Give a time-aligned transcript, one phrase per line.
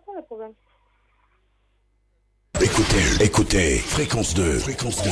[0.00, 0.52] C'est quoi le problème
[2.62, 5.10] Écoutez, écoutez, fréquence 2, fréquence 2,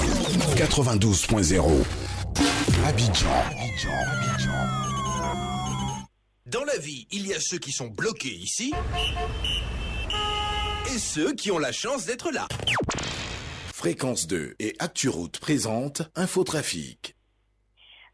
[0.56, 1.84] 92.0.
[2.86, 4.50] Abidjan, Abidjan, Abidjan.
[6.46, 8.72] Dans la vie, il y a ceux qui sont bloqués ici
[10.94, 12.46] et ceux qui ont la chance d'être là.
[13.74, 17.17] Fréquence 2 et ActuRoute présente Infotrafic.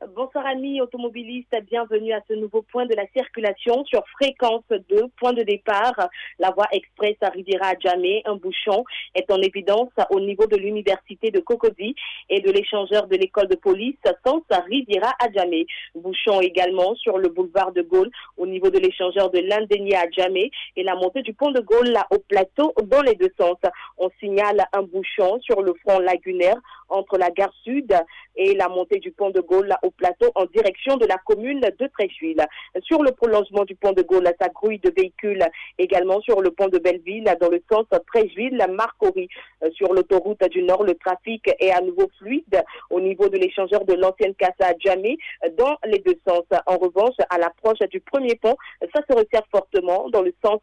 [0.02, 5.32] Bonsoir amis automobilistes, bienvenue à ce nouveau point de la circulation sur fréquence 2, point
[5.32, 5.94] de départ.
[6.40, 8.20] La voie express arrivera à jamais.
[8.24, 11.94] Un bouchon est en évidence au niveau de l'université de Cocody
[12.28, 15.64] et de l'échangeur de l'école de police Sens Riviera à jamais.
[15.94, 20.50] Bouchon également sur le boulevard de Gaulle au niveau de l'échangeur de l'Indénia à jamais
[20.76, 23.58] et la montée du pont de Gaulle là au plateau dans les deux sens.
[23.98, 26.56] On signale un bouchon sur le front lagunaire
[26.88, 27.92] entre la gare sud
[28.36, 31.60] et la montée du pont de Gaulle là, au plateau en direction de la commune
[31.60, 32.44] de Trécheville.
[32.82, 35.44] Sur le prolongement du pont de Gaulle, ça grouille de véhicules
[35.78, 39.28] également sur le pont de Belleville dans le sens Trécheville-Marcory.
[39.72, 43.94] Sur l'autoroute du Nord, le trafic est à nouveau fluide au niveau de l'échangeur de
[43.94, 45.18] l'ancienne Casa Djamé
[45.58, 46.44] dans les deux sens.
[46.66, 48.56] En revanche, à l'approche du premier pont,
[48.94, 50.60] ça se resserre fortement dans le sens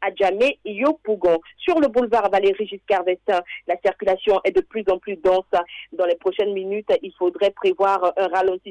[0.00, 1.38] Adjamé Yopougon.
[1.56, 5.44] Sur le boulevard Valéry Giscard d'Estaing, la circulation est de plus en plus dense.
[5.92, 8.63] Dans les prochaines minutes, il faudrait prévoir un ralentissement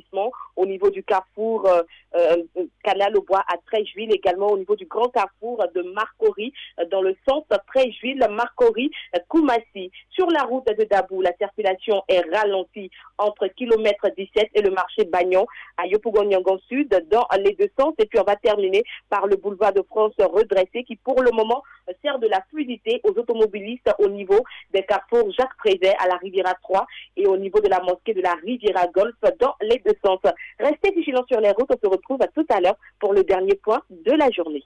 [0.56, 1.84] au niveau du carrefour euh,
[2.16, 2.38] euh,
[2.84, 7.02] Canal au Bois à Trècheville, également au niveau du grand carrefour de Marcory, euh, dans
[7.02, 8.92] le sens Trècheville, Marcory,
[9.28, 9.92] Koumassi.
[10.10, 15.06] Sur la route de Dabou, la circulation est ralentie entre kilomètre 17 et le marché
[15.06, 15.46] Bagnon
[15.78, 17.94] à Yopougon-Yangon Sud dans les deux sens.
[18.00, 21.64] Et puis on va terminer par le boulevard de France redressé qui pour le moment
[22.02, 24.40] sert de la fluidité aux automobilistes au niveau
[24.74, 26.86] des carrefours Jacques Prévert à la Riviera 3
[27.18, 30.20] et au niveau de la mosquée de la Riviera Golf dans les deux sens.
[30.60, 31.70] Restez vigilants sur les routes.
[31.70, 34.64] On se retrouve à tout à l'heure pour le dernier point de la journée.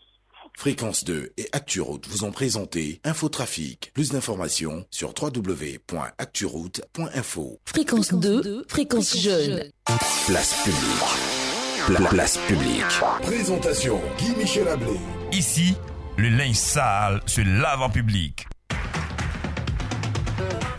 [0.56, 3.92] Fréquence 2 et ActuRoute vous ont présenté Infotrafic.
[3.94, 7.60] Plus d'informations sur www.acturoute.info.
[7.66, 9.70] Fréquence 2, fréquence jeune.
[10.26, 11.86] Place publique.
[11.86, 12.84] Pla- place publique.
[13.22, 14.98] Présentation Guy Michel Ablé.
[15.32, 15.76] Ici,
[16.18, 18.46] le linge sale se lave en public.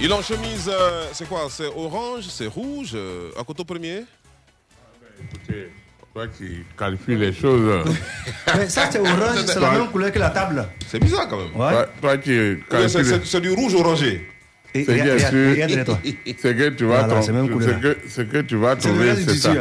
[0.00, 4.04] Il en chemise, euh, c'est quoi C'est orange, c'est rouge, euh, à coteau premier
[5.22, 5.70] Écoutez,
[6.14, 7.84] toi qui qualifies les choses.
[8.56, 10.66] Mais ça, c'est orange, c'est la même couleur que la table.
[10.88, 11.54] C'est bizarre quand même.
[11.54, 11.70] Ouais.
[11.72, 12.30] toi, toi qui
[12.70, 14.26] qualifies c'est- les c'est c'est du rouge orangé.
[14.74, 14.96] Et C'est.
[16.38, 17.48] C'est que tu vas c'est trouver.
[17.52, 17.96] couleur.
[18.08, 19.58] Ce que, tu vas C'est trouver, c'est.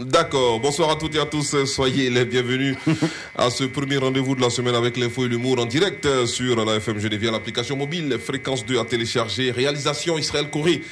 [0.00, 2.76] D'accord, bonsoir à toutes et à tous, soyez les bienvenus
[3.36, 6.76] à ce premier rendez-vous de la semaine avec l'info et l'humour en direct sur la
[6.76, 10.82] FM via l'application mobile, fréquence 2 à télécharger, réalisation Israël Corée,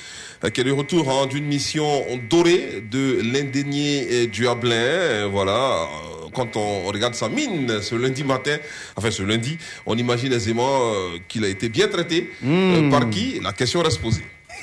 [0.45, 5.83] euh, qui est le retour hein, d'une mission dorée de l'indénié euh, du Hablin, voilà,
[5.83, 8.57] euh, quand on regarde sa mine ce lundi matin,
[8.95, 13.41] enfin ce lundi, on imagine aisément euh, qu'il a été bien traité, Euh, par qui
[13.43, 14.25] La question reste posée.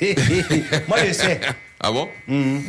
[0.88, 1.40] Moi, je sais.
[1.78, 2.08] Ah bon?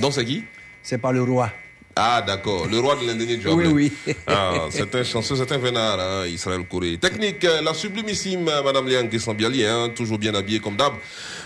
[0.01, 0.43] Donc c'est qui?
[0.83, 1.49] C'est pas le roi.
[1.95, 2.67] Ah, d'accord.
[2.67, 3.91] Le roi de l'Indénie du Oui, oui.
[4.27, 6.97] Ah, c'est un chanceux, c'est un vénard, hein, Israël Corée.
[6.97, 10.93] Technique, euh, la sublimissime euh, Madame Léane Guessambiali, hein, toujours bien habillée comme d'hab.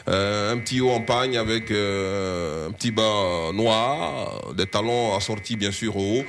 [0.08, 5.56] Euh, un petit haut en pagne avec euh, un petit bas noir, des talons assortis
[5.56, 6.26] bien sûr au haut.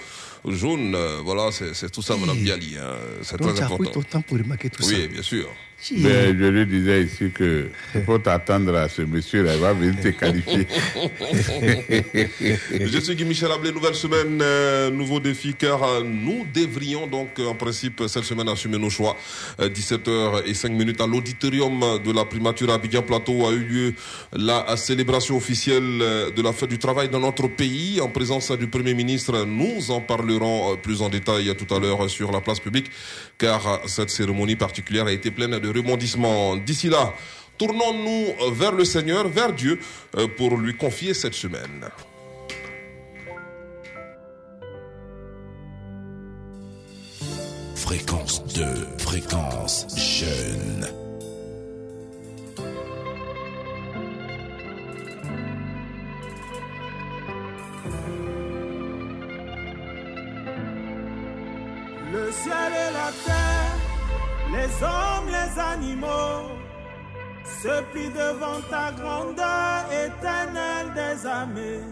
[0.51, 2.77] Jaune, euh, voilà, c'est tout ça, Madame Biali.
[2.79, 3.91] Hein, c'est très tu as pris important.
[3.91, 4.89] ton temps pour remarquer tout ça.
[4.89, 5.49] Oui, bien sûr.
[5.93, 10.01] Mais je lui disais ici que il faut t'attendre à ce monsieur-là, il va venir
[10.01, 10.67] te qualifier.
[12.81, 17.39] Je suis Guy Michel Ablé, nouvelle semaine, euh, nouveau défi, car euh, nous devrions donc
[17.39, 19.17] euh, en principe cette semaine assumer nos choix.
[19.61, 23.95] 17h et 5 minutes à l'auditorium de la primature Abidjan Plateau a eu lieu
[24.33, 28.95] la célébration officielle de la fête du travail dans notre pays en présence du Premier
[28.95, 29.45] ministre.
[29.45, 32.91] Nous en parlerons plus en détail tout à l'heure sur la place publique,
[33.39, 36.57] car cette cérémonie particulière a été pleine de rebondissements.
[36.57, 37.13] D'ici là,
[37.59, 39.79] tournons-nous vers le Seigneur, vers Dieu,
[40.17, 41.89] euh, pour lui confier cette semaine.
[47.75, 48.65] Fréquence 2,
[48.99, 51.06] fréquence jeune.
[62.17, 63.77] Le ciel et la terre,
[64.55, 66.49] les hommes, les animaux,
[67.45, 71.85] se plient devant ta grandeur éternelle des armées.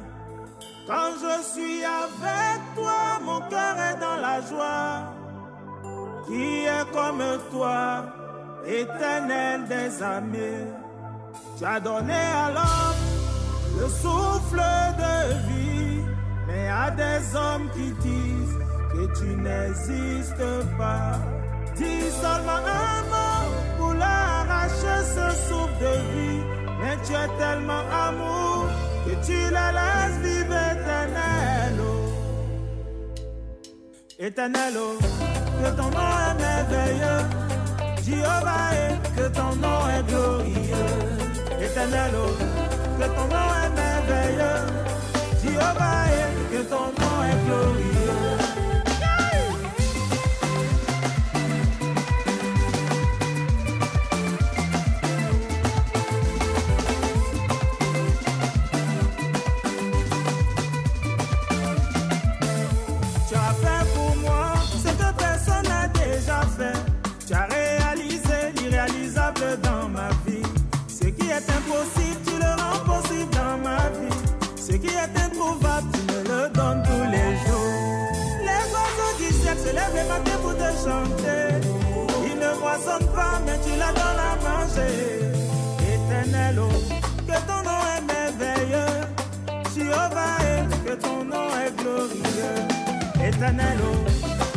[0.86, 5.12] Quand je suis avec toi, mon cœur est dans la joie.
[6.26, 8.06] Qui est comme toi,
[8.66, 10.66] éternel des armées.
[11.58, 13.04] Tu as donné à l'homme
[13.78, 14.64] le souffle
[15.04, 15.16] de
[15.48, 16.00] vie,
[16.46, 18.44] mais à des hommes qui disent
[18.94, 20.49] que tu n'existes
[20.79, 21.19] pas.
[21.76, 23.44] Dis seulement un mot
[23.79, 26.43] pour leur arracher ce souffle de vie,
[26.81, 28.67] mais tu es tellement amour
[29.05, 31.75] que tu les laisses vivre éternel.
[31.81, 32.11] oh.
[34.19, 34.99] Éternel, oh,
[35.61, 37.23] que ton nom est merveilleux.
[38.05, 38.70] Jéhovah,
[39.17, 40.91] que ton nom est glorieux.
[41.61, 42.32] Éternel, oh,
[42.99, 44.61] que ton nom est merveilleux.
[45.43, 46.06] Jéhovah,
[46.52, 48.44] que ton nom est glorieux.
[75.92, 78.08] Tu me le donnes tous les jours.
[78.40, 81.68] Les oiseaux du ciel se lèvent le matin pour te chanter.
[82.26, 84.94] Ils ne moissonnent pas, mais tu la donnes à manger.
[85.94, 86.68] Éternel, oh,
[87.26, 88.94] que ton nom est merveilleux.
[89.74, 90.38] Jéhovah,
[90.84, 93.28] que ton nom est glorieux.
[93.28, 94.53] Éternel, oh,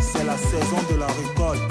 [0.00, 1.67] c'est la saison de la récolte.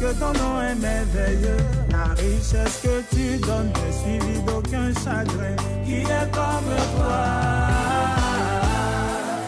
[0.00, 1.56] Que ton nom est merveilleux.
[1.90, 5.56] La richesse que tu donnes n'est suivie d'aucun chagrin.
[5.84, 7.24] Qui est comme toi?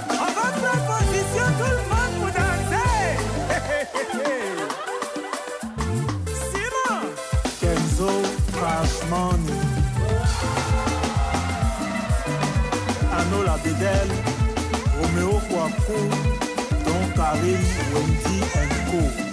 [0.09, 3.00] Va prendre position tout le monde pour danser.
[6.50, 7.02] Simon!
[7.61, 8.12] Kenzo
[8.54, 9.42] Cashman.
[13.16, 14.09] Arnaud Labedel.
[15.00, 16.04] Roméo Kouakou.
[16.85, 17.62] Don Karim
[17.95, 18.38] Wendy
[18.90, 19.29] Co.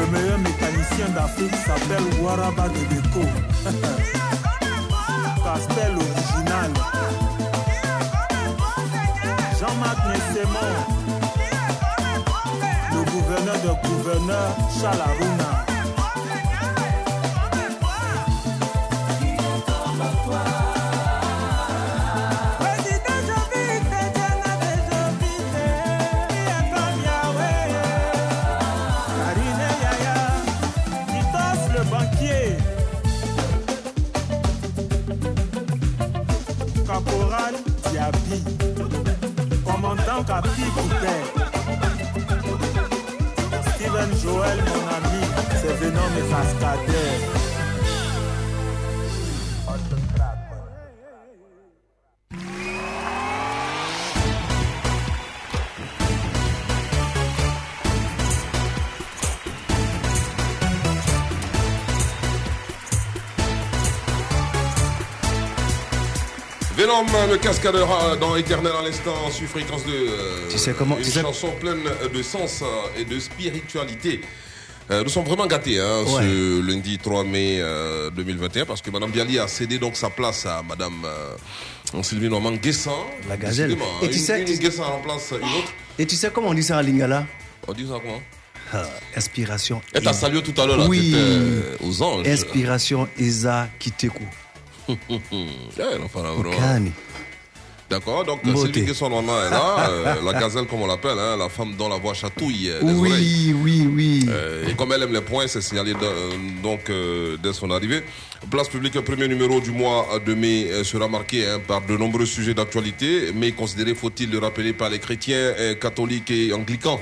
[0.00, 3.20] Le meilleur mécanicien d'Afrique s'appelle Waraba Debeko.
[5.44, 6.70] Castel original.
[9.60, 10.70] Jean-Marc Nessemon.
[12.92, 15.02] Le gouverneur de gouverneur Charles
[67.06, 69.92] Venom, le cascadeur euh, dans Éternel à l'instant sur fréquence de.
[69.92, 74.20] euh, Tu sais comment- Une tu sais- chanson pleine de sens euh, et de spiritualité.
[74.90, 76.22] Euh, nous sommes vraiment gâtés hein, Ouais.
[76.22, 80.46] ce lundi 3 mai euh, 2021 parce que Madame Bialy a cédé donc sa place
[80.46, 81.06] à Madame
[82.02, 82.90] Sylvie Normand Guessin.
[83.28, 83.68] La gazelle.
[83.68, 85.72] Décidément, Et hein, tu une, sais- une tu- Guessin remplace une autre.
[85.98, 87.26] Et tu sais comment on dit ça en lingala?
[87.68, 88.20] On dit ça comment?
[88.72, 88.84] Ah,
[89.16, 89.80] Inspiration.
[89.92, 91.14] Elle t'a Isa- salué tout à l'heure là, Oui.
[91.84, 92.26] aux anges.
[92.26, 94.22] Inspiration Isa Kiteku.
[96.56, 96.92] Kani.
[97.88, 98.38] D'accord, donc.
[98.44, 101.88] Sylvie Guesson Normand est là, euh, la gazelle comme on l'appelle, hein, la femme dont
[101.88, 103.52] la voix chatouille euh, oreilles.
[103.52, 104.26] Oui, oui, oui.
[104.28, 106.82] Euh, et comme elle aime les points, c'est signalé de- donc
[107.42, 108.04] dès son arrivée.
[108.48, 112.54] Place publique, premier numéro du mois de mai sera marqué hein, par de nombreux sujets
[112.54, 117.00] d'actualité, mais considéré, faut-il le rappeler, par les chrétiens, catholiques et anglicans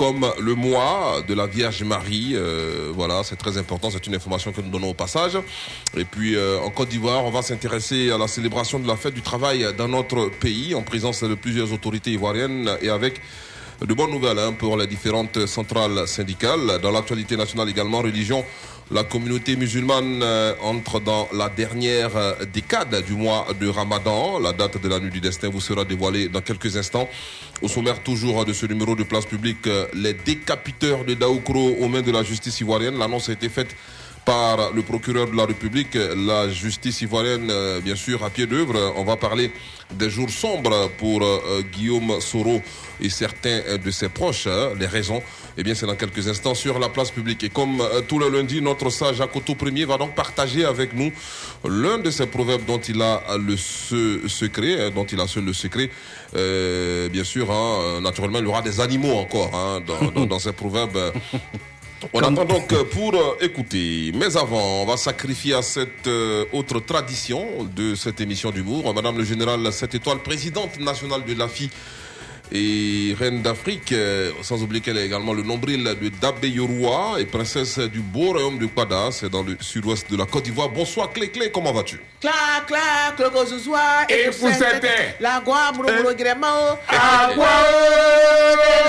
[0.00, 2.30] comme le mois de la Vierge Marie.
[2.32, 5.36] Euh, voilà, c'est très important, c'est une information que nous donnons au passage.
[5.94, 9.12] Et puis euh, en Côte d'Ivoire, on va s'intéresser à la célébration de la fête
[9.12, 13.20] du travail dans notre pays, en présence de plusieurs autorités ivoiriennes et avec
[13.86, 16.80] de bonnes nouvelles hein, pour les différentes centrales syndicales.
[16.82, 18.42] Dans l'actualité nationale également, religion,
[18.90, 24.40] la communauté musulmane euh, entre dans la dernière euh, décade du mois de Ramadan.
[24.40, 27.08] La date de la nuit du destin vous sera dévoilée dans quelques instants.
[27.62, 31.88] Au sommaire toujours de ce numéro de place publique, euh, les décapiteurs de Daoukro aux
[31.88, 32.98] mains de la justice ivoirienne.
[32.98, 33.76] L'annonce a été faite
[34.24, 38.92] par le procureur de la République, la justice ivoirienne, euh, bien sûr, à pied d'œuvre.
[38.96, 39.50] On va parler
[39.92, 42.60] des jours sombres pour euh, Guillaume Soro
[43.00, 44.46] et certains euh, de ses proches.
[44.46, 44.70] hein.
[44.78, 45.20] Les raisons,
[45.56, 47.42] eh bien, c'est dans quelques instants sur la place publique.
[47.44, 51.10] Et comme tout le lundi, notre sage Akoto Premier va donc partager avec nous
[51.64, 55.44] l'un de ces proverbes dont il a le se- secret, hein, dont il a seul
[55.44, 55.90] le secret.
[56.36, 60.38] Euh, bien sûr, hein, naturellement, il y aura des animaux encore hein, dans, dans, dans
[60.46, 61.12] ces proverbes.
[62.12, 64.12] On attend donc euh, pour euh, écouter.
[64.14, 68.92] Mais avant, on va sacrifier à cette euh, autre tradition de cette émission d'humour.
[68.94, 71.70] Madame le général 7 étoiles, présidente nationale de l'AFI
[72.52, 77.26] et reine d'Afrique, euh, sans oublier qu'elle est également le nombril de Dabé Yoroua et
[77.26, 80.68] princesse du beau royaume de Kwada, c'est dans le sud-ouest de la Côte d'Ivoire.
[80.68, 84.06] Bonsoir Clé Clé, comment vas-tu Clac, clac, le soir.
[84.08, 85.14] Et cette terre.
[85.20, 86.78] La guabre, bro, bro, gréma, oh.
[86.88, 87.44] Ah, ouais.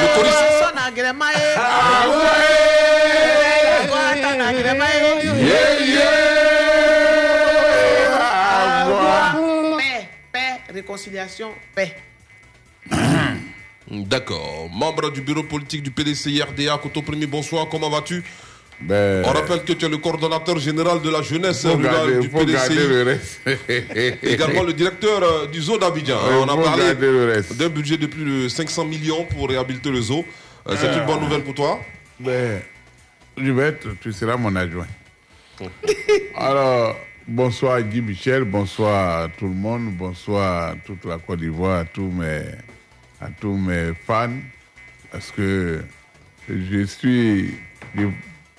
[0.01, 0.37] Le choriste.
[0.59, 1.55] Son a gréma, eh.
[1.55, 3.77] Ah, ouais.
[3.79, 4.99] La guabre, t'en a gréma, eh.
[5.25, 6.09] Yeah, yeah.
[8.19, 9.77] Ah, ouais.
[9.77, 11.95] Paix, paix, réconciliation, paix.
[13.91, 14.69] D'accord.
[14.73, 18.23] Membre du bureau politique du PDC-RDA, Koto Premier, bonsoir, comment vas-tu?
[18.79, 22.29] Ben, On rappelle que tu es le coordonnateur général de la jeunesse faut garder, du
[22.29, 22.73] faut PDCI.
[22.75, 23.19] le.
[24.23, 26.17] Également le directeur euh, du zoo d'Abidjan.
[26.41, 26.93] On a parlé
[27.55, 30.23] d'un budget de plus de 500 millions pour réhabiliter le zoo.
[30.67, 30.99] Euh, C'est Ah.
[30.99, 31.79] une bonne nouvelle pour toi?
[32.19, 32.61] Ben,
[33.37, 34.87] je vais être, tu seras mon adjoint.
[36.35, 36.95] Alors,
[37.27, 42.41] bonsoir Guy Michel, bonsoir tout le monde, bonsoir toute la Côte d'Ivoire, tous mes,
[43.21, 44.39] à tous mes fans,
[45.11, 45.83] parce que
[46.49, 47.53] je suis,
[47.95, 48.07] je,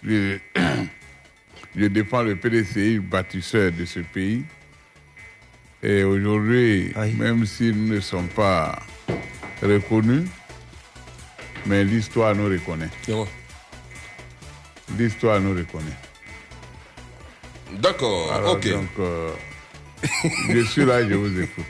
[0.07, 0.39] je-
[1.77, 4.45] je défends le PDCI, bâtisseur de ce pays.
[5.83, 8.79] Et aujourd'hui, même si nous ne sommes pas
[9.61, 10.29] reconnus,
[11.67, 12.91] mais l'histoire nous reconnaît.
[14.97, 15.97] L'histoire nous reconnaît.
[17.81, 18.69] D'accord, Alors, ok.
[18.71, 19.33] Donc, euh,
[20.51, 21.65] je suis là, je vous écoute.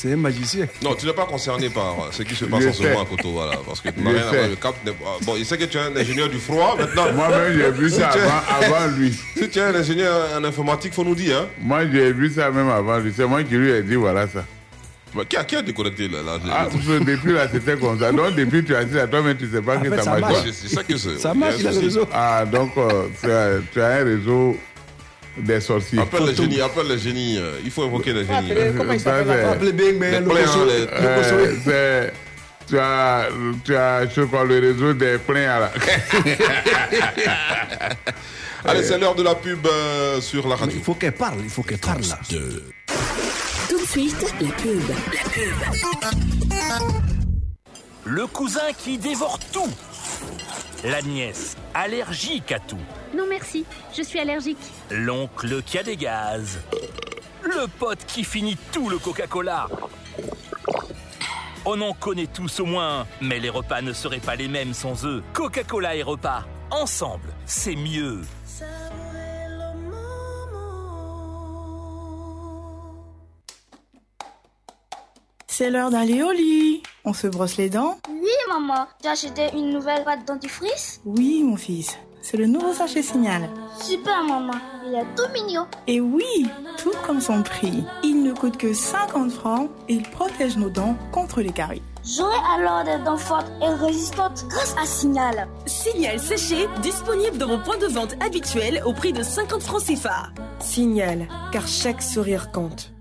[0.00, 0.66] C'est un magicien.
[0.82, 3.04] Non, tu n'es pas concerné par euh, ce qui se passe en ce moment à
[3.04, 4.48] Koto, voilà, parce que tu n'as rien à voir.
[4.48, 4.74] Le cap
[5.26, 7.12] Bon, il sait que tu es un ingénieur du froid, maintenant.
[7.12, 9.12] Moi-même, j'ai vu ça avant, avant lui.
[9.36, 11.40] Si tu es un ingénieur en informatique, faut nous dire.
[11.42, 11.48] Hein.
[11.60, 13.12] Moi, j'ai vu ça même avant lui.
[13.14, 14.46] C'est moi qui lui ai dit, voilà ça.
[15.14, 17.98] Bah, qui, a, qui a déconnecté là, là Ah, parce que depuis là, c'était comme
[17.98, 18.10] ça.
[18.10, 20.18] Donc, depuis, tu as dit à toi-même, tu ne sais pas En que fait, ça,
[20.18, 20.50] marche.
[20.50, 21.18] C'est ça que c'est.
[21.18, 22.08] Ça marche, un il a le réseau.
[22.10, 24.56] Ah, donc, euh, tu, as, tu as un réseau
[25.42, 25.98] des sorciers.
[26.00, 27.36] Appelle les génies, appelle les génies.
[27.38, 28.50] euh, il faut invoquer génies.
[28.52, 30.26] Appelez- comment il s'appelle Bing, mais Les le
[31.68, 32.10] Euh,
[32.68, 33.28] tu as,
[33.64, 35.68] tu as, je crois, le réseau des pleins.
[38.64, 40.76] Allez, c'est l'heure de la pub euh, sur la radio.
[40.78, 42.18] Il faut qu'elle parle, il faut qu'elle parle là.
[43.68, 44.82] Tout de suite, la pub.
[44.88, 45.52] La pub.
[48.04, 49.68] Le cousin qui dévore tout.
[50.84, 52.78] La nièce, allergique à tout.
[53.16, 53.64] Non merci,
[53.96, 54.58] je suis allergique.
[54.90, 56.60] L'oncle qui a des gaz.
[57.42, 59.68] Le pote qui finit tout le Coca-Cola.
[61.64, 65.04] On en connaît tous au moins, mais les repas ne seraient pas les mêmes sans
[65.04, 65.22] eux.
[65.34, 68.22] Coca-Cola et repas, ensemble, c'est mieux.
[75.60, 76.82] C'est l'heure d'aller au lit.
[77.04, 78.86] On se brosse les dents Oui, maman.
[79.02, 81.98] Tu as acheté une nouvelle pâte dentifrice Oui, mon fils.
[82.22, 83.46] C'est le nouveau sachet signal.
[83.78, 84.54] Super, maman.
[84.86, 85.66] Il est tout mignon.
[85.86, 86.46] Et oui,
[86.78, 87.84] tout comme son prix.
[88.02, 91.82] Il ne coûte que 50 francs et il protège nos dents contre les caries.
[92.06, 95.46] J'aurai alors des dents fortes et résistantes grâce à Signal.
[95.66, 100.30] Signal séché, disponible dans vos points de vente habituels au prix de 50 francs CFA.
[100.58, 102.94] Signal, car chaque sourire compte.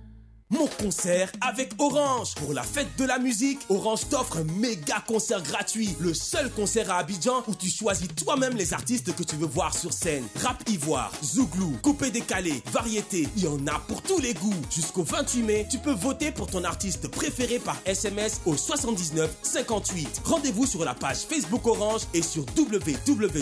[0.52, 2.34] Mon concert avec Orange.
[2.34, 5.96] Pour la fête de la musique, Orange t'offre un méga concert gratuit.
[6.00, 9.78] Le seul concert à Abidjan où tu choisis toi-même les artistes que tu veux voir
[9.78, 10.24] sur scène.
[10.42, 13.28] Rap ivoire, zouglou, coupé décalé, variété.
[13.38, 14.56] Il y en a pour tous les goûts.
[14.72, 20.22] Jusqu'au 28 mai, tu peux voter pour ton artiste préféré par SMS au 79 58.
[20.26, 23.36] Rendez-vous sur la page Facebook Orange et sur www.orange.ci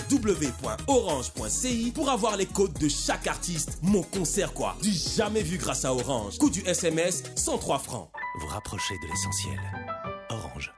[1.95, 3.77] pour avoir les codes de chaque artiste.
[3.81, 4.75] Mon concert quoi.
[4.81, 6.37] Du jamais vu grâce à Orange.
[6.37, 8.09] Coût du SMS 103 francs.
[8.39, 9.59] Vous rapprochez de l'essentiel.
[10.31, 10.73] Orange.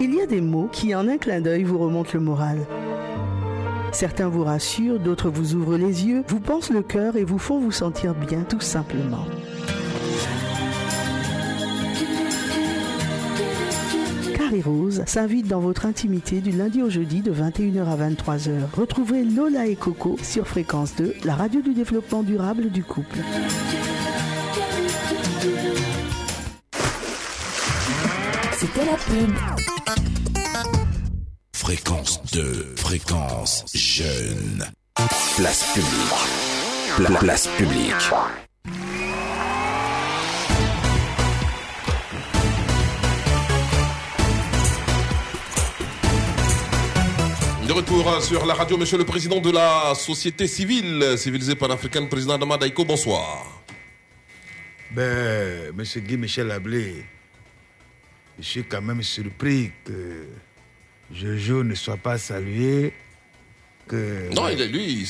[0.00, 2.66] Il y a des mots qui, en un clin d'œil, vous remontent le moral.
[3.92, 7.58] Certains vous rassurent, d'autres vous ouvrent les yeux, vous pensent le cœur et vous font
[7.58, 9.26] vous sentir bien tout simplement.
[14.34, 18.52] Carrie Rose s'invite dans votre intimité du lundi au jeudi de 21h à 23h.
[18.74, 23.18] Retrouvez Lola et Coco sur Fréquence 2, la radio du développement durable du couple.
[28.90, 29.34] La pub.
[31.52, 34.64] Fréquence 2, fréquence jeune.
[35.36, 36.96] Place publique.
[36.96, 37.94] Pla- place publique.
[47.66, 52.34] De retour sur la radio, monsieur le président de la société civile, civilisée panafricaine, président
[52.34, 53.46] Adama Daiko, bonsoir.
[54.90, 57.04] Ben, monsieur Guy Michel Ablé,
[58.38, 60.26] je suis quand même surpris que
[61.12, 62.92] Jojo ne soit pas salué.
[63.86, 64.32] Que...
[64.34, 65.08] Non, il est lui,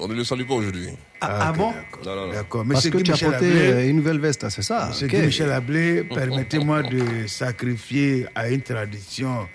[0.00, 0.90] on ne le salue pas aujourd'hui.
[1.20, 1.72] Ah, ah bon
[2.04, 2.32] non, non.
[2.32, 2.64] D'accord.
[2.70, 5.06] Parce que Guy tu as Michel porté Ablé, euh, une nouvelle veste, c'est ça Monsieur
[5.06, 5.12] Ok.
[5.14, 9.48] Guy Michel Ablé, permettez-moi de sacrifier à une tradition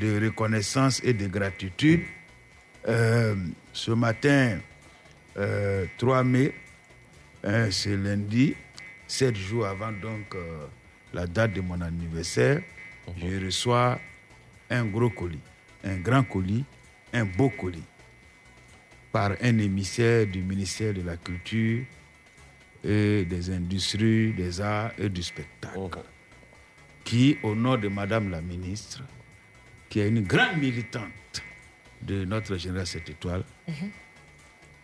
[0.00, 2.02] de reconnaissance et de gratitude.
[2.88, 3.34] Euh,
[3.72, 4.58] ce matin,
[5.38, 6.52] euh, 3 mai,
[7.42, 8.54] hein, c'est lundi,
[9.06, 10.66] sept jours avant donc euh,
[11.14, 12.60] la date de mon anniversaire,
[13.16, 14.00] je reçois
[14.68, 15.38] un gros colis,
[15.84, 16.64] un grand colis,
[17.12, 17.82] un beau colis,
[19.12, 21.84] par un émissaire du ministère de la Culture
[22.82, 26.00] et des industries, des arts et du spectacle,
[27.04, 29.02] qui, au nom de Madame la ministre,
[29.88, 31.42] qui est une grande militante
[32.02, 33.44] de notre général 7 étoiles,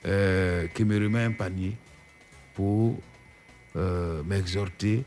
[0.06, 1.76] euh, qui me remet un panier
[2.54, 3.00] pour
[3.74, 5.04] euh, m'exhorter,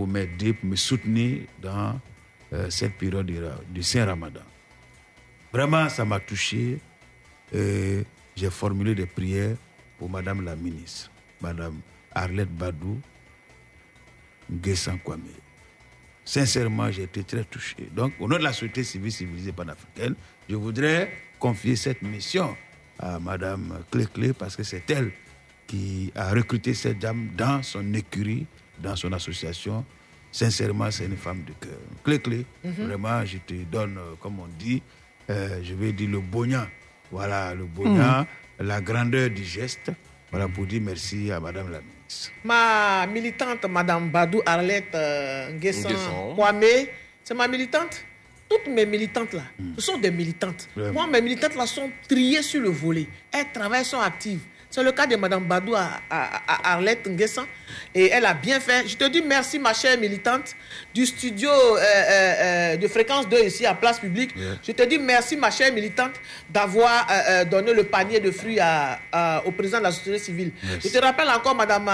[0.00, 2.00] pour m'aider, pour me soutenir dans
[2.54, 4.40] euh, cette période du, Ra- du Saint-Ramadan.
[5.52, 6.78] Vraiment, ça m'a touché.
[7.52, 8.02] et
[8.34, 9.56] J'ai formulé des prières
[9.98, 11.10] pour Madame la ministre,
[11.42, 11.80] Madame
[12.14, 12.98] Arlette Badou,
[14.50, 15.20] Nguessan Kwame.
[16.24, 17.76] Sincèrement, j'ai été très touché.
[17.94, 20.14] Donc, au nom de la société civile civilisée panafricaine,
[20.48, 22.56] je voudrais confier cette mission
[22.98, 25.12] à Madame Clé-Clé parce que c'est elle
[25.66, 28.46] qui a recruté cette dame dans son écurie,
[28.82, 29.84] dans son association.
[30.32, 31.78] Sincèrement, c'est une femme de cœur.
[32.04, 32.86] Clé-Clé, Mhm.
[32.86, 34.80] vraiment, je te donne, euh, comme on dit,
[35.28, 36.66] euh, je vais dire le bognan.
[37.10, 38.24] Voilà, le bognan,
[38.58, 39.90] la grandeur du geste.
[40.30, 42.30] Voilà, pour dire merci à Madame la ministre.
[42.44, 45.90] Ma militante, Madame Badou Arlette euh, Nguessan.
[46.36, 46.86] Kwame,
[47.24, 48.04] c'est ma militante.
[48.48, 49.42] Toutes mes militantes là,
[49.76, 50.68] ce sont des militantes.
[50.76, 50.92] Vraiment.
[50.92, 53.06] Moi, mes militantes là sont triées sur le volet.
[53.32, 54.40] Elles travaillent, sont actives.
[54.70, 57.44] C'est le cas de Madame Badou à, à- à Arlette Nguessan.
[57.94, 58.86] Et elle a bien fait.
[58.86, 60.54] Je te dis merci, ma chère militante
[60.94, 62.34] du studio euh, euh,
[62.74, 64.30] euh, de fréquence 2 ici à Place Publique.
[64.66, 66.12] Je te dis merci, ma chère militante,
[66.48, 70.52] d'avoir euh, donné le panier de fruits à- à- au président de la société civile.
[70.82, 71.92] Je te rappelle encore, Madame euh,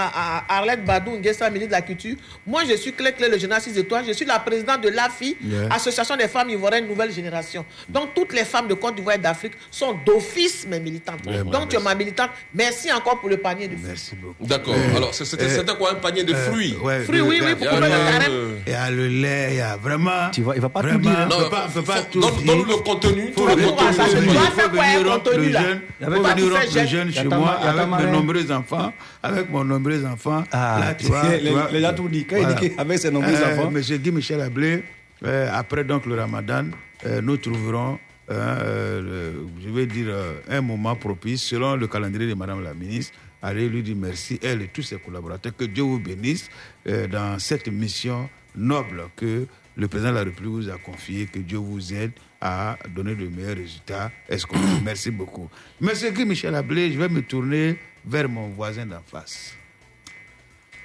[0.49, 2.15] Arlette Badou Nguessan, ministre de la Culture.
[2.45, 4.05] Moi, je suis Clé Clé, le général 6 étoiles.
[4.07, 5.69] Je suis la présidente de l'AFI, Yeah.
[5.73, 7.65] Association des femmes ivoiriennes nouvelle génération.
[7.89, 11.21] Donc, toutes les femmes de Côte d'Ivoire et d'Afrique sont d'office mes militantes.
[11.51, 12.29] Donc, tu es ma militante.
[12.67, 13.87] Merci encore pour le panier de fruits.
[13.87, 14.45] Merci beaucoup.
[14.45, 14.75] D'accord.
[14.75, 17.55] Euh, Alors, c'était euh, quoi un panier de Euh, fruits ouais, Fruits, de- oui, oui,
[17.55, 18.31] pour il y a couper le- la carême.
[18.31, 20.29] euh, Il y a le lait, il y a vraiment.
[20.33, 21.19] Tu vois, il va pas tout vraiment, dire.
[21.19, 21.29] hein.
[21.31, 22.55] On ne peut pas, peut pas tout donne, dire.
[22.57, 23.31] le contenu.
[23.33, 23.93] Faut tout le contenu.
[23.93, 26.49] faut venir- fais faut quoi, un contenu, là Il y avait faut pas venir tout
[26.49, 28.11] le a chez moi avec mes marraine.
[28.11, 30.43] nombreux enfants, avec mon nombreux enfants.
[30.51, 32.25] Ah, Là, tu vois, les- tu gens tout dit.
[32.25, 33.71] Quand il dit qu'avec ses nombreux Euh, enfants.
[33.71, 34.83] Monsieur Guy Michel Ablé,
[35.25, 36.65] euh, après donc le ramadan,
[37.05, 37.97] euh, nous trouverons,
[38.29, 42.61] euh, euh, le- je vais dire, euh, un moment propice, selon le calendrier de Madame
[42.63, 46.49] la ministre, allez lui dire merci, elle et tous ses collaborateurs, que Dieu vous bénisse
[46.87, 51.39] euh, dans cette mission noble que le président de la République vous a confiée, que
[51.39, 52.11] Dieu vous aide
[52.41, 54.11] à donner de meilleurs résultats.
[54.27, 55.49] Est-ce qu'on Merci beaucoup.
[55.79, 59.53] Monsieur Guy Michel Ablé, je vais me tourner vers mon voisin d'en face.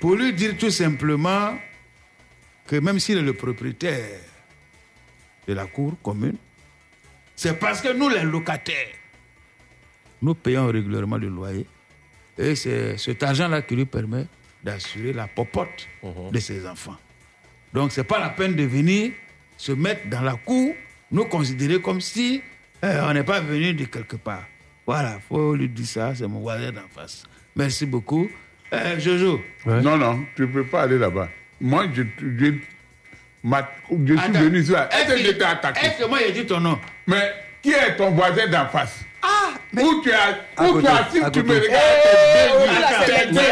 [0.00, 1.57] pour lui dire tout simplement
[2.66, 4.20] que même s'il est le propriétaire
[5.48, 6.37] de la cour commune,
[7.42, 8.94] c'est parce que nous, les locataires,
[10.22, 11.66] nous payons régulièrement le loyer.
[12.38, 14.26] Et c'est cet argent-là qui lui permet
[14.62, 15.88] d'assurer la popote
[16.31, 16.96] de ses enfants.
[17.74, 19.11] Donc, ce n'est pas la peine de venir
[19.57, 20.72] se mettre dans la cour,
[21.11, 22.40] nous considérer comme si
[22.85, 24.44] euh, on n'est pas venu de quelque part.
[24.87, 27.24] Voilà, faut lui dire ça, c'est mon voisin d'en face.
[27.57, 28.31] Merci beaucoup.
[28.72, 29.40] Euh, Jojo.
[29.66, 31.28] Non, non, tu ne peux pas aller là-bas.
[31.61, 32.55] Moi, je, je,
[33.42, 34.88] ma- je suis venu là.
[34.92, 36.78] Est-ce que je t'ai attaqué est-ce que moi, j'ai dit ton nom?
[37.07, 39.00] Mais qui est ton voisin d'en face?
[39.22, 39.50] Ah,
[39.81, 41.64] Où tu as, À où côté, tu as à tu me regardes.
[41.68, 43.42] Eh, tes Toi,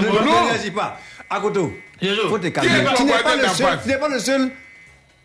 [0.00, 0.46] ne non.
[0.48, 0.98] réagis pas.
[1.28, 1.74] Agoto,
[2.28, 2.70] faut te calmer.
[2.96, 3.78] Tu n'es pas le seul.
[3.82, 4.50] Tu n'es pas le seul.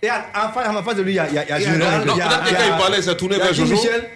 [0.03, 1.51] Et en face, en face de lui, il y a, il y a, il y
[1.53, 2.15] a Il y a- Général, quand
[2.65, 3.71] il parlait, c'est tourné vers Jojo.
[3.73, 4.09] Michel,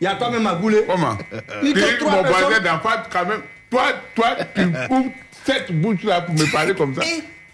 [0.00, 0.84] il y a toi-même Magoulé.
[0.86, 1.16] Comment?
[1.62, 3.40] Il mon voisin d'en face, quand même?
[3.70, 3.82] Toi,
[4.14, 5.10] toi, tu ouvres
[5.46, 7.02] cette bouche-là pour me parler comme ça.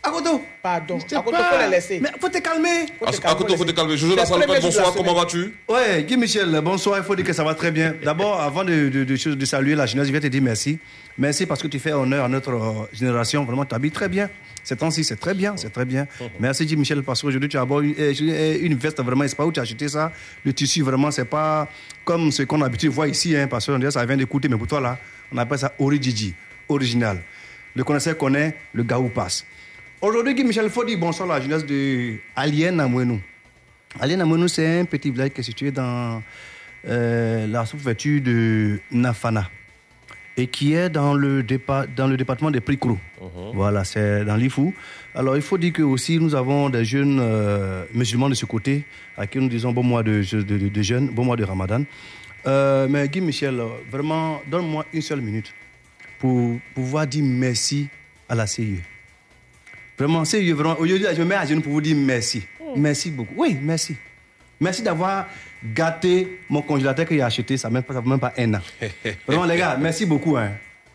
[0.07, 0.43] Agoto.
[0.63, 1.23] Pardon, pas.
[1.23, 2.01] faut les laisser.
[2.01, 2.87] Mais faut te calmer.
[3.01, 3.97] Côté, faut te calmer.
[3.97, 5.53] Jojo, la C'est salle le premier bonsoir, comment vas-tu?
[5.69, 6.99] Ouais, Guy Michel, bonsoir.
[6.99, 7.95] Il faut dire que ça va très bien.
[8.05, 10.79] D'abord, avant de, de, de, de saluer la jeunesse, je vais te dire merci.
[11.19, 13.45] Merci parce que tu fais honneur à notre euh, génération.
[13.45, 14.29] Vraiment, tu habilles très bien.
[14.63, 16.07] Ces temps-ci, c'est très bien, c'est très bien.
[16.41, 19.23] Merci, Guy Michel, parce qu'aujourd'hui, tu as une, euh, une veste vraiment.
[19.23, 20.11] Je sais pas où tu as acheté ça.
[20.45, 21.69] Le tissu, vraiment, c'est pas
[22.05, 24.57] comme ce qu'on a l'habitude de voir ici, hein, parce que ça vient d'écouter, mais
[24.57, 24.99] pour toi, là,
[25.33, 26.35] on appelle ça Origigi,
[26.69, 27.23] original.
[27.77, 29.45] Le connaisseur connaît, le gars où passe.
[30.07, 33.21] Aujourd'hui, Guy Michel, il faut dire bonsoir à la jeunesse de Alien Amouenou.
[33.99, 36.23] Alien Amouenou, c'est un petit village qui est situé dans
[36.87, 39.51] euh, la sous-préfecture de Nafana
[40.37, 42.97] et qui est dans le, dépa- dans le département de Prikro.
[43.53, 44.73] Voilà, c'est dans l'Ifou.
[45.13, 48.85] Alors, il faut dire que aussi nous avons des jeunes euh, musulmans de ce côté,
[49.17, 51.83] à qui nous disons bon mois de, de, de- de jeûne, bon mois de Ramadan.
[52.47, 55.53] Euh, mais Guy Michel, vraiment, donne-moi une seule minute
[56.21, 57.89] pour pouvoir dire merci
[58.29, 58.83] à la CIE.
[59.99, 62.43] Vraiment, CIE, vraiment, aujourd'hui, je me mets à genoux pour vous dire merci.
[62.77, 63.35] Merci beaucoup.
[63.37, 63.97] Oui, merci.
[64.61, 65.27] Merci d'avoir
[65.75, 68.61] gâté mon congélateur que j'ai acheté, ça ne fait même pas un an.
[69.27, 70.37] Vraiment, les gars, merci beaucoup.
[70.37, 70.53] Hein.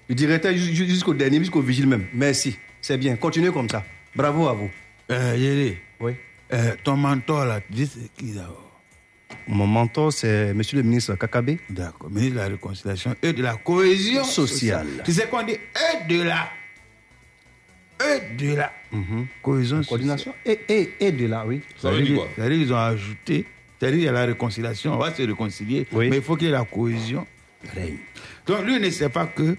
[0.09, 2.05] Le directeur jus- jus- jusqu'au dernier, jusqu'au vigile même.
[2.13, 2.57] Merci.
[2.81, 3.15] C'est bien.
[3.15, 3.83] Continuez comme ça.
[4.15, 4.69] Bravo à vous.
[5.11, 5.81] Euh, Yéré.
[5.99, 6.13] Oui.
[6.53, 8.81] Euh, ton mentor, là, tu dis c'est qui d'abord
[9.47, 11.51] Mon mentor, c'est monsieur le ministre Kakabe.
[11.69, 12.09] D'accord.
[12.09, 14.87] Ministre de la Réconciliation et de la Cohésion Sociale.
[15.05, 16.49] Tu sais qu'on dit et de la.
[18.03, 18.71] Et de la.
[19.41, 21.61] Cohésion Coordination et, et, et de là, oui.
[21.77, 22.27] Ça veut dire quoi?
[22.35, 23.45] C'est-à-dire qu'ils ont ajouté,
[23.79, 26.49] c'est-à-dire qu'il y a la réconciliation, on va se réconcilier, mais il faut qu'il y
[26.49, 27.25] ait la cohésion.
[28.45, 29.55] Donc lui ne sait pas que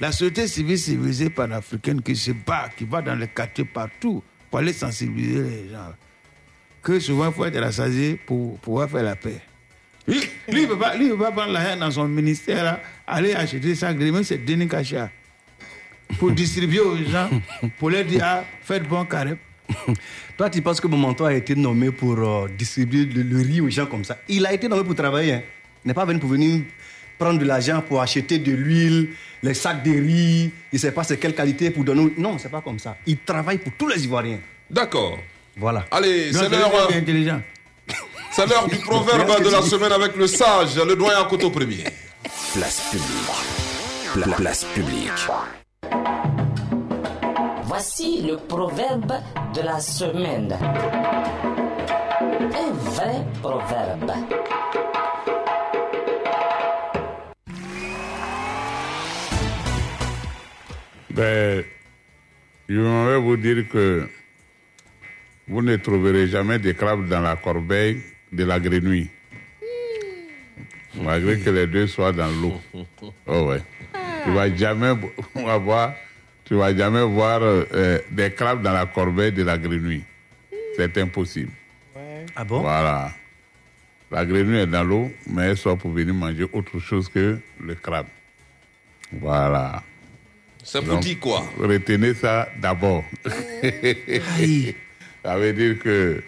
[0.00, 4.58] la société civile civilisée panafricaine qui se bat, qui va dans les quartiers partout pour
[4.58, 5.94] aller sensibiliser les gens,
[6.82, 9.40] que souvent il faut être rassasié pour pouvoir faire la paix.
[10.06, 13.32] Lui, lui, il ne peut, pas- peut prendre la haine dans son ministère, là, aller
[13.34, 15.10] acheter ça, même c'est Denis Kacha,
[16.18, 17.28] pour distribuer aux gens,
[17.78, 19.38] pour leur dire, ah, faites bon carême.
[20.36, 23.60] Toi, tu penses que mon mentor a été nommé pour euh, distribuer le, le riz
[23.60, 24.18] aux gens comme ça?
[24.28, 25.32] Il a été nommé pour travailler.
[25.34, 25.42] hein.
[25.84, 26.62] Il n'est pas venu pour venir
[27.18, 29.08] prendre de l'argent pour acheter de l'huile,
[29.42, 32.12] les sacs de riz, il ne sait pas c'est quelle qualité pour donner.
[32.18, 32.96] Non, c'est pas comme ça.
[33.06, 34.38] Il travaille pour tous les Ivoiriens.
[34.70, 35.18] D'accord.
[35.56, 35.86] Voilà.
[35.90, 36.90] Allez, c'est l'heure.
[36.92, 37.40] intelligent.
[38.32, 41.84] C'est l'heure du proverbe de la semaine avec le sage, le doyen Koto Premier.
[42.52, 44.12] Place publique.
[44.12, 45.10] Pla- place publique.
[47.64, 49.12] Voici le proverbe
[49.54, 50.56] de la semaine.
[52.62, 54.12] Un vrai proverbe.
[61.10, 61.64] Ben,
[62.68, 64.08] je voudrais vous dire que
[65.48, 69.08] vous ne trouverez jamais des crabes dans la corbeille de la grenouille.
[70.94, 72.60] Malgré que les deux soient dans l'eau.
[73.26, 73.62] Oh ouais.
[74.26, 74.92] Tu vas jamais
[75.48, 75.94] avoir,
[76.44, 80.02] tu vas jamais voir euh, des crabes dans la corbeille de la grenouille.
[80.76, 81.52] C'est impossible.
[82.34, 82.60] Ah bon?
[82.60, 83.12] Voilà.
[84.10, 87.74] La grenouille est dans l'eau, mais elle sort pour venir manger autre chose que le
[87.76, 88.06] crabe.
[89.12, 89.82] Voilà.
[90.72, 91.44] Pour Donc, dire quoi?
[91.58, 93.04] Retenez ça d'abord.
[95.24, 96.22] ça veut dire que,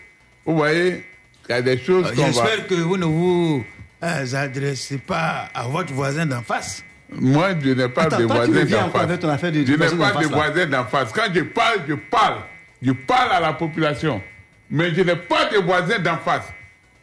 [0.47, 1.03] vous voyez,
[1.49, 2.27] il y a des choses Euh, qu'on va...
[2.31, 3.65] J'espère que vous ne vous
[4.03, 6.85] euh, adressez pas à votre voisin d'en face.
[7.11, 9.09] Moi, je n'ai pas Attends, de reviens d'en face.
[9.53, 11.13] de- je n'ai pas de voisins d'en face.
[11.13, 12.39] Quand je parle, je parle.
[12.83, 14.23] Je parle à la population.
[14.71, 16.45] Mais je n'ai pas de voisins d'en face.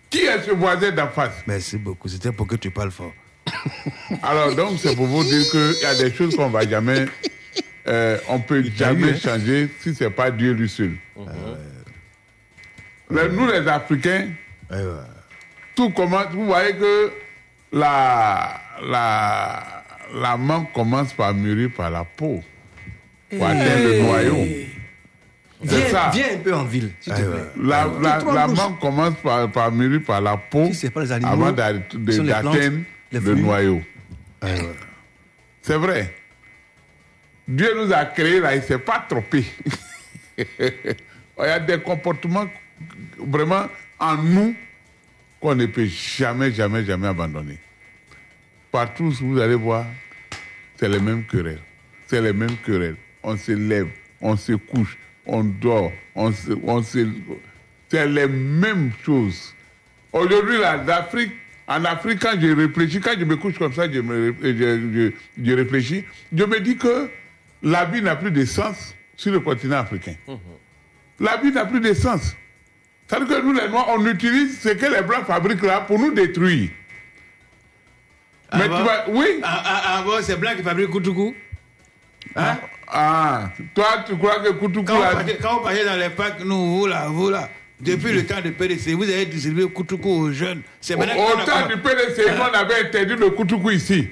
[0.09, 1.33] Qui est ce voisin d'en face?
[1.47, 2.07] Merci beaucoup.
[2.07, 3.11] C'était pour que tu parles fort.
[4.23, 7.05] Alors, donc, c'est pour vous dire qu'il y a des choses qu'on va jamais.
[7.87, 10.91] euh, on peut jamais changer si ce n'est pas Dieu lui seul.
[13.09, 14.29] Les- nous, les Africains,
[15.75, 16.27] tout commence.
[16.31, 17.11] Vous voyez que
[17.73, 19.74] la, la,
[20.15, 22.43] la mangue commence par mûrir par la peau.
[23.30, 24.47] pour atteindre le noyau.
[25.63, 26.12] C'est Viens, ça.
[26.13, 27.43] viens un peu en ville, s'il te plaît.
[27.62, 31.84] La, la, mangue commence par, par mûrir par la peau pas les animaux, avant d'atteindre
[33.12, 33.41] les le fruits.
[33.41, 33.82] noyau.
[35.62, 36.13] C'est vrai.
[37.47, 39.45] Dieu nous a créés là, il ne s'est pas trompé.
[40.38, 40.45] il
[41.39, 42.47] y a des comportements
[43.17, 43.67] vraiment
[43.99, 44.56] en nous
[45.39, 47.58] qu'on ne peut jamais, jamais, jamais abandonner.
[48.71, 49.86] Partout où vous allez voir,
[50.77, 51.61] c'est les mêmes querelles.
[52.07, 52.95] C'est les mêmes querelles.
[53.23, 53.88] On se lève,
[54.21, 57.07] on se couche, on dort, on se, on se-
[57.89, 59.53] c'est les mêmes choses.
[60.13, 61.31] Aujourd'hui, là, d'Afrique,
[61.67, 65.11] en Afrique, quand je réfléchis, quand je me couche comme ça, je, me, je, je-
[65.43, 66.03] je réfléchis,
[66.35, 67.09] je me dis que
[67.63, 70.15] la vie n'a plus de sens sur le continent africain.
[71.19, 72.35] La vie n'a plus de sens.
[73.07, 76.11] C'est-à-dire que nous, les Noirs, on utilise ce que les Blancs fabriquent là pour nous
[76.13, 76.69] détruire.
[78.53, 79.05] Mais tu vas...
[79.10, 79.25] Oui.
[79.43, 81.34] Ah, ah, ah, bon, c'est blanc qui fabrique Koutoukou
[82.36, 82.58] Hein?
[82.88, 84.86] Ah, toi, tu crois que Koutoukou...
[84.86, 88.25] quand, là- quand vous partez dans les parcs, nous, vous là, vous là, depuis le
[88.25, 90.62] temps de PDC, vous avez distribué Koutoukou aux jeunes.
[90.81, 94.10] C'est Au, maintenant au qu'on a- temps du PDC, on avait interdit le Koutoukou ici.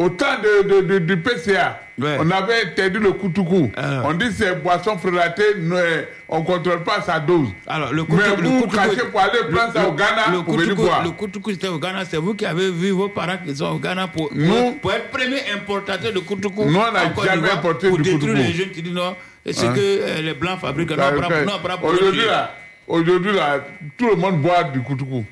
[0.00, 3.72] Au temps de, de- de- du PCA, on avait interdit le Koutoukou.
[4.04, 7.48] On dit que c'est boisson frélatée, ne- on ne contrôle pas sa dose.
[7.66, 10.22] Alors, le Mais Koutoukou- le vous, Koutoukou- cachez pour aller prendre ça le- au Ghana,
[10.30, 11.02] le pour venir Koutoukou- boire.
[11.02, 12.04] Le Koutoukou, c'était au Ghana.
[12.08, 14.92] C'est vous qui avez vu vos parents qui sont au Ghana pour, pour, Nous- pour
[14.92, 16.64] être premier importateur de Koutoukou.
[16.66, 18.40] Nous, on Côte jamais importé Pour du détruire Koutoukou.
[18.40, 19.72] les jeunes qui disent non, et c'est Hein?
[19.74, 20.90] que euh, les Blancs fabriquent.
[20.92, 22.54] Non, Ça on prend- fait- non, on prend pour Aujourd'hui, là,
[22.86, 23.64] aujourd'hui, là,
[23.96, 25.24] tout le monde boit du Koutoukou.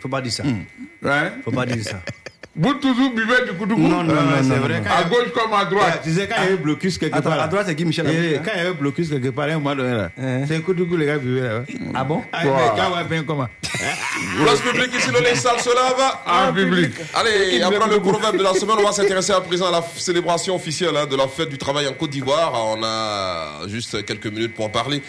[0.00, 0.42] Faut pas dire ça.
[0.44, 1.30] Hein?
[1.42, 2.02] Faut pas dire ça.
[2.58, 4.80] Vous toujours buvez du Koutoukou Non, non, non, c'est non, vrai.
[4.80, 4.86] non.
[4.90, 6.00] À gauche comme à droite.
[6.02, 7.38] Tu sais, quand il y avait blocus quelque part.
[7.40, 8.42] à droite, c'est qui, Michel Eh, hein?
[8.42, 10.10] Quand il y avait blocus quelque part, un mois donné, là.
[10.48, 11.62] C'est un coup de coup, les gars buvaient là.
[11.94, 12.22] Ah bon?
[12.32, 13.46] Ah, Quoi mais comment
[14.44, 16.12] Place publique ici, le sale se lave.
[16.26, 16.92] En public.
[17.14, 20.54] Allez, après le proverbe de la semaine, on va s'intéresser à présent à la célébration
[20.56, 22.52] officielle hein, de la fête du travail en Côte d'Ivoire.
[22.54, 25.02] On a juste quelques minutes pour en parler.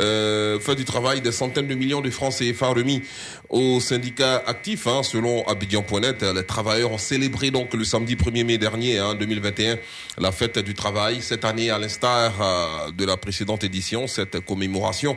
[0.00, 3.02] Euh, fête du travail, des centaines de millions de francs CFA remis
[3.48, 4.86] aux syndicats actifs.
[4.86, 9.78] hein, selon Abidjan.net, les travailleurs ont célébré donc le samedi 1er mai dernier, hein, 2021,
[10.18, 11.18] la fête du travail.
[11.20, 15.16] Cette année, à l'instar euh, de la précédente édition, cette commémoration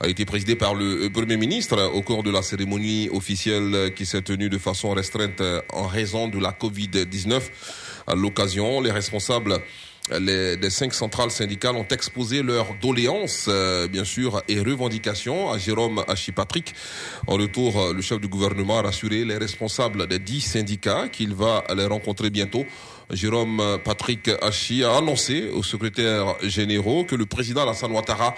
[0.00, 3.92] a été présidée par le euh, Premier ministre euh, au cours de la cérémonie officielle
[3.94, 5.42] qui s'est tenue de façon restreinte
[5.72, 7.40] en raison de la Covid-19.
[8.06, 9.60] À l'occasion, les responsables
[10.20, 16.02] les, cinq centrales syndicales ont exposé leurs doléances, euh, bien sûr, et revendications à Jérôme
[16.08, 16.74] Hachi-Patrick.
[17.26, 21.34] En retour, euh, le chef du gouvernement a rassuré les responsables des dix syndicats qu'il
[21.34, 22.64] va les rencontrer bientôt.
[23.10, 28.34] Jérôme Patrick Hachi a annoncé aux secrétaires généraux que le président Alassane Ouattara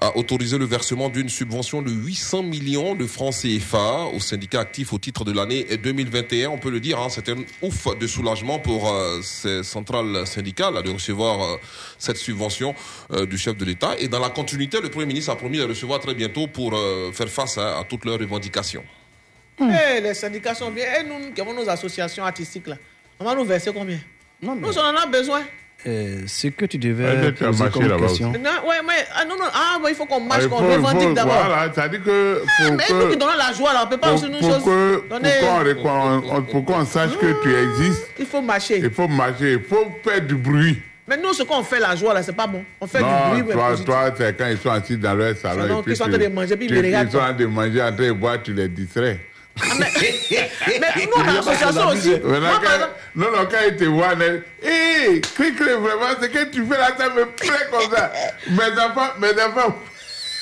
[0.00, 4.92] a autorisé le versement d'une subvention de 800 millions de francs CFA aux syndicats actifs
[4.92, 6.48] au titre de l'année 2021.
[6.50, 10.82] On peut le dire, hein, c'est un ouf de soulagement pour euh, ces centrales syndicales
[10.82, 11.56] de recevoir euh,
[11.98, 12.74] cette subvention
[13.12, 13.94] euh, du chef de l'État.
[13.98, 17.12] Et dans la continuité, le Premier ministre a promis de recevoir très bientôt pour euh,
[17.12, 18.84] faire face à, à toutes leurs revendications.
[19.60, 20.86] Eh, les syndicats sont bien.
[21.00, 22.76] Et nous qui avons nos associations artistiques là,
[23.18, 23.98] on va nous verser combien?
[24.40, 25.42] Non, Nous, on en a besoin.
[25.86, 28.28] Euh, ce que tu devais tu as poser marché comme question.
[28.32, 31.14] Non, ouais, mais ah, non, non, ah, bon, il faut qu'on marche, Ah, qu'on revendique
[31.14, 31.32] d'abord.
[31.46, 32.84] Voilà, ça dit que Ah, pour mais
[33.16, 35.30] que- la joie là, on peut pas aussi nous pour chose que- donner.
[35.74, 38.78] pour qu'on qu'on- pour qu'on sache que tu existes, Il faut marcher.
[38.78, 40.82] il faut marcher, il faut faire du bruit.
[41.08, 42.62] Mais nous, ce qu'on fait la joie là, c'est pas bon.
[42.80, 45.34] On fait non, du bruit, mais toi, toi c'est quand ils sont assis dans leur
[45.36, 45.82] salon.
[45.82, 47.32] Puis qu'ils sont en train de manger, puis ils me regardent, Ils sont en train
[47.32, 49.18] de manger, en train de boire, tu les distrais.
[49.60, 52.18] Mais nous, on a l'association aussi.
[52.18, 54.14] Par exemple, non, non, quand ils te voient,
[54.62, 58.12] hé, clique vraiment, ce que tu fais là, ça me plaît comme ça.
[58.48, 59.76] Mes enfants, mes enfants.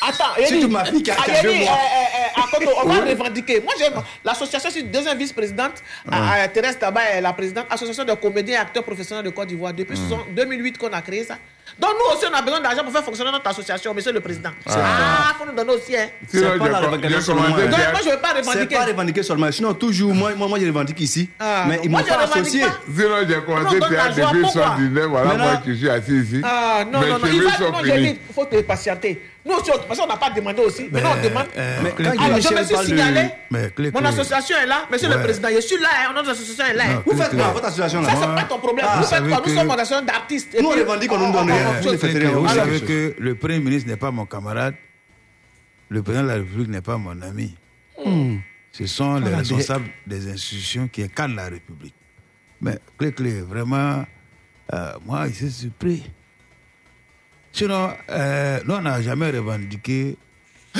[0.00, 1.72] Attends, C'est toute ma fille qui a- ah, Yeni, mois.
[1.72, 3.11] euh, euh, euh, à Koto, on va Oui.
[3.11, 3.61] revendiquer.
[3.61, 5.83] Moi, j'aime l'association, je suis deuxième vice-présidente.
[6.11, 7.66] à Thérèse Taba est la présidente.
[7.68, 9.72] Association de comédiens et acteurs professionnels de Côte d'Ivoire.
[9.72, 11.37] Depuis 60 2008 qu'on a créé ça.
[11.78, 14.50] Donc, nous aussi, on a besoin d'argent pour faire fonctionner notre association, monsieur le président.
[14.66, 15.96] Ah, faut nous donner aussi.
[15.96, 16.08] Hein.
[16.26, 17.34] C'est pas la revendication.
[17.36, 18.74] Donc, moi, je ne vais pas C'est revendiquer.
[18.74, 19.52] pas revendiquer seulement.
[19.52, 21.30] Sinon, toujours, moi, moi, moi je revendique ici.
[21.38, 22.62] Ah, mais non, ils moi, m'ont je pas associé.
[22.62, 25.90] Sinon, j'ai commencé Non, donne à la joie, depuis pourquoi 79, voilà, moi qui suis
[25.90, 26.40] assis ici.
[26.42, 27.18] Ah, non, non, non.
[27.86, 29.22] Il il faut te patienter.
[29.48, 30.88] Nous aussi, on- parce qu'on n'a pas demandé aussi.
[30.92, 31.46] Maintenant, on demande.
[31.56, 33.30] Mais Alors, je me suis signalé.
[33.50, 34.82] Mais Mon association est là.
[34.92, 35.88] Monsieur le président, je suis là.
[36.08, 36.84] hein, Notre association est là.
[36.88, 36.94] hein.
[36.94, 38.87] Non, Vous faites quoi, votre association là Ça, c'est pas ton problème.
[38.88, 39.42] Ah, Vous faites quoi?
[39.46, 40.56] Nous sommes en association d'artistes.
[40.61, 41.80] Nous, on revendique, on nous donne on- rien.
[42.32, 44.74] Vous savez que le Premier ministre n'est pas mon camarade,
[45.88, 47.54] le président de la République n'est pas mon ami.
[48.04, 48.37] Hmm.
[48.70, 51.94] Ce sont les Ah, responsables des institutions qui incarnent la République.
[52.61, 54.04] Mais clé, clé, vraiment,
[54.74, 56.04] euh, moi, je suis surpris.
[57.52, 60.16] Sinon, euh, nous, on n'a jamais revendiqué,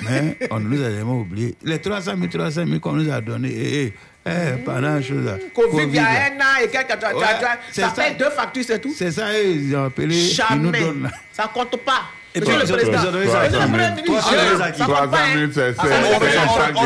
[0.04, 1.54] mais on ne nous a jamais oublié.
[1.62, 3.92] Les 300 000, 300 000 qu'on nous a donnés, eh, eh,
[4.26, 5.38] Eh, pendant chose là.
[5.54, 6.90] Covid, il y a un an et quelques.
[6.90, 7.24] Ouais,
[7.72, 7.88] Ça ça.
[7.90, 8.92] fait deux factures, c'est tout.
[8.94, 10.14] C'est ça, ils ont appelé.
[10.14, 10.35] Ils nous
[10.70, 10.81] Jamais.
[10.81, 11.11] donnent là.
[11.33, 12.02] Ça compte pas.
[12.35, 12.98] Et Monsieur le président.
[13.09, 13.18] On fait-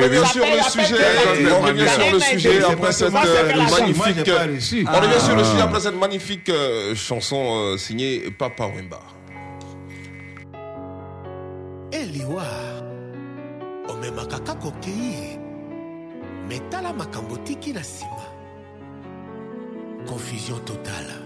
[0.02, 1.04] revient, sur le sujet.
[1.50, 4.30] On revient sur le sujet après cette magnifique.
[4.86, 6.50] On revient sur le sujet après cette magnifique
[6.94, 7.42] chanson
[7.72, 9.00] euh, signée Papa Wemba.
[11.92, 12.46] Eliwa.
[13.88, 15.38] Omemaka kaka okei
[16.48, 18.26] me tala makambo tiki na nsima
[20.06, 21.18] confusion totale.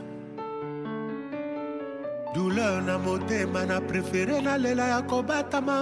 [2.34, 5.78] Douleur na motema na prefere nalela ya kobatama.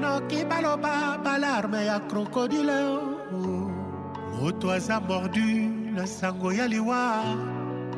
[0.00, 2.78] Noki baloba balarme ya krokodile
[4.40, 5.40] moto aza mordu
[5.94, 7.24] na sango ya liwa.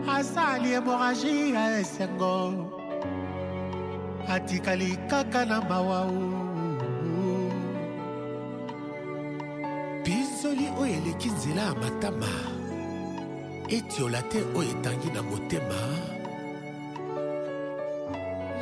[0.08, 2.75] Asali hemoragie ya esengo
[4.28, 6.10] atikali kaka na mawa
[10.04, 12.32] pinzoli oyo eleki nzela ya matama
[13.68, 15.80] etiola te oyo etangi na motema.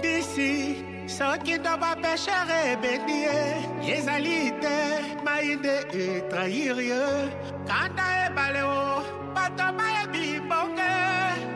[0.03, 0.50] Bisi
[1.07, 3.40] soki ndo bapeshere ebendi ye
[3.96, 4.77] ezali te
[5.24, 7.05] mai nde etrahir ye.
[7.68, 9.03] Kanda ebale o
[9.35, 10.92] bato bayebi bonge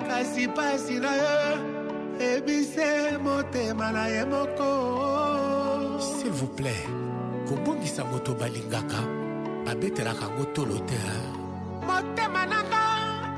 [0.08, 1.77] kasi pasi na ye
[2.20, 4.70] ebise motema na ye moko.
[6.00, 6.86] S'il vous plaît
[7.48, 9.00] kobongisa moto balingaka
[9.64, 11.00] babetelaka yango tolo te
[11.86, 12.82] motema nanga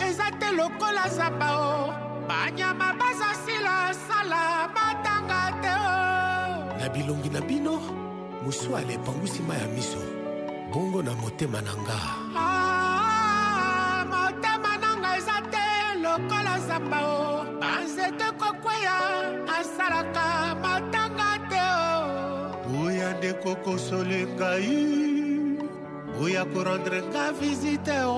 [0.06, 1.92] eza te lokola zamba o.
[2.28, 4.42] Banyama baza sila sala
[4.74, 5.92] batanga te o.
[6.78, 7.74] Na bilongi na bino
[8.44, 10.02] moswale epangwisi ma ya miso.
[10.72, 11.98] Bongo na motema na nga.
[12.36, 12.99] Ah,
[16.20, 17.44] lokola zamba o.
[17.60, 18.98] Banzete kokweya
[19.58, 22.84] asalaka matanga te o.
[22.84, 24.76] Oya nde kokosole ngai
[26.22, 28.16] oya korendre nga visite o.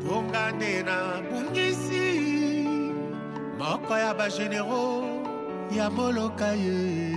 [0.00, 0.96] Mponga nde na
[1.30, 2.08] bungisi
[3.58, 5.04] moko ya bagenero
[5.70, 7.16] ya moloka ye.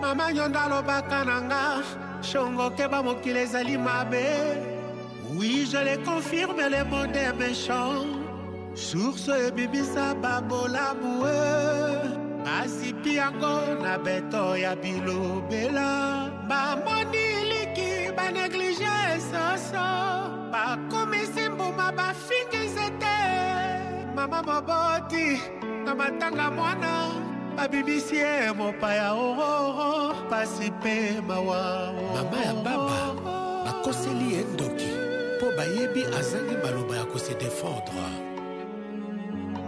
[0.00, 1.62] Mama nyondo alobaka na nga
[2.26, 4.26] shongo keba mokili ezali mabe.
[5.36, 8.06] Oui je le confirme le monde est méchant
[8.74, 11.36] source ebimisa babolabue
[12.44, 16.30] basipi yango na beto ya bilobela.
[16.48, 19.86] Bamoni liki baneglige esoso
[20.52, 23.18] bakomisi mbuma bafingi nzete.
[24.14, 25.40] Mama moboti
[25.84, 26.92] na matanga mwana
[27.56, 32.98] babimisi ye mopaya ororo pasi mpe mawa mama ya baba
[33.64, 34.90] bakoseli ye ndoki
[35.36, 38.06] mpo bayebi azangi maloba ya kose defendre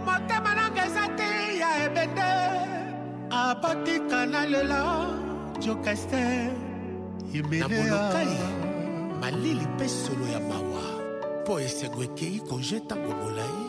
[0.05, 2.29] motema nanga eza te ya ebende
[3.29, 4.81] abatika na lela
[5.59, 6.51] jokaster
[7.59, 8.37] na molokai
[9.21, 10.83] malili mpe solo ya mawa
[11.43, 13.59] mpo esengo ekei konje ntango molai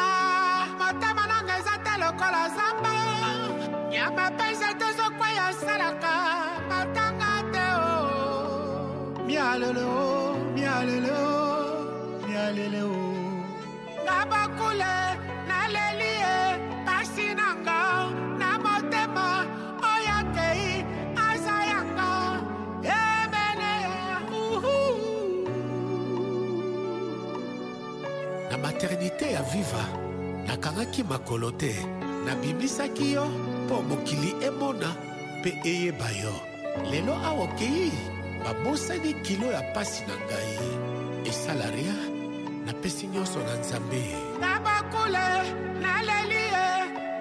[0.00, 2.87] Ah, motema nanga eza te lokola zamba
[3.98, 6.14] nyama mpe nzete zokweya asalaka
[6.68, 7.90] matanga te o
[9.26, 11.38] mialele o mialele o
[12.26, 12.98] mialele o
[14.04, 14.94] nga bakule
[15.48, 16.36] naleli ye
[16.86, 17.80] pasi nanga
[18.40, 19.26] na motema
[19.92, 20.68] oyo akei
[21.26, 22.10] aza yanga
[23.02, 23.74] emene
[28.50, 29.84] na maternité ya viva
[30.46, 31.72] nakangaki makolo te.
[32.24, 33.26] Nabimisaki yo
[33.68, 34.96] mpo mokili emona
[35.40, 36.34] mpe eyeba yo.
[36.90, 37.92] Lelo awa okei
[38.44, 40.58] babosani kilo ya pasi na ngai.
[41.28, 41.96] Esala ria
[42.66, 44.02] napesi nyonso na nzambe.
[44.40, 45.28] Na bakule
[45.82, 46.68] naleli ye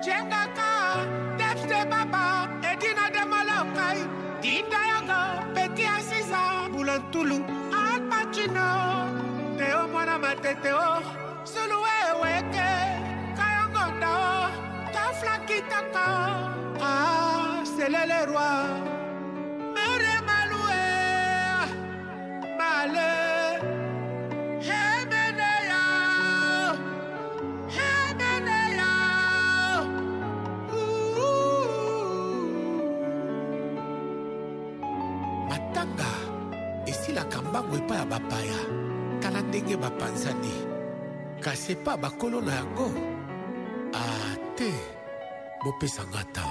[0.05, 0.69] jengaka
[1.37, 3.99] defte baba edina de molokai
[4.41, 5.21] dinda yango
[5.53, 7.37] peti asiza bulantulu.
[7.83, 8.67] Alpacino
[9.57, 11.01] teo mwana matete o
[11.43, 12.86] sulu eweke
[15.17, 16.07] taflakitaka
[16.81, 18.69] ah, selele roi.
[19.73, 20.85] Mere malue
[22.59, 23.13] male
[24.67, 25.83] Hebeneya,
[27.75, 28.93] Hebeneya,
[35.49, 36.11] matanga
[36.85, 38.59] esilaka mbango epai ya bapaya.
[39.21, 40.53] Tala ndenge bapanzani.
[41.41, 42.89] Kasi epa bakolo na yango.
[43.93, 44.71] Ate
[45.63, 46.45] bopesanga ta.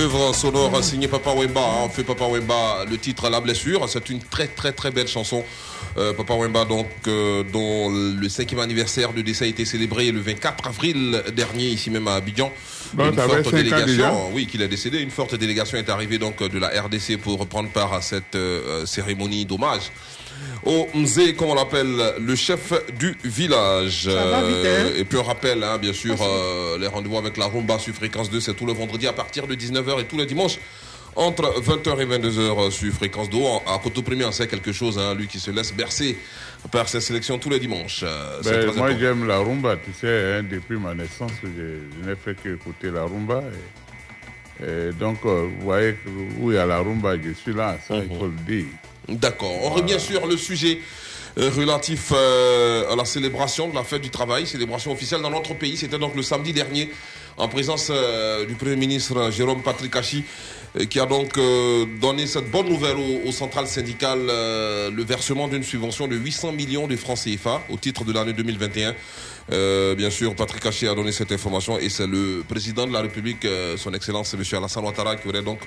[0.00, 1.60] Chef-d'œuvre sonore signé Papa Wemba.
[1.60, 1.82] hein.
[1.84, 3.86] On fait Papa Wemba le titre La blessure.
[3.86, 5.44] C'est une très très très belle chanson.
[5.98, 10.20] Euh, Papa Wemba, donc, euh, dont le cinquième anniversaire de décès a été célébré le
[10.20, 12.50] 24 avril dernier, ici même à Abidjan.
[12.98, 15.00] Une forte délégation, oui, qu'il est décédé.
[15.00, 18.86] Une forte délégation est arrivée donc de la RDC pour prendre part à cette euh,
[18.86, 19.92] cérémonie d'hommage
[20.64, 24.06] au Mzé, comme on l'appelle, le chef du village.
[24.08, 27.36] va vite, hein Euh, et puis on rappelle, hein, bien sûr, euh, les rendez-vous avec
[27.36, 30.18] la rumba sur fréquence 2, c'est tout le vendredi à partir de 19h et tous
[30.18, 30.58] les dimanches
[31.16, 33.38] entre 20h et 22h sur fréquence 2.
[33.66, 36.16] À Coteau Premier, on sait quelque chose, hein, lui qui se laisse bercer
[36.70, 38.02] par ses sélections tous les dimanches.
[38.04, 38.98] Euh, c'est Ben, moi, important.
[39.00, 43.02] j'aime la rumba, tu sais, hein, depuis ma naissance, je, je n'ai fait qu'écouter la
[43.04, 43.42] rumba.
[44.62, 47.54] Et, et donc, euh, vous voyez que où il y a la rumba, je suis
[47.54, 48.66] là, ça, il faut le dire.
[49.10, 49.52] D'accord.
[49.62, 50.80] On revient sur le sujet
[51.38, 55.54] euh, relatif euh, à la célébration de la fête du travail, célébration officielle dans notre
[55.54, 55.76] pays.
[55.76, 56.90] C'était donc le samedi dernier,
[57.36, 60.24] en présence euh, du Premier ministre Jérôme Patrick Hachi,
[60.88, 61.36] qui a donc
[62.00, 62.96] donné cette bonne nouvelle
[63.26, 68.04] aux, centrales syndicales, le versement d'une subvention de 800 millions de francs CFA au titre
[68.04, 68.94] de l'année 2021.
[69.52, 73.00] Euh, bien sûr, Patrick Haché a donné cette information et c'est le président de la
[73.00, 74.42] République, euh, son Excellence, M.
[74.52, 75.58] Alassane Ouattara, qui aurait donc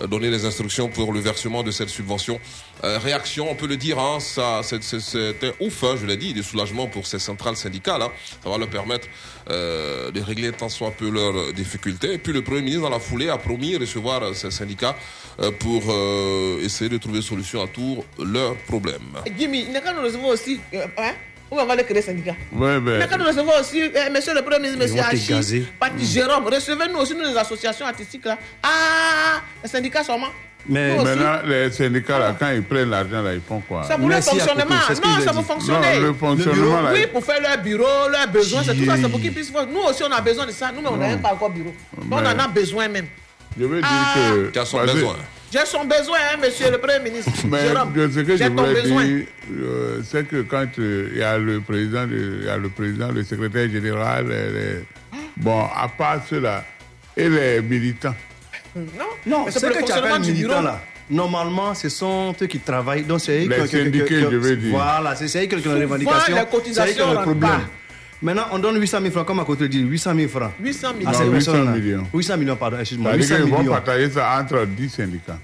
[0.00, 2.38] euh, donné les instructions pour le versement de cette subvention.
[2.84, 6.42] Euh, réaction, on peut le dire, hein, ça, c'était ouf, hein, je l'ai dit, des
[6.42, 8.02] soulagements pour ces centrales syndicales.
[8.02, 8.10] hein.
[8.42, 9.08] Ça va leur permettre
[9.50, 12.14] euh, de régler tant soit peu leurs difficultés.
[12.14, 14.96] Et puis le Premier ministre, dans la foulée, a promis recevoir euh, ces syndicats
[15.40, 19.16] euh, pour euh, essayer de trouver solution à tous leurs problèmes.
[19.38, 20.60] Jimmy, nous recevoir aussi.
[20.74, 21.14] euh, hein?
[21.50, 23.88] Où on va le créer syndicat Ouais, Il ben, n'est qu'à nous recevoir aussi, euh,
[24.14, 25.66] monsieur le Premier ministre, monsieur Hachi.
[25.80, 26.46] Pati Jérôme.
[26.46, 28.24] Recevez-nous aussi, nous, les associations artistiques.
[28.24, 28.38] Là.
[28.62, 30.28] Ah, les syndicats sûrement.
[30.68, 33.82] Mais maintenant, les syndicats, là, quand ils prennent l'argent, là, ils font quoi?
[33.84, 34.64] Ça pour le fonctionnement.
[34.68, 35.98] Non, ça pour fonctionner.
[36.00, 38.96] Non, le fonctionnement, là, Oui, pour faire leur bureau, leurs besoins, c'est tout ça.
[38.96, 39.66] C'est pour qu'ils puissent faire.
[39.66, 40.70] Nous aussi, on a besoin de ça.
[40.72, 41.72] Nous, mais on n'a même pas encore bureau.
[41.96, 43.06] Donc, on en a besoin même.
[43.58, 44.14] je veux dire Ah.
[44.34, 44.50] que...
[44.50, 45.16] Tu as son besoin?
[45.52, 47.32] J'ai son besoin, hein, monsieur le Premier ministre.
[47.48, 49.04] Mais Jérôme, ce que je j'ai ton voulais besoin.
[49.04, 49.24] dire,
[49.62, 52.68] euh, c'est que quand euh, il y a le président, de- il y a le
[52.68, 54.84] président, le secrétaire général, les- les-
[55.36, 56.64] bon, à part ceux-là,
[57.16, 58.14] et les militants.
[58.76, 58.82] Non,
[59.26, 60.80] Non, c'est que tu appelles du militants là.
[61.10, 63.02] Normalement, ce sont eux qui travaillent.
[63.02, 64.70] Donc, c'est eux Les qui ont- qui- syndiqués, je veux dire.
[64.70, 66.36] Voilà, c'est c'est eux qui ont les revendications.
[66.36, 67.50] les C'est eux qui ont le rentrent problème.
[67.50, 67.60] pas.
[68.22, 70.52] Maintenant, on donne 800 000 francs, comme à côté dit, 800 000 francs.
[70.60, 71.10] 800 millions.
[71.10, 71.70] Ah, c'est Non, 800 800 là.
[71.72, 72.06] millions.
[72.12, 73.12] 800 millions, pardon, excuse-moi.
[73.12, 73.72] C'est-à-dire 800 qu'ils vont millions.
[73.72, 75.38] partager ça entre 10 syndicats.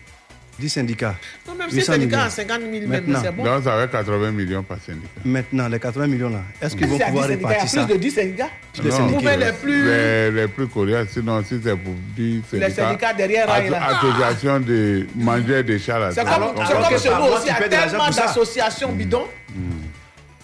[0.58, 1.14] 10 syndicats.
[1.46, 2.26] Non, même si 800 c'est syndicat millions.
[2.26, 3.20] à 50 000 même, Maintenant.
[3.22, 3.44] c'est bon.
[3.44, 5.08] Donc, ça fait 80 millions par syndicat.
[5.24, 7.54] Maintenant, les 80 millions là, est-ce qu'ils vont c'est à 10 pouvoir syndicats, il y
[7.56, 7.86] a répartir ça?
[7.86, 8.50] plus de 10 syndicats.
[8.82, 9.06] Les Non.
[9.12, 9.84] pouvez les plus.
[9.84, 12.68] Les, les plus coriaces, sinon, si c'est pour 10 syndicats.
[12.68, 13.98] Les syndicats derrière, là, asso- là.
[13.98, 16.10] Association de manger des chats là.
[16.10, 18.22] C'est ça, comme, comme que chez nous aussi, il y a de tellement ça.
[18.26, 19.26] d'associations bidons.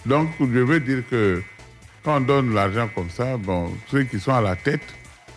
[0.05, 1.41] Donc, je veux dire que
[2.03, 4.81] quand on donne l'argent comme ça, bon, ceux qui sont à la tête,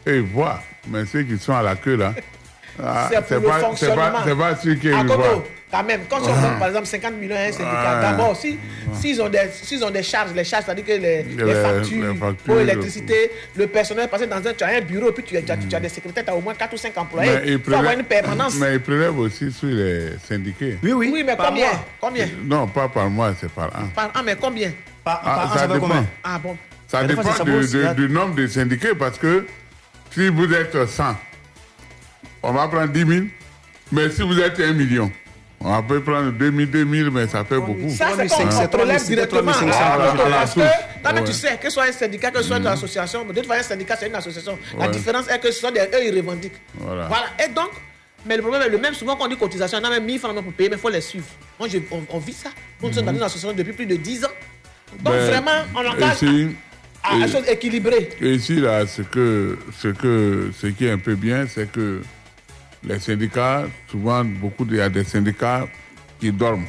[0.06, 0.60] eux, ils voient.
[0.88, 2.14] Mais ceux qui sont à la queue, là,
[2.82, 5.44] ah, C'est pas, pas, pas ceux qui À ils Koto, voient.
[5.70, 8.00] Quand même, quand on donne par exemple 50 millions à un syndicat, Ouais.
[8.02, 8.58] d'abord, si-
[8.94, 12.12] s'ils ont, des- s'ils ont des charges, les charges, c'est-à-dire que les, les Les- factures,
[12.12, 15.24] les factures, pour l'électricité, le personnel, parce que dans un, tu as un bureau, puis
[15.24, 16.96] tu as, tu as- tu as des secrétaires, tu as au moins 4 ou 5
[16.96, 17.30] employés.
[17.44, 18.54] Mais Il faut avoir une permanence.
[18.56, 20.78] mais ils prélèvent aussi sur les syndiqués.
[20.82, 21.10] Oui, oui.
[21.12, 21.66] Oui, mais par combien?
[21.66, 21.84] mois.
[22.00, 22.28] Combien?
[22.44, 23.88] Non, pas par mois, c'est par an.
[23.94, 24.72] Par an, mais combien?
[25.04, 25.80] Par, Ah, par an, ça ça dépend.
[25.80, 26.06] combien?
[26.22, 26.56] Ah bon
[26.88, 29.44] Ça Mais des fois, dépend ça, du nombre de syndiqués parce que
[30.12, 31.16] si vous êtes 100,
[32.42, 33.26] on va prendre 10 000.
[33.92, 35.10] Mais si vous êtes 1 million,
[35.60, 37.88] on peut prendre 2 000, 2 000, mais ça fait beaucoup.
[37.90, 39.52] Ça, c'est 3500, comme on prélève 3500, directement.
[39.52, 41.70] 3500, à à la- Koto, à la Parce que, non, mais tu sais, que ce
[41.70, 44.06] soit un syndicat, que ce soit une association, mais de toute façon, un syndicat, c'est
[44.08, 44.58] une association.
[44.78, 46.60] La différence est que ce sont des, eux, ils revendiquent.
[46.78, 47.08] Voilà.
[47.44, 47.70] Et donc,
[48.26, 48.94] mais le problème est le même.
[48.94, 50.88] Souvent, quand on dit cotisation, on a même 1000 francs pour payer, mais il faut
[50.90, 51.26] les suivre.
[51.58, 52.50] Moi, je- on, on vit ça.
[52.82, 54.28] Nous sommes dans une association depuis plus de 10 ans.
[55.00, 56.48] Donc, Ben, vraiment, on engage ici,
[57.02, 58.08] à, à, à et- choses équilibrées.
[58.20, 62.02] Et ici, là, ce, que, ce, que, ce qui est un peu bien, c'est que
[62.86, 65.66] les syndicats, souvent, beaucoup, il y a des syndicats
[66.20, 66.66] qui dorment.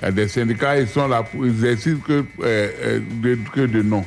[0.00, 3.60] Il y a des syndicats, ils sont là pour, ils que, euh, euh, de, que
[3.62, 4.04] de nom.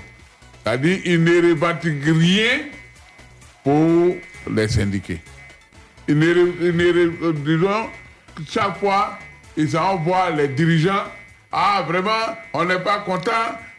[0.63, 2.59] C'est-à-dire, ils ne revendiquent rien
[3.63, 4.15] pour
[4.51, 5.21] les syndiqués.
[6.07, 7.83] Ils ne, ils ne euh,
[8.47, 9.17] chaque fois,
[9.57, 11.05] ils envoient les dirigeants.
[11.51, 13.31] Ah, vraiment, on n'est pas content.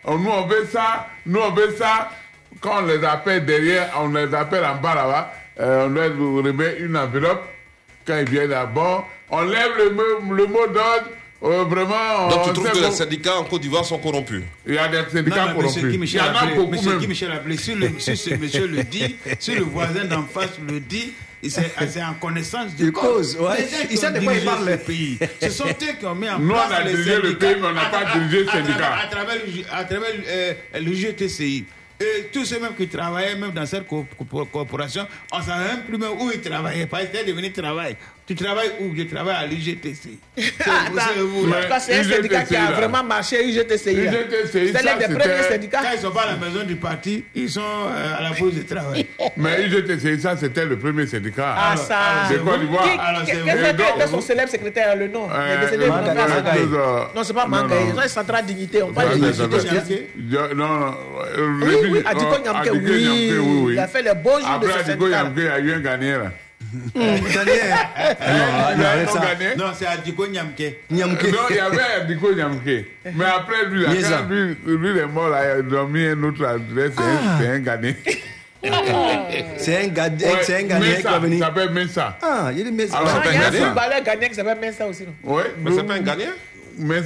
[0.09, 1.09] Nous, on veut ça.
[1.27, 2.11] Nous, on veut ça.
[2.61, 5.33] Quand on les appelle derrière, on les appelle en bas là-bas.
[5.61, 6.11] Euh, on leur
[6.45, 7.43] remet une enveloppe.
[8.07, 11.09] Quand ils viennent là-bas, on lève le mot, le mot d'ordre.
[11.43, 14.43] euh, vraiment, Donc on tu trouves que les syndicats en Côte d'Ivoire sont corrompus?
[14.67, 15.83] Il y a des syndicats Non, corrompus.
[15.83, 16.99] Il y en a beaucoup monsieur même.
[17.01, 20.79] Guy Michel si, le, si ce monsieur le dit, si le voisin d'en face le
[20.81, 23.67] dit, il c'est en connaissance de De cause, ouais.
[23.89, 24.71] Qui de quoi il dirigé parle.
[24.71, 25.19] ce pays.
[25.43, 27.67] Ce sont eux qui ont mis en Nous, place on a dirigé le pays, mais
[27.69, 28.73] on n'a à pas dirigé le à syndicat.
[28.79, 31.65] travers- À travers, le- à travers euh, le GTCI.
[31.99, 35.65] Et tous ceux même qui travaillaient même dans cette co- co- corporation, on ne savait
[35.65, 36.87] même plus où ils travaillaient.
[36.87, 37.97] Parce que c'était devenu travail.
[38.27, 38.93] Tu travailles où?
[38.97, 40.19] Je travaille à l'IGTC.
[40.37, 40.43] Tout
[41.69, 43.95] cas, c'est un syndicat qui a vraiment marché, IGTCI.
[43.95, 44.13] là.
[44.13, 45.81] IGTCI, C'est l'un des premiers syndicats.
[45.83, 48.55] Quand ils sont pas à la maison du parti, ils sont euh, à la pause
[48.55, 49.07] de travail.
[49.37, 51.55] Mais IGTC, ça, c'était le premier syndicat.
[51.57, 52.29] Ah, ça.
[52.33, 52.85] De Côte d'Ivoire.
[52.85, 53.31] Qui-
[53.97, 55.29] Quel son célèbre secrétaire, le nom?
[55.71, 55.77] C'est.
[57.15, 57.93] Non, c'est pas Mangaï.
[58.03, 58.83] C'est Centrale Dignité.
[58.83, 60.95] On parle de Je- Non, non.
[61.63, 63.73] Oui, le- oui, Adiko Nyamke, Adiko oui.
[63.73, 65.23] Il a fait les beaux jours de Après ce Adiko syndicat.
[65.23, 66.33] Nyamke, il y a eu un là.
[66.95, 67.03] Non,
[68.77, 70.75] il a c'est Adiko Nyamke.
[70.91, 71.07] Non,
[71.51, 72.85] il y avait Adiko Nyamke.
[73.15, 74.19] Mais après, lui, là, Yeza.
[74.19, 77.39] quand lui, lui, il est mort, là, ils ont mis un autre adresse, c'est un-
[77.41, 77.95] c'est un Ghanéen.
[79.59, 81.39] C'est un Ghanéen Ouais, c'est un Ghanéen qui Mesa, va venir.
[81.39, 82.19] Ça s'appelle Mesa.
[82.21, 82.97] Ah, il y a des Mesa.
[82.99, 85.03] Alors, Ah, c'est Il y a un footballeur ghanéen qui s'appelle Mensa aussi.
[85.05, 85.13] non?
[85.23, 85.43] Oui.
[85.59, 86.31] Mais c'est pas un Ghanéen?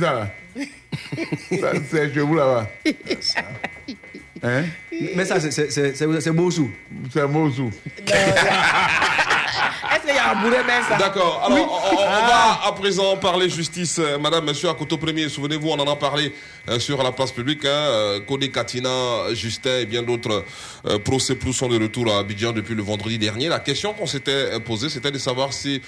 [0.00, 0.30] Là.
[1.60, 2.66] Ça, C'est chez vous, là-bas.
[4.42, 4.62] Hein?
[5.16, 6.06] Mais ça, c'est- c'est- c'est c'est-
[9.94, 11.42] Est-ce qu'il y a un bourré Mensa D'accord.
[11.44, 11.64] Alors, Oui.
[11.68, 12.58] on, on- on Ah.
[12.62, 13.98] va à présent parler justice.
[13.98, 16.32] Euh, Madame, Monsieur Akoto Premier, souvenez-vous, on en a parlé
[16.68, 17.64] euh, sur la place publique.
[17.64, 18.20] Hein, euh,
[18.52, 20.44] Katina, Justin et bien d'autres
[20.86, 23.48] euh, procès plus sont de retour à Abidjan depuis le vendredi dernier.
[23.48, 25.80] La question qu'on s'était posée, c'était de savoir si,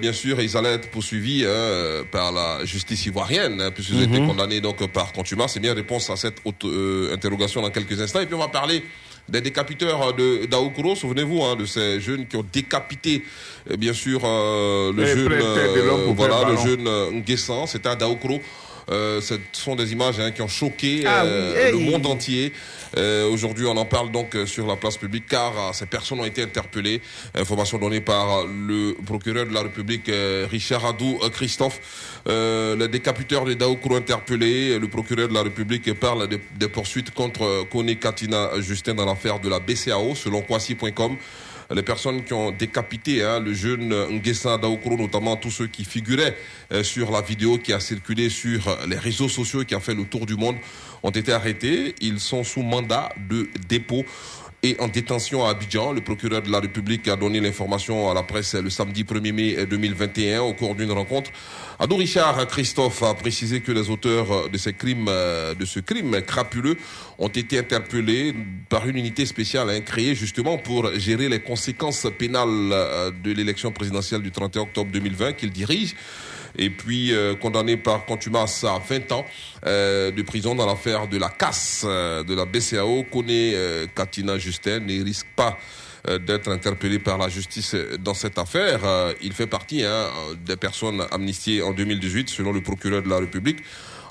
[0.00, 4.18] bien sûr, ils allaient être poursuivis hein, par la justice ivoirienne, hein, puisqu'ils ont été
[4.26, 5.52] condamnés donc par contumace.
[5.54, 8.20] C'est bien réponse à cette euh, interrogation dans quelques instants.
[8.20, 8.84] Et puis on va parler
[9.28, 10.94] des décapiteurs de d'Aoukro.
[10.94, 13.24] Souvenez-vous hein, de ces jeunes qui ont décapité,
[13.70, 17.66] euh, bien sûr, euh, le Et jeune, euh, voilà, le jeune euh, Nguessan.
[17.66, 18.40] C'était à Daoukro.
[18.88, 22.52] Euh, ce sont des images hein, qui ont choqué Ah euh, oui, le monde entier.
[22.96, 26.42] Euh, Aujourd'hui, on en parle donc sur la place publique car ces personnes ont été
[26.42, 27.00] interpellées.
[27.34, 30.10] Information donnée par le procureur de la République,
[30.50, 31.80] Richard Adou euh, Christophe.
[32.28, 34.78] Euh, le décapiteur de Daoukro interpellé.
[34.78, 39.40] Le procureur de la République parle de- des poursuites contre Kone Katina Justin dans l'affaire
[39.40, 41.16] de la BCAO, selon Kwasi.com
[41.74, 46.36] les personnes qui ont décapité hein, le jeune Nguessa Daoukro, notamment tous ceux qui figuraient
[46.72, 49.94] euh, sur la vidéo qui a circulé sur euh, les réseaux sociaux qui a fait
[49.94, 50.56] le tour du monde,
[51.02, 51.94] ont été arrêtés.
[52.00, 54.04] Ils sont sous mandat de dépôt
[54.78, 55.92] en détention à Abidjan.
[55.92, 59.66] Le procureur de la République a donné l'information à la presse le samedi 1er mai
[59.66, 61.30] 2021 au cours d'une rencontre.
[61.78, 64.70] Adou Richard Christophe a précisé que les auteurs euh, de ce
[65.80, 66.76] crime crapuleux
[67.18, 68.34] ont été interpellés
[68.68, 73.72] par une unité spéciale hein, créée justement pour gérer les conséquences pénales euh, de l'élection
[73.72, 75.94] présidentielle du 31 octobre 2020 qu'il dirige
[76.58, 79.24] et puis euh, condamné par contumace à 20 ans
[79.66, 83.04] euh, de prison dans l'affaire de la casse euh, de la BCAO.
[83.04, 83.54] Connaît
[83.94, 85.58] Katina Justin ne risque pas
[86.24, 88.80] d'être interpellé par la justice dans cette affaire.
[89.22, 90.06] Il fait partie hein,
[90.44, 93.58] des personnes amnistiées en 2018 selon le procureur de la République.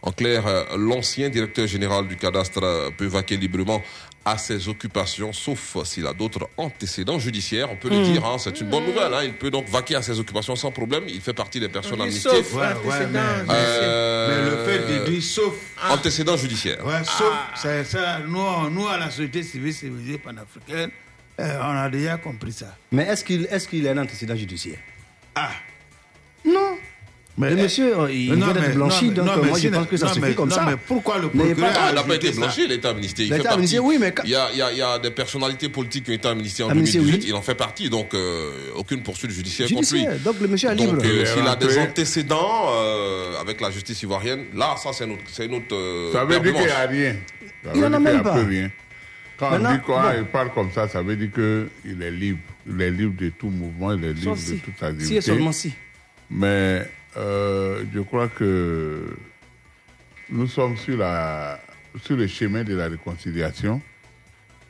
[0.01, 0.43] En clair,
[0.77, 3.81] l'ancien directeur général du cadastre peut vaquer librement
[4.27, 7.69] à ses occupations, sauf s'il a d'autres antécédents judiciaires.
[7.71, 8.03] On peut le Mm.
[8.11, 9.13] dire, hein, c'est une bonne nouvelle.
[9.13, 9.21] hein.
[9.23, 11.03] Il peut donc vaquer à ses occupations sans problème.
[11.07, 12.31] Il fait partie des personnes Oui, amnistiées.
[12.43, 13.19] sauf Ouais, ouais, mais-
[13.49, 15.53] Euh, mais le fait de dire sauf.
[15.91, 16.83] Antécédents judiciaires.
[16.85, 20.89] Ouais, sauf, c'est ça, nous, nous, à la société civile civilisée panafricaine,
[21.39, 22.75] euh, on a déjà compris ça.
[22.91, 24.79] Mais est-ce qu'il est, qu'il a un antécédent judiciaire?
[25.35, 25.51] Ah.
[27.37, 29.49] Mais, le eh, monsieur, euh, il non, vient d'être blanchi, non, donc non, euh, mais
[29.49, 30.65] moi je pense que ça non, suffit mais- comme non, ça.
[30.69, 33.25] mais pourquoi le procureur Ah, il n'a pas été blanchi, il était amnistié.
[33.27, 33.47] Fait partie.
[33.53, 35.67] amnistié, oui, mais quand- Il y a, il y a- il y a des personnalités
[35.67, 37.23] politiques qui ont été amnistiées en Amnistié, 2018.
[37.23, 37.29] oui.
[37.29, 40.19] Il en fait partie, donc euh, aucune poursuite judiciaire, contre Judiciaire, lui.
[40.23, 41.01] donc le monsieur est Donc, libre.
[41.03, 46.23] euh, s'il a des antécédents euh, avec la justice ivoirienne, là, ça, c'est euh, Ça
[46.23, 47.15] veut dire qu'il n'y a rien.
[47.65, 48.37] Ça Il veut en a même pas.
[49.37, 52.39] Quand on dit quoi, il parle comme ça, ça veut dire qu'il est libre.
[52.65, 55.05] Il est libre de tout mouvement, il est libre de toute activité.
[55.05, 55.73] Si et seulement si.
[56.31, 59.15] Mais euh, je crois que
[60.29, 63.81] nous sommes sur, le chemin de la réconciliation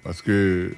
[0.03, 0.73] parce que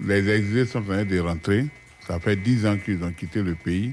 [0.00, 1.66] les exilés sont en train de rentrer.
[2.06, 3.92] Ça fait dix ans qu'ils ont quitté le pays.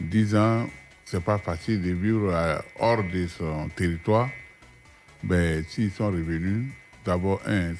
[0.00, 0.68] Dix ans,
[1.04, 4.28] c'est pas facile de vivre hors de son territoire.
[5.22, 6.66] Mais s'ils sont revenus,
[7.04, 7.74] d'abord, un,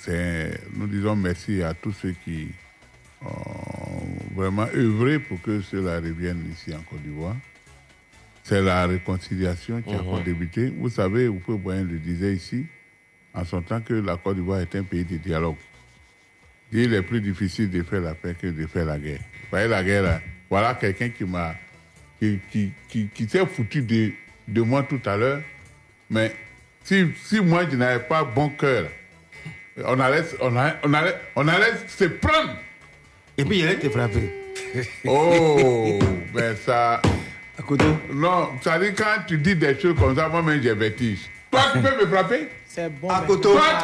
[0.74, 2.48] nous disons merci à tous ceux qui
[3.22, 7.36] ont vraiment œuvré pour que cela revienne ici en Côte d'Ivoire.
[8.44, 10.00] C'est la réconciliation qui a Mhm.
[10.00, 10.72] encore débuté.
[10.76, 12.66] Vous savez, Oufou Boyen le disait ici,
[13.34, 15.56] en son temps que la Côte d'Ivoire est un pays de dialogue.
[16.72, 19.18] Il est plus difficile de faire la paix que de faire la guerre.
[19.20, 20.20] Vous voyez la guerre là,
[20.50, 21.54] voilà quelqu'un qui m'a
[22.18, 24.12] qui, qui, qui, qui s'est foutu de,
[24.48, 25.42] de moi tout à l'heure.
[26.10, 26.34] Mais
[26.82, 28.88] si, si moi je n'avais pas bon cœur,
[29.84, 32.56] on allait, on, allait, on, allait, on allait se prendre.
[33.38, 34.32] Et puis il allait te frapper.
[35.06, 35.98] Oh,
[36.34, 37.00] ben ça.
[38.12, 41.18] Non, ça dit quand tu dis des choses comme ça, moi-même j'ai vertige.
[41.50, 42.48] Toi, tu peux me frapper?
[42.66, 43.10] C'est bon.
[43.10, 43.50] À mais- Koto.
[43.54, 43.82] Ah.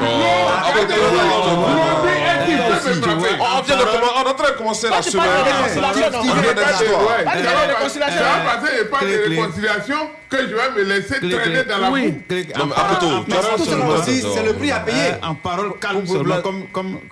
[3.41, 5.27] On vient de commen- on est en train de commencer la Toi, tu semaine.
[5.29, 6.11] On vient
[7.25, 7.43] Pas de-
[8.89, 8.99] Pas
[9.29, 9.97] réconciliation.
[10.31, 11.97] que je vais me laisser traîner dans la boue.
[11.97, 12.13] à tu
[14.23, 15.11] c'est le prix à payer.
[15.13, 16.41] Euh, en parole calme seulement,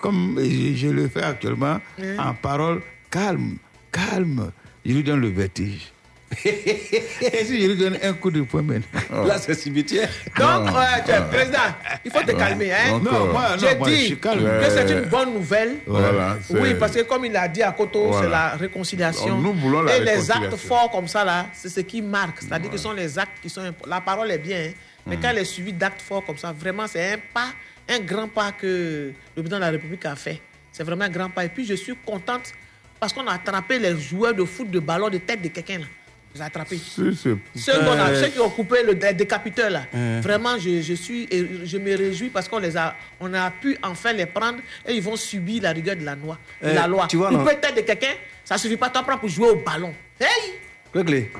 [0.01, 1.77] comme, je le fais actuellement,
[2.19, 3.57] en parole calme,
[3.91, 4.51] calme,
[4.85, 5.91] je lui donne le vertige.
[6.45, 9.23] Et si je lui donne un coup de poing maintenant?
[9.25, 10.09] Là, c'est cimetière.
[10.37, 11.57] Donc, ouais, tu es président,
[12.03, 12.71] il faut te calmer.
[12.73, 12.99] Hein?
[13.01, 14.43] Non, euh, moi, non, J'ai moi, je dit suis calme.
[14.43, 15.75] que c'est Euh, une bonne nouvelle.
[15.85, 18.21] Voilà, Oui, parce que comme il a dit à Koto, Voilà.
[18.23, 19.37] c'est la réconciliation.
[19.39, 22.41] Nous voulons la Et les actes forts comme ça, là, c'est ce qui marque.
[22.41, 23.89] C'est-à-dire que ce sont les actes qui sont importants.
[23.89, 24.71] La parole est bien, hein,
[25.05, 25.19] mais Mm.
[25.21, 27.47] quand elle est suivie d'actes forts comme ça, vraiment, c'est un pas,
[27.89, 30.41] un grand pas que le président de la République a fait.
[30.73, 31.45] C'est vraiment un grand pas.
[31.45, 32.51] Et puis, je suis contente
[32.99, 35.85] parce qu'on a attrapé les joueurs de foot de ballon de tête de quelqu'un, là.
[36.75, 37.13] Si pour
[37.61, 37.73] Ceux,
[38.25, 40.21] Euh, qui ont coupé le dé- décapiteur là, Hein.
[40.21, 43.77] vraiment je, je suis et je me réjouis parce qu'on les a on a pu
[43.83, 46.37] enfin les prendre et ils vont subir la rigueur de la loi.
[46.61, 47.07] de Euh, la loi.
[47.09, 47.43] tu vois, non.
[47.43, 48.13] De quelqu'un,
[48.45, 49.93] ça suffit pas t'en prendre pour jouer au ballon.
[50.19, 50.53] Hey!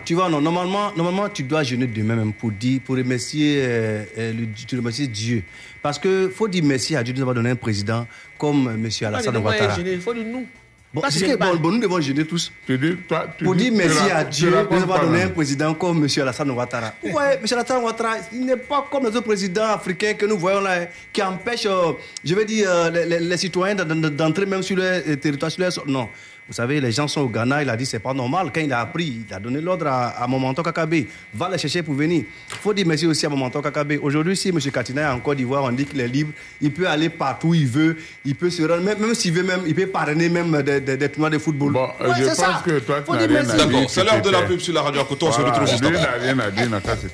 [0.05, 4.03] Tu vois, non, normalement, normalement, tu dois jeûner demain même pour dire, pour remercier, euh,
[4.17, 5.41] euh, le, tu remercier Dieu.
[5.81, 8.05] Parce que faut dire merci à Dieu de nous avoir donné un président
[8.37, 8.89] comme euh, M.
[9.07, 9.75] Alassane Ouattara.
[9.75, 10.45] gêner, il faut de nous.
[10.93, 12.51] Bon, gênes que bon, bon, nous devons jeûner tous.
[12.65, 15.29] Tu dis, toi, tu Pour dis- dire merci à Dieu de nous avoir donné un
[15.29, 16.07] président comme M.
[16.21, 16.93] Alassane Ouattara.
[17.03, 17.45] Ouais, M.
[17.51, 21.21] Alassane Ouattara, il n'est pas comme les autres présidents africains que nous voyons là, qui
[21.21, 21.91] empêchent, euh,
[22.23, 25.51] je veux dire, euh, les, les- les citoyens d'en- d'en- d'entrer même sur le territoire.
[25.51, 26.07] Sur leur- Non.
[26.47, 28.51] Vous savez, les gens sont au Ghana, il a dit c'est pas normal.
[28.53, 30.95] Quand il a appris, il a donné l'ordre à, à Momanto Kakabe.
[31.33, 32.23] Va les chercher pour venir.
[32.47, 33.93] faut dire merci aussi à Momanto Kakabe.
[34.01, 34.59] Aujourd'hui, si M.
[34.71, 36.31] Katina est en Côte d'Ivoire, on dit qu'il est libre,
[36.61, 39.43] il peut aller partout où il veut, il peut se rendre, même, même s'il veut,
[39.43, 41.73] même, il peut parrainer même des, des- des tournois de football.
[41.73, 42.61] Bon, Ouais, je c'est pense ça.
[42.65, 43.51] que toi, tu Faut n'as dire rien merci.
[43.51, 43.67] à dire.
[43.67, 45.27] D'accord, c'est l'heure de la pub sur la radio à Koto.
[45.27, 45.99] On se retrouve juste après.
[45.99, 46.69] il.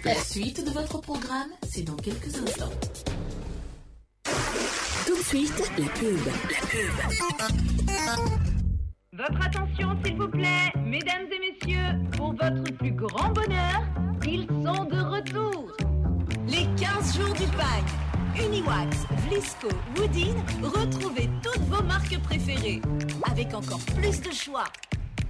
[0.06, 2.72] La suite de votre programme, c'est dans quelques instants.
[5.08, 6.18] Tout de suite, la pub.
[6.26, 8.53] La pub.
[9.16, 13.84] Votre attention, s'il vous plaît, mesdames et messieurs, pour votre plus grand bonheur,
[14.26, 15.72] ils sont de retour.
[16.48, 17.84] Les 15 jours du pack.
[18.36, 20.34] Uniwax, Vlisco, Woodin,
[20.64, 22.82] retrouvez toutes vos marques préférées.
[23.30, 24.66] Avec encore plus de choix.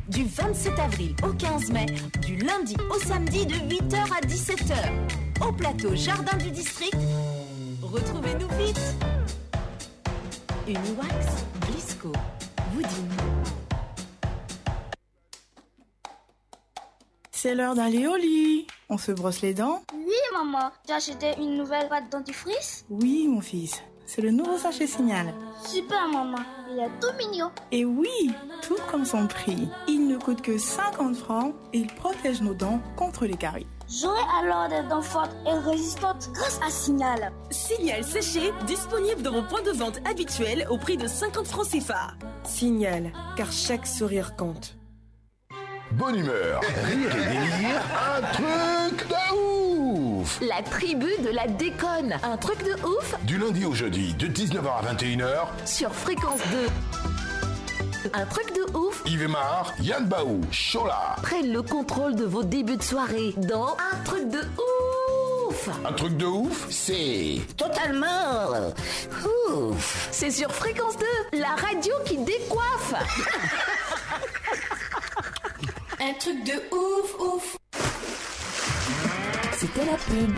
[0.08, 1.88] Du 27 avril au 15 mai,
[2.22, 5.46] du lundi au samedi de 8h à 17h.
[5.46, 6.96] Au plateau Jardin du District,
[7.82, 8.96] retrouvez-nous vite.
[10.70, 12.14] Uniwax, Vlisco,
[12.74, 13.43] Woodin.
[17.44, 18.68] C'est l'heure d'aller au lit.
[18.88, 20.72] On se brosse les dents Oui, maman.
[20.88, 23.84] Tu as acheté une nouvelle pâte dentifrice Oui, mon fils.
[24.06, 25.34] C'est le nouveau sachet signal.
[25.66, 26.38] Super, maman.
[26.72, 27.52] Il est tout mignon.
[27.74, 28.32] Et oui,
[28.62, 29.68] tout comme son prix.
[29.90, 33.68] Il ne coûte que 50 francs et il protège nos dents contre les caries.
[33.90, 37.34] J'aurai alors des dents fortes et résistantes grâce à Signal.
[37.50, 42.14] Signal séché, disponible dans vos points de vente habituels au prix de 50 francs CFA.
[42.46, 44.78] Signal, car chaque sourire compte.
[45.94, 47.82] Bonne humeur, rire et délire,
[48.18, 50.40] un truc de ouf.
[50.42, 52.16] La tribu de la déconne.
[52.24, 53.16] Un truc de ouf.
[53.24, 56.42] Du lundi au jeudi, de 19h à 21h, sur Fréquence
[58.04, 58.10] 2.
[58.14, 59.04] Un truc de ouf.
[59.06, 61.16] Yves Mar, Yann Baou, Chola.
[61.22, 65.70] prennent le contrôle de vos débuts de soirée dans Un truc de ouf.
[65.86, 67.40] Un truc de ouf, c'est...
[67.56, 68.50] Totalement
[69.52, 70.10] ouf.
[70.12, 70.98] C'est sur Fréquence
[71.32, 72.94] 2, la radio qui décoiffe
[76.06, 77.58] Un truc de ouf, ouf.
[79.58, 80.36] C'était la pub.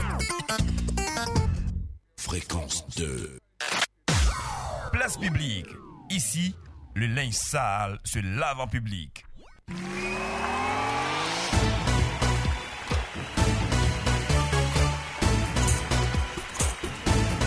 [2.19, 3.39] Fréquence 2.
[4.91, 5.67] Place publique.
[6.11, 6.55] Ici,
[6.95, 9.25] le linge sale se lave en public.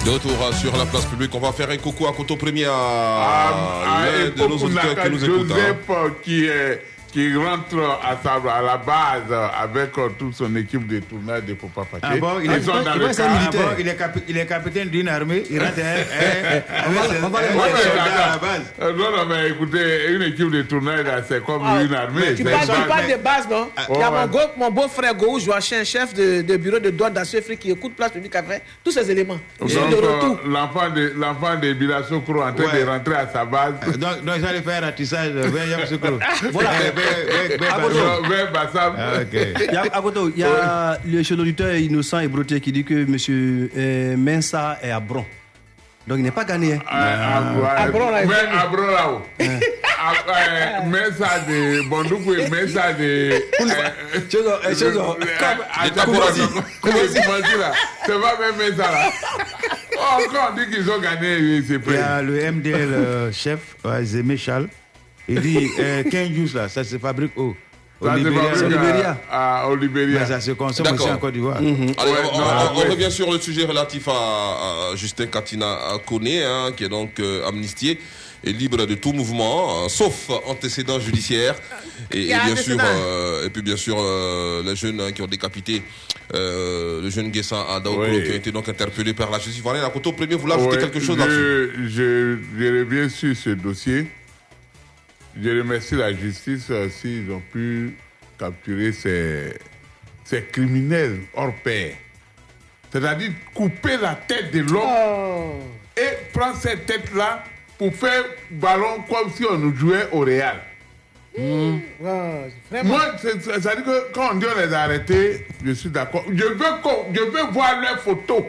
[0.04, 2.64] De retour euh, sur la place publique, on va faire un coucou à Koto Premier
[2.64, 4.04] à Ah,
[4.34, 5.50] de nos auditeurs qui nous écoutent.
[5.52, 5.56] hein.
[5.56, 6.82] Joseph euh, qui, est,
[7.12, 9.32] qui rentre à, sa, à la base
[9.62, 12.02] avec euh, toute son équipe de tournage de Popa Paché.
[12.02, 14.36] Ah bon, il est, Ils sont dans il le ah bon, il est capi- il
[14.36, 15.96] est capitaine d'une armée, il rentre hein,
[16.62, 18.62] hein, à la base.
[18.80, 22.34] Euh, Non, non, mais écoutez, une équipe de tournage, c'est comme Ah, une armée.
[22.34, 23.70] Tu parles, tu parles de base, non?
[23.76, 27.60] Ah, Il y a mon, beau-frère Gou Joachim, chef de, de bureau de douane d'Afrique,
[27.60, 29.38] qui écoute Place Publique après tous ces éléments.
[29.60, 33.74] Donc, euh, l'enfant de, l'enfant de Bila Sokro en train de rentrer à sa base.
[33.98, 36.18] Donc, donc j'allais faire un ratissage de 20 Yam Sukro.
[36.52, 36.70] Voilà.
[40.36, 43.16] Il y a le chef d'auditeur innocent et broté qui dit que M.
[43.76, 45.24] Euh, Mensa est à Bron.
[46.06, 46.74] Donc il n'est pas gagné.
[46.74, 46.80] Hein.
[46.88, 48.24] À là.
[48.90, 49.10] Là.
[50.00, 50.82] Ah.
[50.86, 51.82] Mensa de
[58.06, 58.38] C'est pas
[58.78, 59.10] là.
[59.98, 61.38] Encore, dit qu'ils ont gagné.
[61.38, 64.68] Il y a le MDL euh, chef, Zémé Charles.
[65.28, 67.54] Il dit euh, 15 juice là, ça se fabrique où
[68.00, 68.54] Au Ça se Libéria.
[68.54, 70.20] fabrique à- à- au Libéria.
[70.20, 71.56] Mais ça se consomme aussi en Côte d'Ivoire.
[71.58, 71.96] Allez, Ouais,
[72.32, 72.88] on, non, on- on ouais.
[72.90, 74.12] revient sur le sujet relatif à,
[74.92, 75.76] à Justin Katina
[76.06, 77.98] Kone, hein, qui est donc euh, amnistié
[78.44, 81.56] et libre de tout mouvement, hein, sauf antécédents judiciaires.
[82.12, 85.26] Et, a bien sûr, euh, et puis bien sûr, euh, les jeunes hein, qui ont
[85.26, 85.82] décapité
[86.34, 88.22] euh, le jeune Guessin à Daokolo, Oui.
[88.24, 89.60] qui ont été donc interpellés par la justice.
[89.62, 93.08] Voilà, la Koto premier, vous l'avez ajouté Ouais, quelque chose je, là-dessus je, je reviens
[93.08, 94.06] sur ce dossier.
[95.40, 97.96] Je remercie la justice euh, s'ils ont pu
[98.38, 99.54] capturer ces,
[100.24, 101.94] ces criminels hors pair.
[102.92, 105.52] C'est-à-dire couper la tête de l'homme Oh.
[105.96, 107.44] et prendre cette tête-là
[107.76, 110.56] pour faire ballon comme si on nous jouait au Real.
[111.38, 111.80] Wow,
[112.70, 112.88] vraiment.
[112.88, 115.70] Moi, c'est- c'est- ça veut dire que quand on dit on les a arrêtés, je
[115.72, 116.24] suis d'accord.
[116.32, 118.42] Je veux, qu'on- je veux voir leurs photos.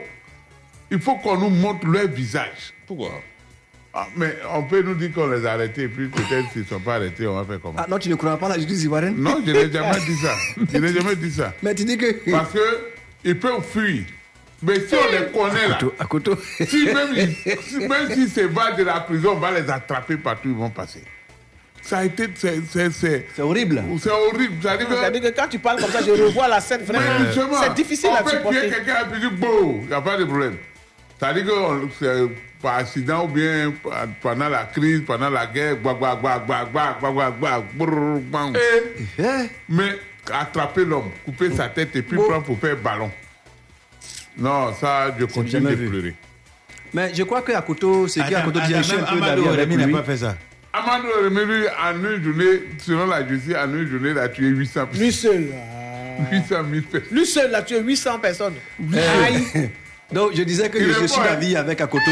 [0.89, 2.73] Il faut qu'on nous montre leur visage.
[2.87, 3.21] Pourquoi?
[3.93, 6.79] Ah, mais on peut nous dire qu'on les a arrêtés, puis peut-être s'ils ne sont
[6.79, 7.75] pas arrêtés, on va faire comment?
[7.79, 10.33] Ah non, tu ne crois pas la justice ivoirienne Non, je n'ai jamais dit ça.
[10.71, 11.53] Je n'ai jamais dit ça.
[11.63, 12.29] Mais tu dis que.
[12.31, 12.49] Parce
[13.23, 14.03] qu'ils peuvent fuir.
[14.61, 16.31] Mais si on les connaît là, À côté.
[16.67, 20.55] si même, même s'ils se battent de la prison, on va les attraper partout, ils
[20.55, 21.01] vont passer.
[21.81, 22.27] Ça a été.
[22.35, 23.81] C'est c'est- c'est- C'est horrible.
[23.99, 24.61] c'est horrible.
[24.61, 26.81] Ça veut dire que- C'est-à-dire que quand tu parles comme ça, je revois la scène
[26.87, 27.25] Mais vraiment.
[27.25, 28.69] justement, C'est difficile on à peut tuer supporter.
[28.69, 30.57] quelqu'un et puis dire bon, il n'y a pas de problème.
[31.17, 32.27] C'est-à-dire que on- c'est
[32.62, 33.74] par accident ou bien
[34.22, 35.78] pendant la crise, pendant la guerre,
[39.70, 39.99] mais
[40.32, 43.12] attraper l'homme, couper sa tête et puis prendre pour faire ballon.
[44.38, 46.16] Non, ça, je continue de pleurer.
[46.93, 49.88] Mais je crois que Akoto, c'est qui Akoto dit, je suis un peu d'avis n'a
[49.88, 50.36] pas fait ça.
[50.72, 54.86] Amadou Remelu, en une journée, selon la justice, en une journée, il a tué 800
[54.86, 55.03] personnes.
[55.03, 55.47] Lui seul.
[55.53, 56.32] Ah.
[56.32, 57.18] 800 000 personnes.
[57.18, 58.53] Lui seul, il a tué 800 personnes.
[60.12, 61.24] Donc, je disais que je, suis hein.
[61.24, 62.12] d'avis avec Akoto.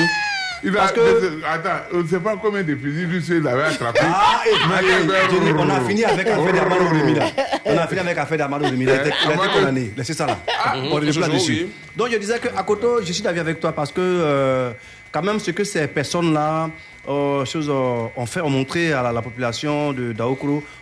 [0.64, 3.48] Il a, Parce que- Attends, on ne sait pas combien de fusils lui seul il
[3.48, 4.00] avait attrapé.
[4.04, 4.88] Ah, et, mais-
[5.32, 7.26] je dis, on a fini avec l'affaire d'Amado Rémi là.
[7.66, 8.84] On a fini avec l'affaire d'Amado Rémi.
[8.84, 9.94] Il a été il a été Amado- condamné.
[9.96, 10.40] Laissez ça là.
[10.64, 11.68] Ah, on reviendra toujours, dessus.
[11.96, 14.72] Donc je disais que à Koto, je suis d'avis avec toi parce que euh,
[15.12, 16.70] quand même ce que ces personnes-là
[17.08, 20.14] euh, choses, euh, ont fait, ont montré à la, la population de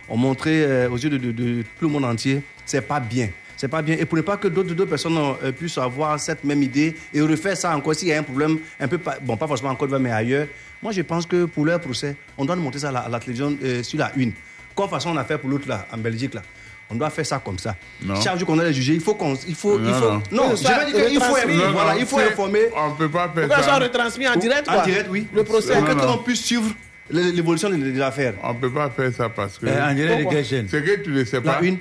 [0.08, 3.28] ont montré euh, aux yeux de, de- de tout le monde entier, c'est pas bien.
[3.56, 3.96] C'est pas bien.
[3.98, 7.20] Et pour ne pas que d'autres d'autres personnes euh, puissent avoir cette même idée et
[7.20, 9.74] refaire ça encore s'il y a un problème, un peu, pas- bon, pas forcément en
[9.76, 10.46] Côte d'Ivoire, mais ailleurs,
[10.82, 13.08] moi je pense que pour leur procès, on doit nous montrer ça à la, à
[13.08, 14.32] la télévision euh, sur la une.
[14.74, 16.42] Comme façon on a fait pour l'autre là, en Belgique là.
[16.88, 17.74] On doit faire ça comme ça.
[18.00, 18.14] Non.
[18.20, 19.34] Chaque jour qu'on a les jugés, il faut qu'on.
[19.48, 20.22] Il faut, il Non, faut, non.
[20.30, 21.34] non, je veux dire qu'il faut,
[21.72, 22.60] voilà, non, il faut informer.
[22.76, 23.62] On ne peut pas faire ça ça.
[23.64, 25.26] soit retransmis en direct En quoi direct, oui.
[25.34, 25.74] Le procès.
[25.74, 26.70] Pour que monde puisse suivre
[27.10, 28.34] l'é- l'évolution des, des affaires.
[28.40, 29.66] On ne peut pas faire ça parce que.
[29.66, 31.58] Euh, en direct de C'est que tu ne sais pas.
[31.60, 31.78] La une.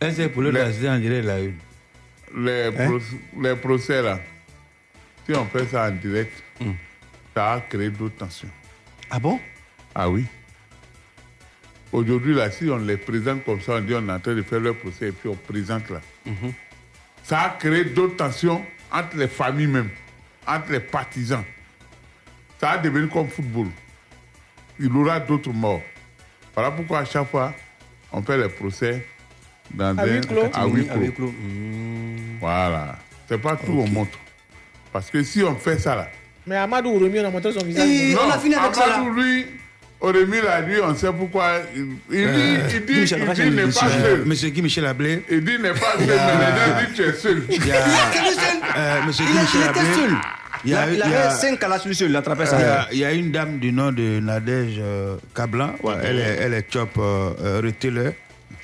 [0.00, 1.54] Un c'est pour l'autre, direct de la une.
[2.36, 2.98] Les, Hein?
[3.40, 4.20] les procès là,
[5.26, 6.72] si on fait ça en direct, Hmm.
[7.34, 8.48] ça va créer d'autres tensions.
[9.10, 9.38] Ah bon?
[9.94, 10.24] Ah oui.
[11.92, 14.42] Aujourd'hui, là, si on les présente comme ça, on dit on est en train de
[14.42, 16.00] faire leur procès et puis on présente là.
[16.26, 16.52] Mhm.
[17.22, 19.90] Ça a créé d'autres tensions entre les familles même,
[20.46, 21.44] entre les partisans.
[22.60, 23.68] Ça va devenir comme football.
[24.78, 25.82] Il y aura d'autres morts.
[26.54, 27.54] Voilà pourquoi à chaque fois,
[28.12, 29.06] on fait les procès
[29.74, 30.06] dans À un...
[30.06, 30.44] huis clos.
[30.52, 31.02] à huis À clos.
[31.02, 31.26] huis clos.
[31.28, 32.38] Hmm.
[32.40, 32.96] Voilà.
[33.28, 34.18] C'est pas tout on montre.
[34.92, 36.08] Parce que si on fait ça là.
[36.46, 37.88] Mais Amadou Remi, on a montré son visage.
[37.88, 38.94] Et on a fini avec ça là.
[38.96, 39.46] Amadou, lui,
[40.02, 41.54] l'a on sait pourquoi.
[41.74, 44.24] Il, il dit, il dit, Michel, il dit, il n'est il pas seul.
[44.26, 47.02] Monsieur Guy Michel Ablé, Il dit, il n'est pas seul, mais les gens disent, tu
[47.02, 47.42] es seul.
[47.50, 47.76] il y a,
[48.76, 50.16] euh, Monsieur Guy Il, a- il Michel était Ablé, seul.
[50.64, 52.42] il y a, Il il y avait a- 5 calages sur lui seul, il il
[52.42, 52.56] y ça.
[52.82, 56.36] a- il y a une dame du nom de Nadège euh, Cablan, ouais, elle, est,
[56.42, 58.10] elle est chop euh, euh, retailer.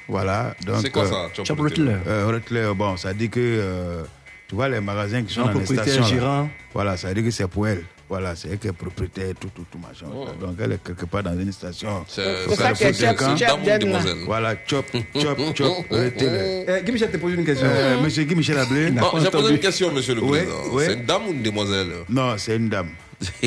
[0.08, 0.54] Voilà.
[0.66, 1.60] donc, C'est quoi euh, ça, Chop Chop.
[2.06, 4.02] Euh, retailer, bon, ça dit que, euh,
[4.48, 6.02] tu vois, les magasins qui sont Un dans les propriétaire stations.
[6.16, 6.50] là, gérant.
[6.74, 7.84] voilà, ça dit que c'est pour elle.
[8.08, 10.04] Voilà, c'est elle qui est propriétaire, tout, tout, tout, machin.
[10.38, 12.04] Donc, elle est quelque part dans une station.
[12.06, 13.78] C'est ça qui est là.
[13.78, 14.84] demoiselle Voilà, chop,
[15.18, 16.66] chop, chop, retailer.
[16.68, 17.66] Eh, Guy Michel te pose une question.
[17.70, 20.52] Euh, Monsieur Guy Michel Ablé, Non, j'ai posé une question, monsieur le président.
[20.78, 21.88] C'est une dame ou une demoiselle?
[22.10, 22.90] Non, c'est une dame.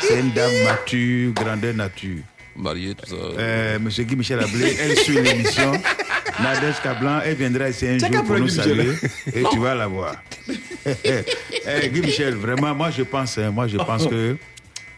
[0.00, 2.22] C'est une dame mature, grandeur nature.
[2.56, 3.14] Mariée, tout ça.
[3.16, 5.72] Euh, Monsieur Guy Michel Ablé, elle suit l'émission.
[6.42, 8.94] Nadège Cablan, elle viendra ici un jour pour nous saluer
[9.32, 10.16] et tu vas la voir.
[11.66, 14.36] Eh, Guy Michel, vraiment, moi je pense, hein, moi je pense que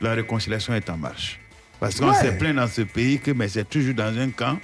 [0.01, 1.39] la réconciliation est en marche.
[1.79, 2.15] Parce qu'on Ouais.
[2.17, 4.59] s'est plaint dans ce pays que mais c'est toujours dans un camp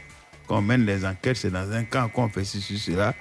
[0.49, 3.15] qu'on mène les enquêtes, c'est dans un camp qu'on fait ceci, cela.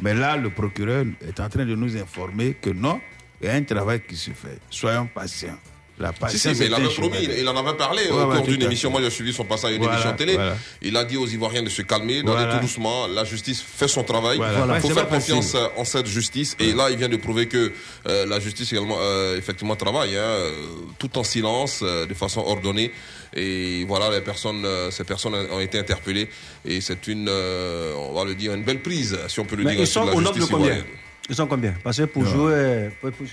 [0.00, 3.00] Mais là, le procureur est en train de nous informer que non,
[3.40, 4.58] il y a un travail qui se fait.
[4.68, 5.58] Soyons patients.
[5.96, 8.50] La Si, si, mais il avait promis, il en avait parlé Ouais, au cours tout
[8.50, 8.90] d'une émission.
[8.90, 10.34] Moi, j'ai suivi son passage à une Voilà, émission télé.
[10.34, 10.56] voilà.
[10.82, 12.54] Il a dit aux Ivoiriens de se calmer, d'aller Voilà.
[12.56, 13.06] tout doucement.
[13.06, 14.38] La justice fait son travail.
[14.74, 16.56] Il faut faire confiance euh, en cette justice.
[16.58, 17.70] Et là, il vient de prouver que
[18.08, 20.50] euh, la justice également, euh, effectivement, travaille, hein, euh,
[20.98, 22.90] tout en silence, euh, de façon ordonnée.
[23.36, 26.28] Et voilà, les personnes, euh, ces personnes ont été interpellées.
[26.64, 29.62] Et c'est une, euh, on va le dire, une belle prise, si on peut le
[29.64, 30.84] Mais dire, ils sont la au nombre de combien ivoirienne.
[31.28, 31.74] Ils sont combien?
[31.82, 32.90] Parce que pour jouer,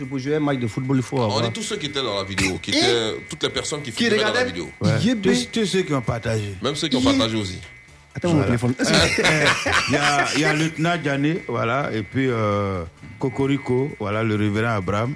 [0.08, 1.46] pour, jouer un match de football, il faut On avoir.
[1.46, 4.04] est tous ceux qui étaient dans la vidéo, qui étaient, toutes les personnes qui, Qui
[4.04, 4.70] figuraient dans la regardaient vidéo.
[4.80, 5.16] Ouais.
[5.22, 6.56] Tous, tous ceux qui ont partagé.
[6.62, 7.60] Même ceux qui ont partagé aussi.
[8.16, 8.74] Attends, mon téléphone.
[8.80, 12.84] Il y a, il y a lieutenant Diané, voilà, et puis euh,
[13.20, 15.14] Cocorico, voilà, le révérend Abraham.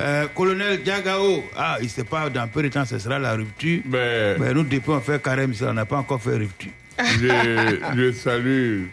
[0.00, 3.32] Euh, colonel Diagao, ah, il ne sait pas, dans peu de temps, ce sera la
[3.34, 3.80] rupture.
[3.86, 6.70] Ben, Mais nous, depuis, on fait carême, ici, on n'a pas encore fait rupture.
[6.98, 8.84] je, je salue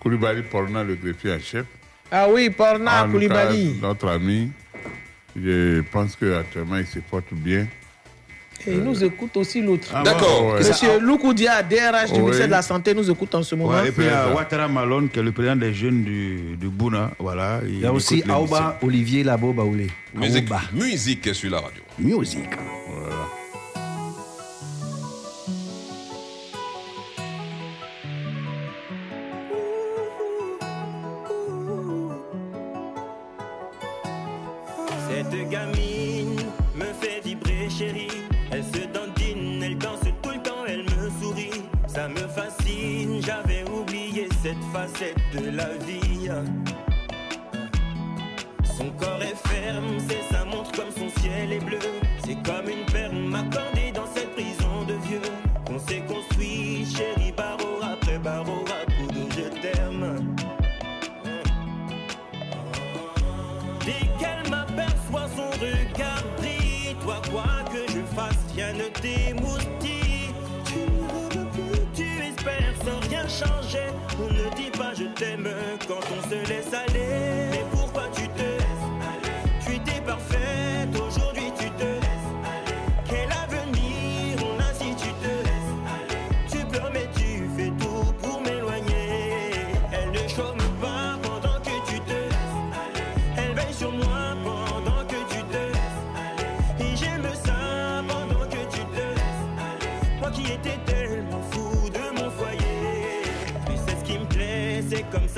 [0.00, 1.66] Koulibaly Porna, le greffier en chef.
[2.10, 3.76] Ah oui, Porna tout Koulibaly.
[3.80, 4.50] Notre ami.
[5.36, 7.66] Je pense qu'actuellement, il se porte bien.
[8.66, 9.88] Et il nous écoute aussi l'autre.
[9.92, 10.52] Ah, D'accord.
[10.54, 10.58] ouais.
[10.66, 12.20] Monsieur Loukoudia, DRH du Oui.
[12.20, 13.72] ministère de la Santé, nous écoute en ce moment.
[13.72, 16.56] Ouais, et puis il y a Ouattara Malone, qui est le président des jeunes du,
[16.56, 17.10] du Bouna.
[17.18, 19.88] Voilà, Il y a aussi Aouba Olivier Labo Baoulé.
[20.14, 21.82] Musique, musique sur la radio.
[21.98, 22.44] Musique.
[22.88, 23.28] Voilà.
[44.86, 46.28] De la vie.
[48.76, 51.78] Son corps est ferme, c'est sa montre comme son ciel est bleu.
[52.24, 52.83] C'est comme une
[75.86, 77.23] quand on se laisse aller.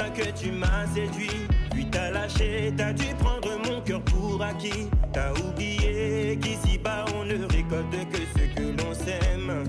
[0.04, 1.46] Que tu m'as séduit.
[1.70, 4.88] Puis t'as lâché, t'as dû prendre mon cœur pour acquis.
[5.12, 9.64] T'as oublié qu'ici-bas on ne récolte que ce que l'on sème.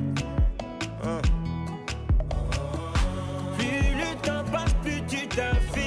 [1.04, 1.22] Hein.
[3.58, 5.87] Plus le temps passe, plus tu t'affaiblis.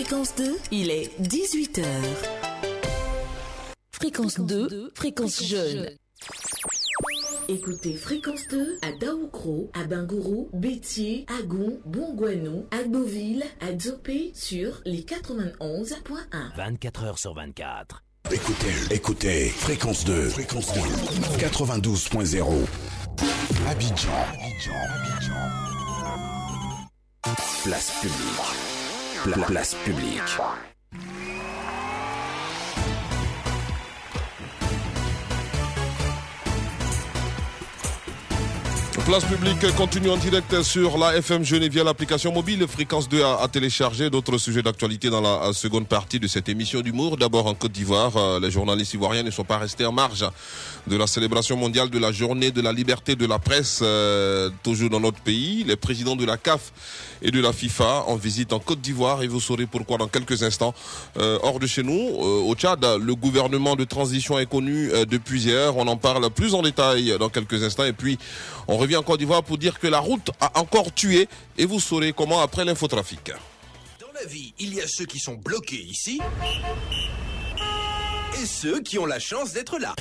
[0.00, 1.84] Fréquence 2, il est 18h.
[3.92, 5.90] Fréquence 2, fréquence jeune.
[7.50, 15.02] Écoutez Fréquence 2 à Daoukro, à Bingourou, Bétier, Agon, Bongouanou, Agboville, à Dzopé sur les
[15.02, 16.56] 91.1.
[16.56, 18.02] 24 heures sur 24.
[18.32, 20.80] Écoutez, écoutez, fréquence 2, fréquence 2,
[21.36, 22.46] 92.0.
[23.68, 25.50] Abidjan, Abidjan, Abidjan.
[27.64, 28.69] Place publique.
[29.22, 30.22] Pla- place publique.
[39.06, 43.40] Place publique continue en direct sur la FM Genève via l'application mobile Fréquence 2 à,
[43.42, 44.08] à télécharger.
[44.10, 47.16] D'autres sujets d'actualité dans la euh, seconde partie de cette émission d'humour.
[47.16, 50.24] D'abord en Côte d'Ivoire, euh, les journalistes ivoiriens ne sont pas restés en marge
[50.86, 54.90] de la célébration mondiale de la journée de la liberté de la presse, euh, toujours
[54.90, 55.64] dans notre pays.
[55.64, 56.72] Les présidents de la CAF
[57.22, 60.42] et de la FIFA en visite en Côte d'Ivoire et vous saurez pourquoi dans quelques
[60.42, 60.74] instants.
[61.18, 65.42] Euh, hors de chez nous, euh, au Tchad, le gouvernement de transition est connu depuis
[65.42, 65.76] hier.
[65.76, 68.18] On en parle plus en détail dans quelques instants et puis
[68.68, 71.28] on revient en Côte d'Ivoire pour dire que la route a encore tué
[71.58, 73.32] et vous saurez comment après l'infotrafic.
[74.00, 76.20] Dans la vie, il y a ceux qui sont bloqués ici
[78.40, 79.94] et ceux qui ont la chance d'être là.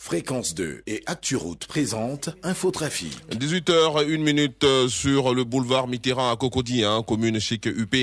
[0.00, 3.12] Fréquence 2 et ActuRoute présente Infotrafic.
[3.32, 7.94] 18h, 1 minute euh, sur le boulevard Mitterrand à Cocody, hein, commune chic UP,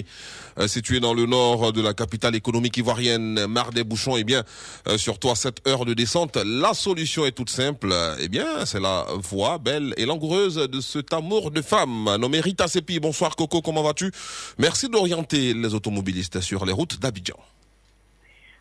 [0.59, 4.18] euh, située dans le nord de la capitale économique ivoirienne, marre des bouchons.
[4.18, 4.43] Eh bien,
[4.88, 6.38] euh, sur toi, 7 heures de descente.
[6.38, 7.93] La solution est toute simple.
[8.20, 12.68] Eh bien, c'est la voix belle et langoureuse de cet amour de femme nommé Rita
[12.68, 12.99] Sepi.
[12.99, 14.11] Bonsoir Coco, comment vas-tu?
[14.59, 17.38] Merci d'orienter les automobilistes sur les routes d'Abidjan.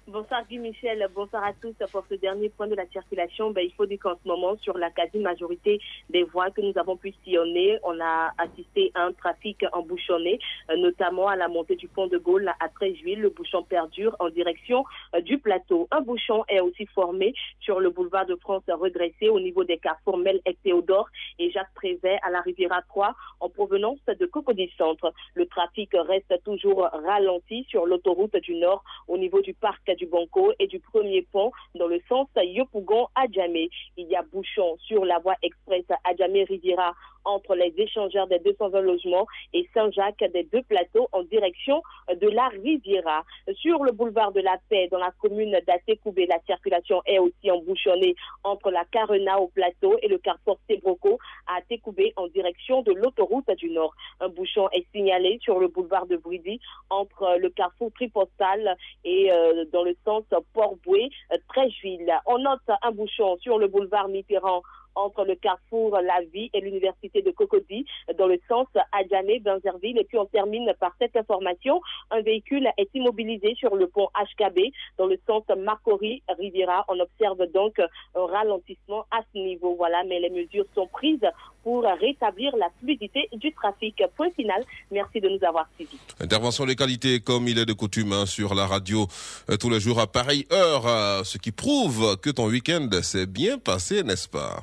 [0.09, 1.75] Bonsoir Guy Michel, bonsoir à tous.
[1.91, 4.79] Pour ce dernier point de la circulation, ben, il faut dire qu'en ce moment, sur
[4.79, 5.81] la quasi-majorité
[6.11, 10.39] des voies que nous avons pu sillonner, on a assisté à un trafic embouchonné,
[10.71, 13.17] euh, notamment à la montée du pont de Gaulle à 13 juillet.
[13.17, 14.85] Le bouchon perdure en direction
[15.17, 15.89] euh, du plateau.
[15.91, 20.19] Un bouchon est aussi formé sur le boulevard de France redressé au niveau des carrefours
[20.19, 21.09] Mel et Théodore
[21.41, 25.13] et Jacques Prévert à la Riviera 3 en provenance de Cocody Centre.
[25.35, 30.53] Le trafic reste toujours ralenti sur l'autoroute du Nord au niveau du parc du Banco
[30.59, 33.69] et du premier pont dans le sens Yopougon à Djamé.
[33.97, 36.95] Il y a bouchon sur la voie express à Djamé Riviera
[37.27, 42.49] entre les échangeurs des 220 logements et Saint-Jacques des deux plateaux en direction de la
[42.49, 43.25] Riviera.
[43.55, 48.15] Sur le boulevard de la Paix, dans la commune d'Atekoubé, la circulation est aussi embouchonnée
[48.45, 53.51] entre la Carena au plateau et le carrefour Tebroco à Atekoubé en direction de l'autoroute
[53.59, 53.95] du Nord.
[54.21, 56.61] Un bouchon est signalé sur le boulevard de Bridy
[56.91, 61.11] entre le carrefour Tripostal et euh, dans le sens Port-Boué,
[61.49, 62.13] Trècheville.
[62.27, 64.63] On note un bouchon sur le boulevard Mitterrand
[64.97, 67.87] entre le carrefour La Vie et l'université de Cocody
[68.19, 69.99] dans le sens Adjamé, Benzerville.
[69.99, 71.81] Et puis on termine par cette information.
[72.11, 76.85] Un véhicule est immobilisé sur le pont HKB dans le sens Marcory Riviera.
[76.89, 79.75] On observe donc un ralentissement à ce niveau.
[79.77, 81.27] Voilà, mais les mesures sont prises
[81.63, 84.03] pour rétablir la fluidité du trafic.
[84.17, 84.65] Point final.
[84.91, 85.99] Merci de nous avoir suivis.
[86.21, 89.07] Intervention de qualité comme il est de coutume hein, sur la radio
[89.51, 93.27] euh, tous les jours à pareille heure, euh, ce qui prouve que ton week-end s'est
[93.27, 94.63] bien passé, n'est-ce pas?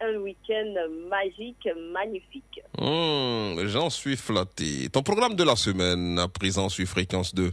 [0.00, 0.74] Un week-end
[1.08, 2.60] magique, magnifique.
[2.78, 4.88] Hum, J'en suis flatté.
[4.90, 7.52] Ton programme de la semaine à présent sur Fréquence 2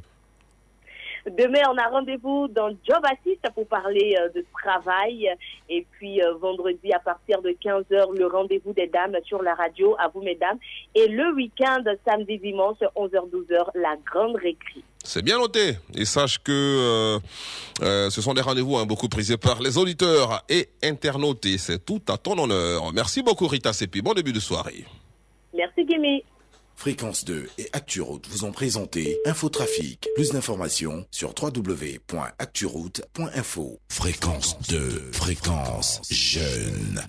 [1.28, 5.30] Demain, on a rendez-vous dans Job Assist pour parler euh, de travail.
[5.70, 9.96] Et puis, euh, vendredi, à partir de 15h, le rendez-vous des dames sur la radio.
[10.00, 10.58] À vous, mesdames.
[10.96, 14.84] Et le week-end, samedi, dimanche, 11h-12h, la grande récré.
[15.04, 15.78] C'est bien noté.
[15.96, 17.20] Et sache que euh,
[17.82, 21.46] euh, ce sont des rendez-vous hein, beaucoup prisés par les auditeurs et internautes.
[21.46, 22.92] Et c'est tout à ton honneur.
[22.94, 24.02] Merci beaucoup, Rita Sepi.
[24.02, 24.86] Bon début de soirée.
[25.54, 26.24] Merci, Guémy.
[26.78, 30.08] Fréquence 2 et ActuRoute vous ont présenté Infotrafic.
[30.14, 33.80] Plus d'informations sur www.acturoute.info.
[33.90, 37.02] Fréquence 2, fréquence jeune.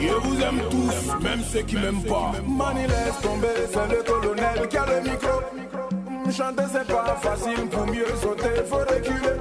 [0.00, 2.30] Je vous aime tous, même ceux qui m'aiment pas.
[2.46, 5.40] Mani laisse tomber, c'est le colonel qui a le micro.
[6.30, 9.34] Chanter c'est pas facile, pour mieux sauter, faut reculer.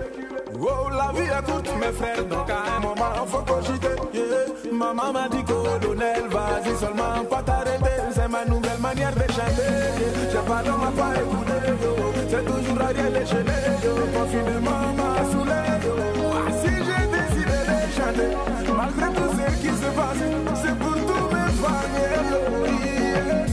[0.60, 3.96] Oh, la vie est courte, mes frères, donc à un moment, faut cogiter.
[4.14, 4.72] Yeah.
[4.72, 8.02] Maman m'a dit, colonel, vas-y seulement, pas t'arrêter.
[8.12, 9.62] C'est ma nouvelle manière de chanter.
[9.62, 10.32] Yeah.
[10.32, 11.94] J'ai pas d'homme à pas écouter, yo.
[12.30, 13.94] C'est toujours arrière les chaîner, yo.
[14.18, 15.94] Confinement m'a saoulé, yo.
[16.34, 18.32] Ah, si j'ai décidé de chanter,
[18.76, 20.24] malgré tout ce qui se passe,
[20.62, 21.94] c'est pour tous mes fans,
[22.32, 22.40] yo.
[22.66, 23.47] Yeah.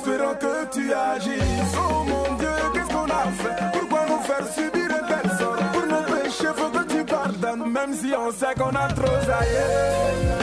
[0.00, 1.74] Espérant que tu agisses.
[1.76, 3.78] Oh mon Dieu, qu'est-ce qu'on a fait?
[3.78, 7.94] Pourquoi nous faire subir un tel sort Pour nos péchés, faut que tu pardonnes, même
[7.94, 10.39] si on sait qu'on a trop zaillé.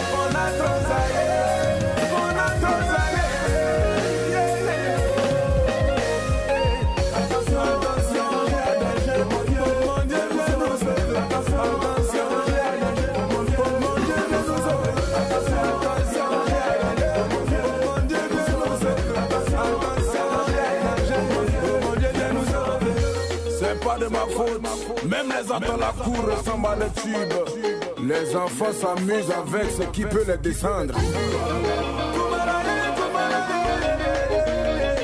[25.06, 28.06] Même les enfants la cour ressemblent à des tubes.
[28.08, 30.94] Les enfants s'amusent avec ce qui peut les descendre.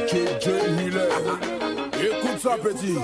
[0.08, 1.40] JJ Miller.
[2.00, 2.96] Écoute ça, petit.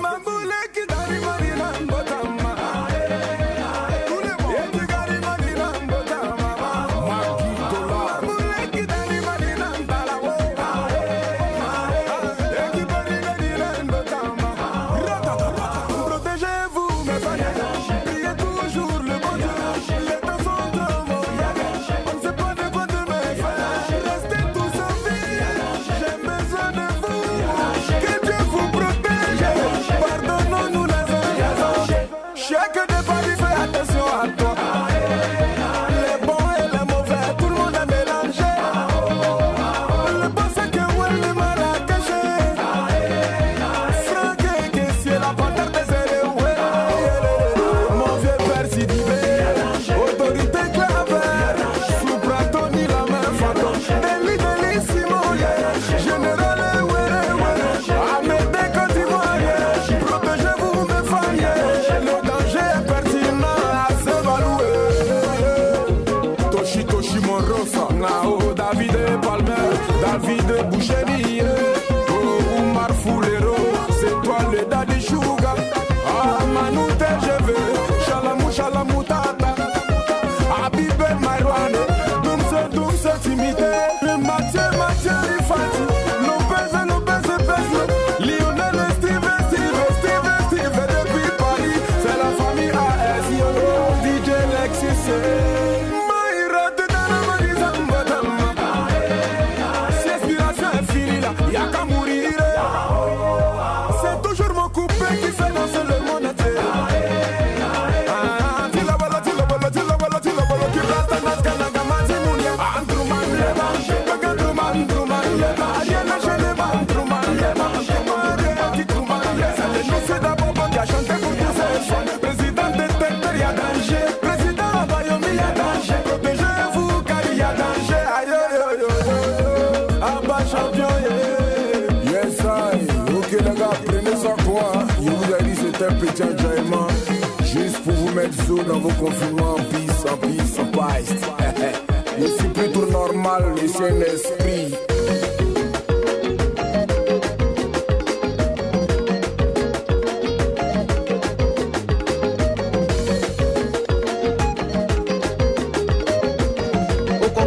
[138.56, 139.56] Dans vos confinements.
[139.70, 141.74] Peace, en peace, en paix.
[142.20, 144.76] Je suis plutôt normal, le Saint-Esprit.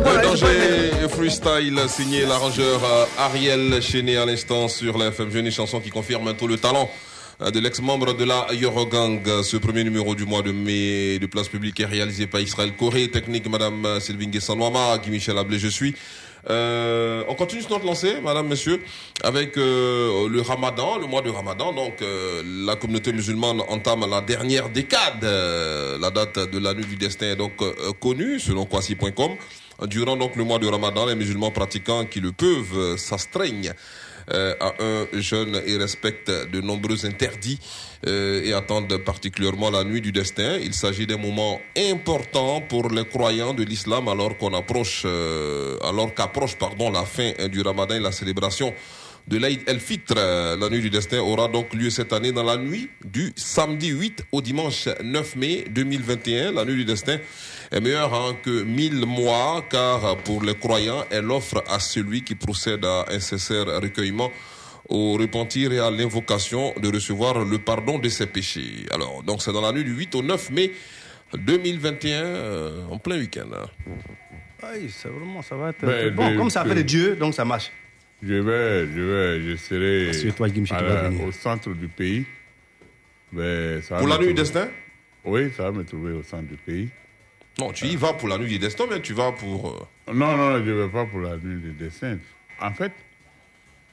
[0.04, 5.80] Le danger freestyle signé l'arrangeur euh, Ariel Chéné à l'instant sur la FM Jeune chanson
[5.80, 6.88] qui confirme un tout le talent
[7.50, 9.20] de l'ex-membre de la Eurogang.
[9.42, 13.08] Ce premier numéro du mois de mai de place publique est réalisé par Israël Corée,
[13.10, 15.94] technique Madame euh, Sylvie Nguessanouama, Guy Michel Ablé, je suis.
[16.50, 18.80] Euh, on continue notre lancée, madame, monsieur,
[19.22, 21.72] avec euh, le ramadan, le mois de ramadan.
[21.72, 25.24] Donc, euh, la communauté musulmane entame la dernière décade.
[25.24, 29.32] Euh, la date de la nuit du destin est donc euh, connue, selon Kwasi.com.
[29.86, 34.01] Durant donc le mois de ramadan, les musulmans pratiquants qui le peuvent euh, s'astreignent euh,
[34.30, 37.58] à un jeûne et respectent de nombreux interdits
[38.06, 40.56] euh, et attendent particulièrement la nuit du destin.
[40.60, 46.12] Il s'agit d'un moment important pour les croyants de l'islam alors qu'on approche, euh, alors
[46.12, 48.74] qu'approche pardon la fin euh, du ramadan et la célébration
[49.28, 50.14] de l'Aïd el-Fitr.
[50.16, 53.88] Euh, La nuit du destin aura donc lieu cette année dans la nuit du samedi
[53.88, 56.52] 8 au dimanche 9 mai 2021.
[56.52, 57.18] La nuit du destin
[57.72, 62.34] est meilleure hein, que mille mois car pour les croyants, elle offre à celui qui
[62.34, 64.30] procède à un sincère recueillement
[64.88, 68.86] au repentir et à l'invocation de recevoir le pardon de ses péchés.
[68.92, 70.72] Alors, donc c'est dans la nuit du 8 au 9 mai
[71.34, 73.46] 2021, euh, en plein week-end.
[73.54, 73.66] hein.
[74.64, 75.84] Aïe, c'est vraiment, ça va être.
[75.84, 77.70] Ben, bon, comme ça appelle de- Dieu, donc ça marche.
[78.22, 80.12] Je vais, je vais, je serai
[80.82, 82.24] la- au centre du pays.
[83.82, 84.68] Ça Pour la nuit du destin?
[85.24, 86.88] Oui, ça va me trouver au centre du pays.
[87.58, 89.88] Non, tu y vas pour la nuit des destins, mais tu vas pour.
[90.08, 92.18] euh, Non, non, je ne vais pas pour la nuit des dessins.
[92.60, 92.92] En fait,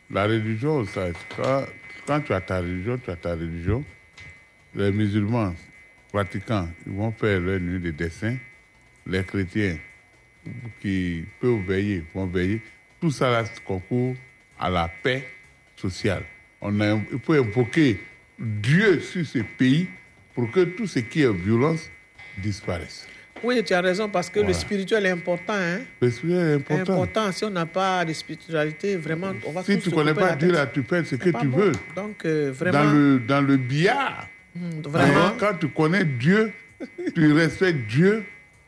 [0.10, 1.08] la religion, ça,
[2.08, 3.84] quand, tu as ta religion, tu as ta religion.
[4.76, 5.54] Les musulmans
[6.12, 8.38] pratiquants, ils vont faire leur nuit des dessins.
[9.06, 9.78] Les chrétiens
[10.80, 12.62] qui peuvent veiller, vont veiller.
[13.02, 14.16] Tout ça là, concourt
[14.58, 15.28] à la paix
[15.76, 16.24] sociale.
[16.62, 18.00] On a, il faut invoquer
[18.38, 19.88] Dieu sur ce pays
[20.34, 21.90] pour que tout ce qui est violence
[22.38, 23.08] disparaisse.
[23.44, 25.54] Oui, tu as raison, parce que le spirituel est important.
[25.54, 25.80] Hein?
[26.02, 26.94] Le spirituel est important.
[26.94, 27.32] important.
[27.32, 30.36] Si on n'a pas de spiritualité, vraiment, on va Si tous tu se connais pas
[30.36, 31.58] Dieu, là, tu fais ce que tu bon.
[31.58, 31.72] veux.
[31.96, 32.84] Donc, euh, vraiment.
[32.84, 34.28] Dans le, dans le billard.
[34.56, 35.32] Hmm, vraiment.
[35.40, 36.52] Quand tu connais Dieu,
[37.14, 38.24] tu respectes Dieu,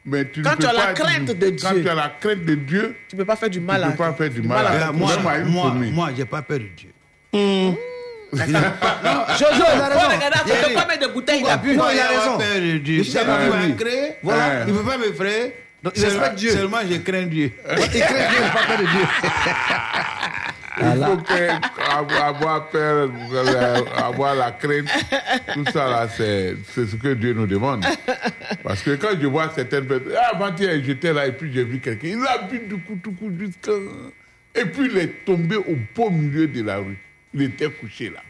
[0.05, 1.81] mais tu Quand ne tu as la crainte de Quand Dieu.
[1.83, 3.87] tu as la crainte de Dieu, tu ne peux pas faire du mal tu à
[3.87, 6.59] ne peux pas faire du mal mal à à- moi, moi, moi, j'ai pas peur
[6.59, 6.89] de Dieu.
[8.33, 10.79] Jojo, il a raison.
[10.79, 11.75] combien de bouteilles il a bu.
[11.75, 12.37] Non, il a raison.
[12.37, 13.75] oui.
[13.75, 14.11] créé.
[14.23, 14.63] Voilà.
[14.67, 15.53] Il ne peut pas me frayer.
[15.83, 16.51] Donc, il Seulement- respecte Dieu.
[16.51, 17.51] Seulement, je crains Dieu.
[17.69, 19.07] Il craint Dieu, pas peur de Dieu.
[20.83, 24.87] Il faut que, avoir, peur, euh, avoir la crainte,
[25.53, 27.85] tout ça là, c'est ce que Dieu nous demande.
[28.63, 31.79] Parce que quand je vois certaines personnes, ah, avant-hier, j'étais là et puis j'ai vu
[31.79, 33.71] quelqu'un, il a bu du coup, tout coup, jusqu'à.
[34.55, 36.97] Et puis il est tombé au beau milieu de la rue.
[37.33, 38.21] Il était couché là.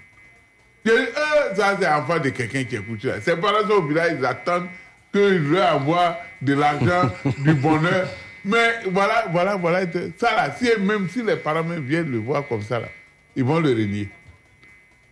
[0.86, 3.22] J'ai dit, Ah, ça c'est l'enfant de quelqu'un qui est couché là.
[3.22, 4.68] Ses parents sont au village, ils attendent
[5.11, 8.07] qu'il leur envoie de l'argent, du bonheur.
[8.44, 9.82] Mais voilà, voilà, voilà.
[10.18, 12.90] Ça là, si, même si les parents même viennent le voir comme ça là,
[13.36, 14.10] ils vont le renier.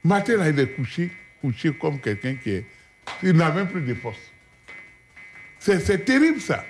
[0.03, 1.11] Matin là, il est couché,
[1.41, 2.65] couché comme quelqu'un qui est.
[3.23, 4.19] Il n'a même plus de force.
[5.59, 6.63] C'est c'est terrible ça.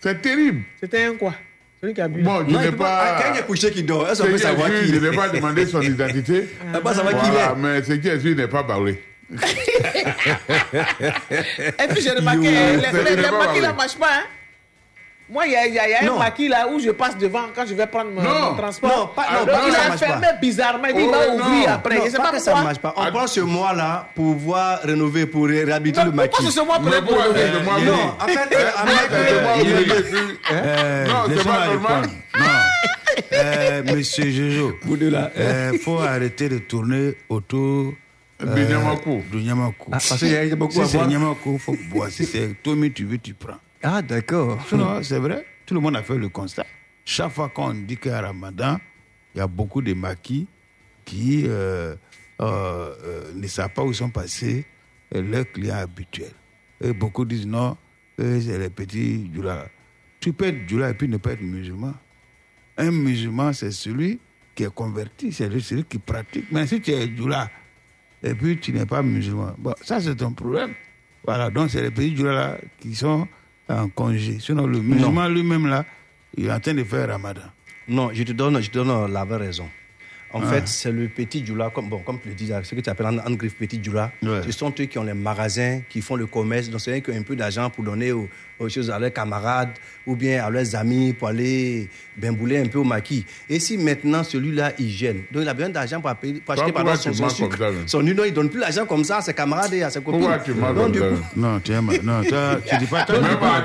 [0.00, 0.62] C'est terrible.
[0.80, 1.34] C'était un quoi?
[1.80, 2.22] Celui qui a bu.
[2.22, 2.84] Bon, je n'ai peut pas.
[2.84, 4.96] pas- ah, quand il est couché qui dort, est-ce qu'on peut savoir qui il Je
[4.96, 6.48] est n'ai pas demandé son identité.
[6.68, 7.56] On peut pas savoir qui il Voilà, est.
[7.56, 9.02] Mais ce qui est sûr, il n'est pas baoulé.
[9.32, 9.36] Et
[11.88, 14.08] puis j'ai remarqué, les, maquis ne marchent pas.
[14.12, 14.24] Hein?
[15.32, 16.18] Moi, il y a, y a- y a un Non.
[16.18, 18.50] maquis là où je passe devant quand je vais prendre mon, Non.
[18.50, 18.90] mon transport.
[18.90, 20.32] Non, pas- non, Donc, pas il ça a marche fermé pas.
[20.34, 20.84] bizarrement.
[20.88, 21.34] Il dit, Oh, va non.
[21.36, 21.98] ouvrir après.
[21.98, 22.64] Non, je sais pas pas, que ça pourquoi.
[22.68, 22.94] marche pas.
[22.96, 26.30] On prend ce mois-là pour pouvoir rénover, pour ré- réhabiliter le maquis.
[26.30, 28.94] pourquoi c'est ce mois pour rénover c'est ce mois Non, en fait, euh, en Moi,
[28.96, 30.38] fait, c'est ce mois euh, l'ai vu.
[30.52, 32.00] Euh, Non, c'est pas normal.
[32.00, 32.14] répondre.
[32.38, 32.46] Non.
[33.32, 34.78] Euh, monsieur Jojo,
[35.72, 37.92] il faut arrêter de tourner autour
[38.40, 39.22] Du Nyamakou.
[39.30, 39.90] du Nyamakou.
[39.92, 41.08] Ah, parce qu'il y a beaucoup si à c'est boire.
[41.08, 42.08] Nyamakou, il faut boire.
[42.10, 43.54] Si c'est Tommy, tu veux, tu prends.
[43.82, 44.58] Ah, d'accord.
[44.68, 46.66] Sinon, c'est vrai, tout le monde a fait le constat.
[47.04, 48.78] Chaque fois qu'on dit qu'à Ramadan,
[49.34, 50.46] il y a beaucoup de maquis
[51.04, 51.94] qui euh,
[52.42, 54.66] euh, euh, ne savent pas où sont passés
[55.10, 56.34] leurs clients habituels.
[56.82, 57.76] Et beaucoup disent non,
[58.18, 59.66] c'est les petits djoulas.
[60.20, 61.94] Tu peux être djoula et puis ne pas être musulman.
[62.76, 64.20] Un musulman, c'est celui
[64.54, 66.46] qui est converti, c'est celui qui pratique.
[66.52, 67.50] Mais si tu es djoula
[68.22, 70.74] et puis tu n'es pas musulman, bon, ça c'est ton problème.
[71.24, 73.26] Voilà, donc c'est les petits djoulas là qui sont
[73.70, 74.38] en congé.
[74.40, 75.84] Sinon, le musulman lui-même là,
[76.36, 77.42] il est en train de faire Ramadan.
[77.88, 79.68] Non, je te donne, je te donne la vraie raison.
[80.32, 80.46] En Ah.
[80.46, 83.06] fait, c'est le petit djoula, comme, bon, comme tu le dis, ce que tu appelles
[83.06, 84.12] en, en griffe petit djoula.
[84.22, 84.42] Ouais.
[84.46, 87.10] Ce sont eux qui ont les magasins, qui font le commerce, donc c'est eux qui
[87.10, 88.28] ont un peu d'argent pour donner aux,
[88.60, 89.70] aux choses à leurs camarades
[90.06, 93.24] ou bien à leurs amis pour aller bambouler un peu au maquis.
[93.48, 96.66] Et si maintenant celui-là, il gêne, donc il a besoin d'argent pour, payer- pour acheter
[96.72, 99.16] pourquoi pardon, son, tu son sucre, ça, son union, il donne plus l'argent comme ça
[99.16, 100.20] à ses camarades et à ses copines.
[100.20, 100.60] Pourquoi tu coup,
[101.36, 102.00] Non, tu es mal.
[102.04, 102.28] Non, tu
[102.78, 103.64] dis pas, tu dis Même pas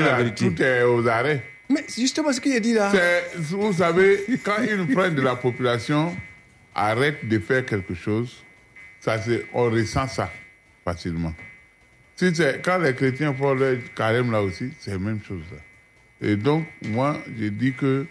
[0.00, 0.48] la Non, vérité.
[0.50, 1.42] tout est aux arrêts.
[1.68, 2.92] Mais justement ce qu'il a dit là.
[3.36, 6.16] Vous savez, quand une freine de la population
[6.74, 8.44] arrête de faire quelque chose,
[9.00, 9.18] ça,
[9.52, 10.30] on ressent ça
[10.84, 11.34] facilement.
[12.16, 12.32] Si
[12.64, 15.42] quand les chrétiens font leur carême là aussi, c'est la même chose.
[15.50, 15.56] ça.
[16.26, 18.06] Et donc, moi, je dis que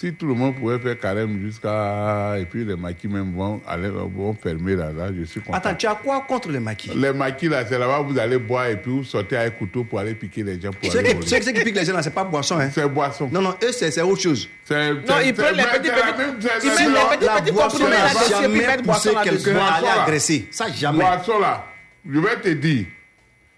[0.00, 2.36] si tout le monde pouvait faire carême jusqu'à.
[2.38, 5.58] Et puis les maquis même vont, aller, vont fermer là, là, je suis content.
[5.58, 6.90] Attends, tu as quoi contre les maquis?
[6.96, 9.98] Les maquis là, c'est là-bas, vous allez boire et puis vous sortez avec couteau pour
[9.98, 10.70] aller piquer les gens.
[10.70, 12.58] Pour Ceux aller qui, ceux- piquent les gens là, c'est pas boisson.
[12.58, 12.70] Hein.
[12.72, 13.28] C'est boisson.
[13.30, 14.48] Non, non, eux, c'est autre chose.
[14.64, 18.22] C'est- Non, ils prennent les petits, petits- ils mettent les petits, petits boisson comprimés là-dessus
[18.22, 19.44] et puis jamais mettent boisson poussé là-dessus.
[19.44, 20.48] quelqu'un à aller agresser.
[20.50, 21.04] Ça, jamais.
[21.04, 21.66] Boisson là,
[22.10, 22.86] je vais te dire,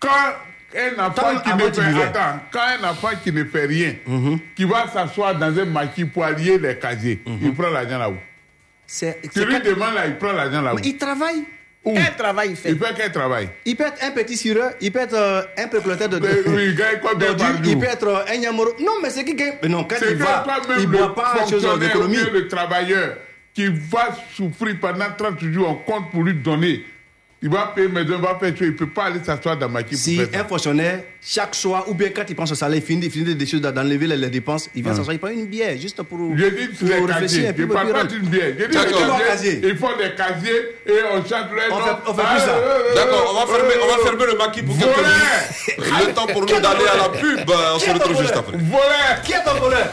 [0.01, 0.09] quand
[0.77, 3.95] un enfant qui ne fait attends, quand un enfant qui ne fait rien,
[4.57, 8.17] qui va s'asseoir dans un maquis pour allier les casiers, il prend l'argent là où
[8.87, 11.45] C'est Tu lui quand- demandes là, il prend l'argent là où Mais il travaille.
[11.85, 12.71] Où Quel travail il fait?
[12.71, 13.49] Il fait quel travail?
[13.65, 16.21] Il peut être un petit sireur, il peut être euh, un propriétaire de.
[16.21, 18.71] Mais oui, il gagne jour Il peut être euh, un yamoro.
[18.79, 19.55] Non, mais c'est qui gagne?
[19.61, 22.19] Mais non, quand il va, toi-même, il ne le boit pas chose d'économie.
[22.19, 23.17] bien le travailleur
[23.53, 26.85] qui va souffrir pendant 30 jours, on compte pour lui donner
[27.45, 29.81] Il va payer, mais il va faire il ne peut pas aller s'asseoir dans ma
[29.91, 33.11] Si un fonctionnaire, chaque soir, ou bien quand il prend son salaire, il finit, il
[33.11, 34.97] finit des choses, d'enlever les, les dépenses, il vient Ah.
[34.97, 37.53] s'asseoir, il prend une bière, juste pour, Je dis pour les casiers.
[37.59, 38.55] Je pour parle pas d'une bière.
[38.57, 38.77] Je dis
[39.27, 39.61] casiers.
[39.65, 41.85] Ils font des casiers et on chante les noms.
[41.85, 42.61] fait- on fait plus ça.
[42.95, 46.09] D'accord, on va fermer, on va fermer le maquis pour quelques minutes.
[46.09, 47.41] Le temps pour nous d'aller à la pub.
[47.75, 48.57] On se retrouve juste après.
[49.25, 49.91] Qui est ton voleur?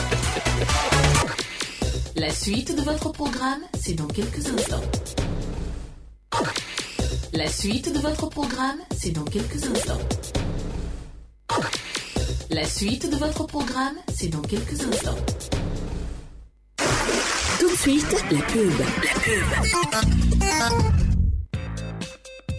[2.16, 4.84] La suite de votre programme, c'est dans quelques instants.
[7.34, 9.99] La suite de votre programme, c'est dans quelques instants.
[12.49, 15.15] La suite de votre programme, c'est dans quelques instants.
[17.60, 18.72] Tout de suite, la pub.
[18.80, 20.89] La pub.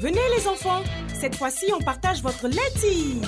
[0.01, 0.82] Venez les enfants,
[1.20, 3.20] cette fois-ci on partage votre laiti.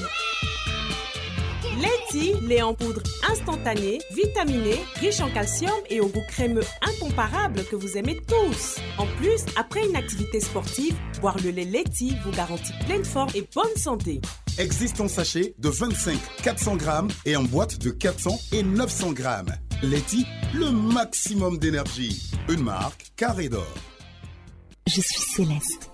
[1.83, 7.75] Laiti, lait en poudre instantané, vitaminé, riche en calcium et au goût crémeux incomparable que
[7.75, 8.77] vous aimez tous.
[8.99, 13.49] En plus, après une activité sportive, boire le lait Laiti vous garantit pleine forme et
[13.53, 14.21] bonne santé.
[14.59, 19.53] Existe en sachet de 25 400 grammes et en boîte de 400 et 900 grammes.
[19.83, 22.31] Letty, le maximum d'énergie.
[22.49, 23.75] Une marque carré d'or.
[24.87, 25.91] Je suis Céleste.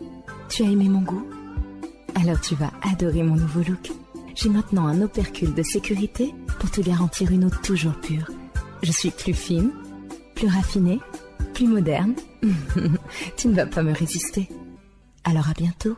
[0.51, 1.27] Tu as aimé mon goût?
[2.21, 3.91] Alors tu vas adorer mon nouveau look.
[4.41, 8.31] J'ai maintenant un opercule de sécurité pour te garantir une eau toujours pure.
[8.85, 9.73] Je suis plus fine,
[10.37, 11.01] plus raffinée,
[11.55, 12.15] plus moderne.
[13.37, 14.49] tu ne vas pas me résister.
[15.25, 15.97] Alors à bientôt.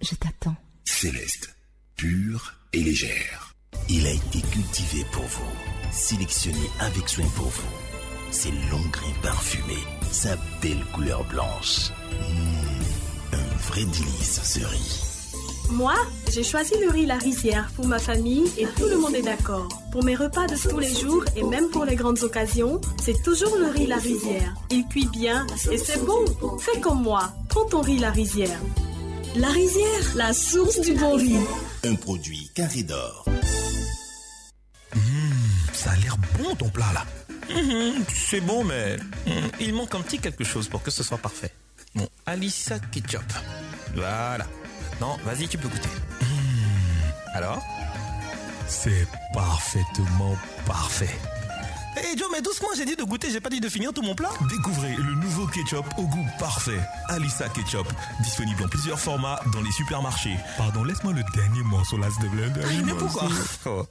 [0.00, 0.54] Je t'attends.
[0.84, 1.56] Céleste,
[1.96, 3.52] pure et légère.
[3.88, 5.52] Il a été cultivé pour vous,
[5.90, 7.68] sélectionné avec soin pour vous.
[8.30, 11.90] Ses longs grains parfumés, sa belle couleur blanche.
[12.12, 15.11] Mmh, un vrai délice ce riz.
[15.72, 15.94] Moi,
[16.30, 19.68] j'ai choisi le riz La Rizière pour ma famille et tout le monde est d'accord.
[19.90, 23.56] Pour mes repas de tous les jours et même pour les grandes occasions, c'est toujours
[23.56, 24.54] le riz La Rizière.
[24.70, 26.26] Il cuit bien et c'est bon.
[26.58, 28.58] Fais comme moi, prends ton riz La Rizière.
[29.34, 31.38] La Rizière, la source du bon riz.
[31.84, 33.24] Un produit carré d'or.
[35.72, 37.06] Ça a l'air bon ton plat là.
[37.48, 41.16] Mhm, c'est bon, mais mhm, il manque un petit quelque chose pour que ce soit
[41.16, 41.52] parfait.
[41.94, 43.24] Bon, Alissa Ketchup.
[43.94, 44.46] Voilà.
[44.92, 45.88] Maintenant, vas-y, tu peux goûter.
[46.20, 47.62] Mhm, Alors
[48.66, 50.36] C'est parfaitement
[50.66, 51.10] parfait.
[51.96, 54.14] Hé Joe, mais doucement, j'ai dit de goûter, j'ai pas dit de finir tout mon
[54.14, 54.30] plat.
[54.48, 56.80] Découvrez le nouveau ketchup au goût parfait.
[57.08, 57.86] Alissa Ketchup.
[58.22, 60.36] Disponible en plusieurs formats dans les supermarchés.
[60.56, 62.50] Pardon, laisse-moi le dernier morceau là, s'il te plaît.
[62.64, 63.28] Ah, mais pourquoi
[63.66, 63.86] Oh.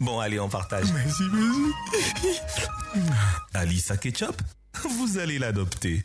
[0.00, 0.84] Bon, allez, on partage.
[0.92, 3.06] Merci, merci.
[3.54, 4.36] Alissa Ketchup,
[4.98, 6.04] vous allez l'adopter.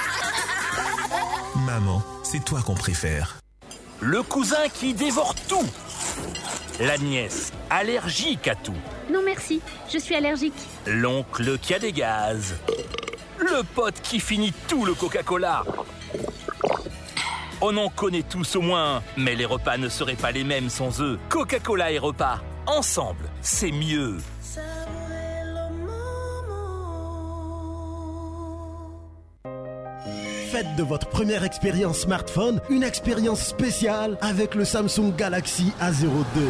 [1.71, 3.39] Maman, c'est toi qu'on préfère.
[4.01, 5.65] Le cousin qui dévore tout.
[6.81, 8.75] La nièce, allergique à tout.
[9.09, 10.67] Non merci, je suis allergique.
[10.85, 12.55] L'oncle qui a des gaz.
[13.37, 15.63] Le pote qui finit tout le Coca-Cola.
[17.61, 21.01] On en connaît tous au moins, mais les repas ne seraient pas les mêmes sans
[21.01, 21.17] eux.
[21.29, 24.17] Coca-Cola et repas, ensemble, c'est mieux.
[30.51, 36.41] Faites de votre première expérience smartphone une expérience spéciale avec le Samsung Galaxy A02.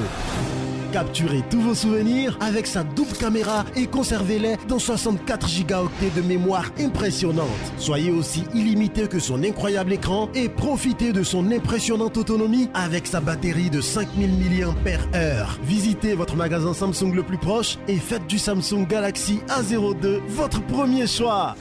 [0.91, 6.71] Capturez tous vos souvenirs avec sa double caméra et conservez-les dans 64 Go de mémoire
[6.79, 7.45] impressionnante.
[7.77, 13.19] Soyez aussi illimité que son incroyable écran et profitez de son impressionnante autonomie avec sa
[13.19, 15.45] batterie de 5000 mAh.
[15.61, 21.05] Visitez votre magasin Samsung le plus proche et faites du Samsung Galaxy A02 votre premier
[21.05, 21.55] choix.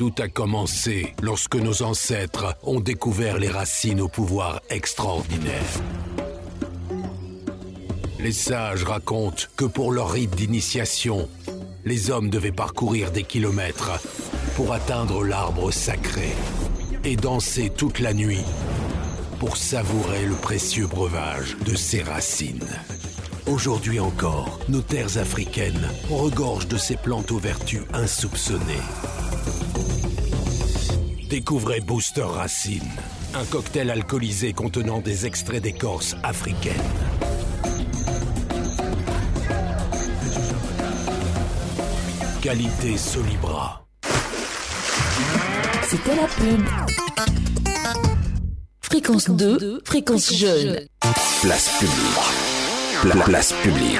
[0.00, 5.60] Tout a commencé lorsque nos ancêtres ont découvert les racines au pouvoir extraordinaire.
[8.18, 11.28] Les sages racontent que pour leur rite d'initiation,
[11.84, 14.00] les hommes devaient parcourir des kilomètres
[14.56, 16.32] pour atteindre l'arbre sacré
[17.04, 18.46] et danser toute la nuit
[19.38, 22.66] pour savourer le précieux breuvage de ses racines.
[23.46, 28.80] Aujourd'hui encore, nos terres africaines regorgent de ces plantes aux vertus insoupçonnées.
[31.30, 32.90] Découvrez Booster Racine,
[33.34, 36.74] un cocktail alcoolisé contenant des extraits d'écorce africaine.
[42.40, 43.84] Qualité Solibra.
[45.88, 46.64] C'était la pub.
[48.80, 50.80] Fréquence 2, fréquence jeune.
[51.42, 53.02] Place publique.
[53.02, 53.98] Pla- place publique.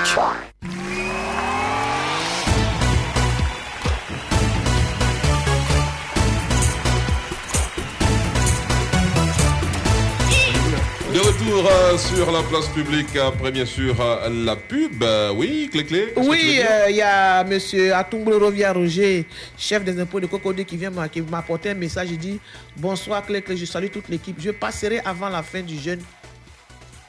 [11.21, 15.03] De retour euh, sur la place publique après bien sûr euh, la pub.
[15.03, 16.15] Euh, oui, clé clé.
[16.17, 17.59] Oui, il y a M.
[17.93, 19.27] Atumbre Rovia Roger,
[19.59, 22.09] chef des impôts de Cocody, qui vient m'a- qui m'a apporté un message.
[22.11, 22.41] Il dit
[22.75, 24.37] Bonsoir, Clé Clé, je salue toute l'équipe.
[24.41, 26.01] Je passerai avant la fin du jeûne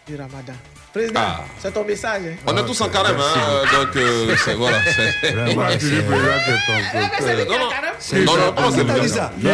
[0.05, 0.55] du Ramadan.
[0.93, 1.43] Président, Ah.
[1.57, 2.21] c'est ton message.
[2.27, 2.35] hein?
[2.45, 4.77] On est tous en carême, hein, euh, donc euh, c'est- voilà.
[4.83, 5.85] c'est- Vraiment, Eh, c'est
[7.35, 7.69] lui qui a Non, non.
[7.69, 8.25] carême.
[8.25, 9.49] Non, non, non, c'est dit ça Mais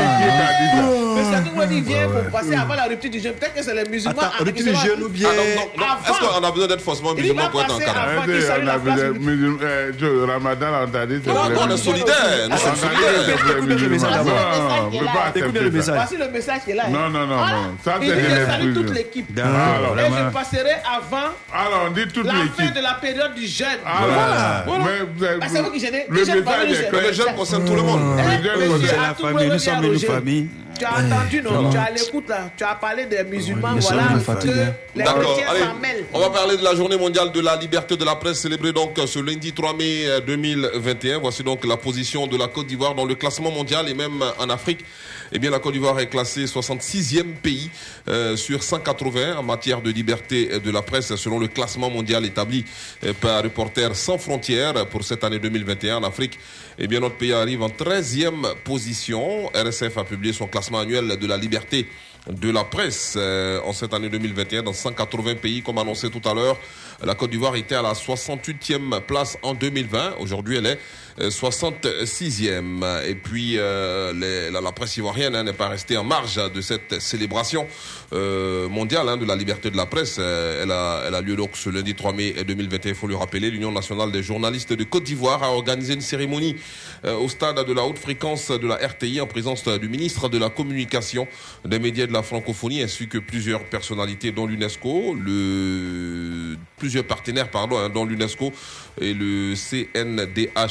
[1.31, 3.33] c'est dit vient pour passer avant la rupture du jeûne.
[3.33, 4.17] Peut-être que c'est les musulmans.
[4.21, 5.29] Ah, rupture du jeûne ou bien-
[5.77, 5.99] Ah.
[6.09, 8.17] Est-ce qu'on a besoin d'être forcément musulman pour être en carême?
[8.17, 12.15] on a besoin- euh, Joe, Ramadan, on t'a dit, c'est Non, on est solidaires,
[12.49, 13.27] nous On sommes solidaires.
[13.27, 15.95] Non, on ne peut pas Écoutez le message.
[15.95, 16.87] Voici le message qui est là.
[16.89, 17.37] Non, non, non.
[17.85, 19.29] Ça, c'est des toute l'équipe.
[19.37, 23.67] Et je passerai avant alors, on dit toute la fin de la période du jeûne.
[23.83, 24.63] Voilà.
[24.67, 24.83] Voilà.
[24.85, 26.05] Mais vous avez- Ah, c'est vous qui gênez.
[26.09, 27.07] Le Le le.
[27.07, 28.17] Le jeûne concerne tout le monde.
[28.17, 30.49] Le jeûne concerne- C'est la Atumbre famille, nous sommes une famille.
[30.77, 31.69] Tu as entendu, non?
[31.71, 32.49] Tu as l'écoute là.
[32.55, 34.53] Tu as parlé des musulmans, voilà, que fatigués.
[34.95, 36.05] les D'accord, chrétiens allez, s'en mêlent.
[36.13, 38.97] on va parler de la journée mondiale de la liberté de la presse célébrée donc
[39.05, 41.19] ce lundi 3 mai euh, 2021.
[41.19, 44.49] Voici donc la position de la Côte d'Ivoire dans le classement mondial et même en
[44.49, 44.85] Afrique.
[45.33, 47.69] Eh bien, la Côte d'Ivoire est classée 66e pays
[48.07, 52.63] euh, sur 180 en matière de liberté de la presse selon le classement mondial établi
[53.05, 56.39] euh, par Reporters sans frontières pour cette année 2021 en Afrique.
[56.79, 59.49] Eh bien, notre pays arrive en 13e position.
[59.55, 61.87] RSF a publié son classement annuel de la liberté
[62.29, 66.35] de la presse euh, en cette année 2021 dans 180 pays comme annoncé tout à
[66.35, 66.57] l'heure.
[67.03, 70.15] La Côte d'Ivoire était à la 68e place en 2020.
[70.19, 70.79] Aujourd'hui, elle est
[71.19, 73.05] euh, 66e.
[73.07, 77.67] Et puis, euh, la, presse ivoirienne hein, n'est pas restée en marge de cette célébration
[78.13, 80.17] euh, mondiale hein, de la liberté de la presse.
[80.19, 82.91] Euh, elle, a, lieu donc ce lundi 3 mai 2021.
[82.91, 86.55] Il faut le rappeler, l'Union nationale des journalistes de Côte d'Ivoire a organisé une cérémonie
[87.03, 90.37] euh, au stade de la haute fréquence de la RTI en présence du ministre de
[90.37, 91.27] la Communication,
[91.65, 96.55] des médias de la francophonie, ainsi que plusieurs personnalités dont l'UNESCO, le
[96.87, 98.53] plusieurs partenaires pardon, hein, dont l'UNESCO
[99.01, 100.69] et le CNDHCI.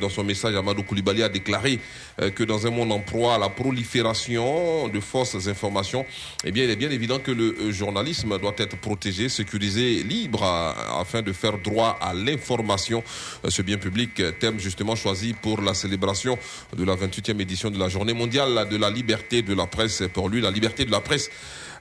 [0.00, 1.80] Dans son message, Amadou Koulibaly a déclaré
[2.22, 6.06] euh, que dans un monde en proie à la prolifération de fausses informations,
[6.44, 10.42] eh bien, il est bien évident que le euh, journalisme doit être protégé, sécurisé, libre,
[10.98, 13.04] afin de faire droit à l'information.
[13.44, 16.38] Euh, Ce bien public, thème justement choisi pour la célébration
[16.74, 20.04] de la 28e édition de la Journée mondiale de la liberté de la presse.
[20.14, 21.28] Pour lui, la liberté de la presse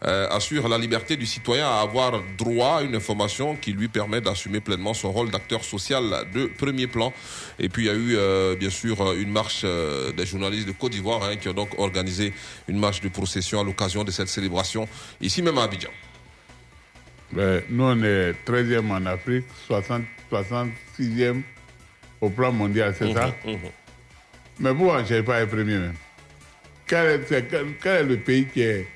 [0.06, 4.22] euh, assure la liberté du citoyen à avoir droit à une information qui lui permet
[4.22, 6.04] d'assumer pleinement son rôle d'acteur social
[6.34, 7.12] de premier plan.
[7.58, 10.74] Et puis il y a eu euh, bien sûr une marche euh, des journalistes de
[10.74, 12.34] Côte d'Ivoire hein, qui ont donc organisé
[12.68, 14.88] une marche de procession à l'occasion de cette célébration
[15.22, 15.90] ici même à Abidjan.
[17.34, 21.42] Nous, on est 13e en Afrique, 60, 66e
[22.22, 23.34] au plan mondial, c'est ça?
[23.46, 23.60] Mhm, mhm.
[24.60, 25.96] Mais pourquoi on ne cherche pas à être premier même?
[26.88, 28.88] Quel est, c'est- quel, quel est le pays qui est,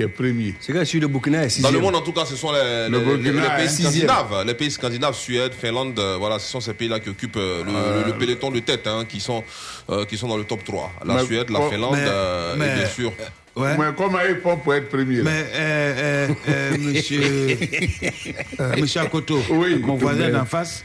[0.00, 2.24] qui est premier C'est que celui de Burkina est Dans le monde, en tout cas,
[2.24, 4.44] ce sont les, Le les- Burkina les est pays scandinaves.
[4.46, 7.70] Les pays scandinaves, Suède, Finlande, euh, voilà, ce sont ces pays-là qui occupent euh, le,
[7.74, 9.44] Euh, le peloton de tête, hein, qui, sont,
[9.90, 10.90] euh, qui sont dans le top 3.
[11.04, 13.12] La Mais- Suède, la oh, Finlande, mais- euh, mais- et bien sûr.
[13.56, 13.76] Ouais.
[13.76, 17.20] Mais comment ils font pour être premier Mais, euh, euh, euh, monsieur,
[18.60, 20.84] euh, monsieur Akoto, Oui, mon voisin d'en face,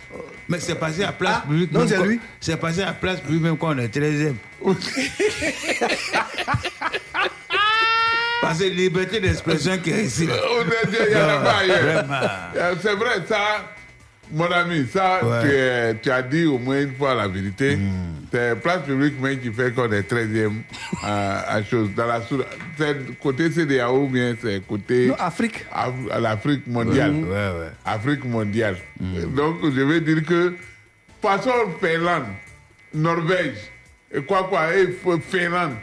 [0.50, 1.72] mais c'est passé à place Ah, publique.
[1.72, 2.20] non, c'est quand- lui.
[2.42, 4.36] C'est passé à place publique même quand on est 13e.
[8.42, 10.28] Parce que liberté d'expression qui est ici.
[12.82, 13.66] C'est vrai, ça,
[14.32, 15.42] mon ami, ça, Ouais.
[15.42, 17.78] tu, es- tu as dit au moins une fois la vérité.
[18.32, 20.62] C'est place publique même qui fait qu'on est 13e
[21.04, 21.90] à, à chose.
[21.96, 22.42] Dans la sous-
[22.78, 25.08] c'est côté CDAO ou bien c'est côté.
[25.08, 25.66] Non, Afrique.
[25.74, 27.12] Af- à l'Afrique mondiale.
[27.14, 27.72] Ouais, ouais.
[27.86, 28.78] Afrique mondiale.
[29.00, 30.54] Donc, je veux dire que,
[31.22, 31.52] passons
[31.82, 32.26] Finlande,
[32.94, 33.58] Norvège,
[34.14, 34.88] et quoi, quoi, et
[35.30, 35.74] Finlande,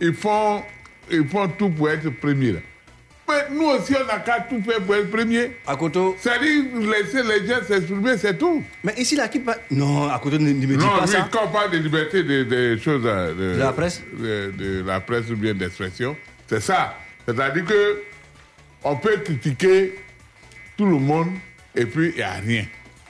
[0.00, 0.62] ils font,
[1.10, 2.52] ils font tout pour être premier.
[2.52, 2.58] là.
[3.28, 5.56] Mais nous aussi, on n'a qu'à tout faire pour être premier.
[5.66, 6.14] Akoto.
[6.20, 8.62] C'est-à-dire, laisser les gens s'exprimer, c'est tout.
[8.84, 9.56] Mais ici, la pas.
[9.70, 11.28] Non, Akoto ne, ne me dit Non, pas lui, ça.
[11.32, 13.02] quand on parle de liberté des de choses.
[13.04, 14.00] euh, De, De la presse?
[14.16, 16.16] de, de la presse ou bien d'expression,
[16.46, 16.96] c'est ça.
[17.26, 18.02] C'est-à-dire que
[18.84, 19.96] on peut critiquer
[20.76, 21.30] tout le monde
[21.74, 22.64] et puis il n'y a rien.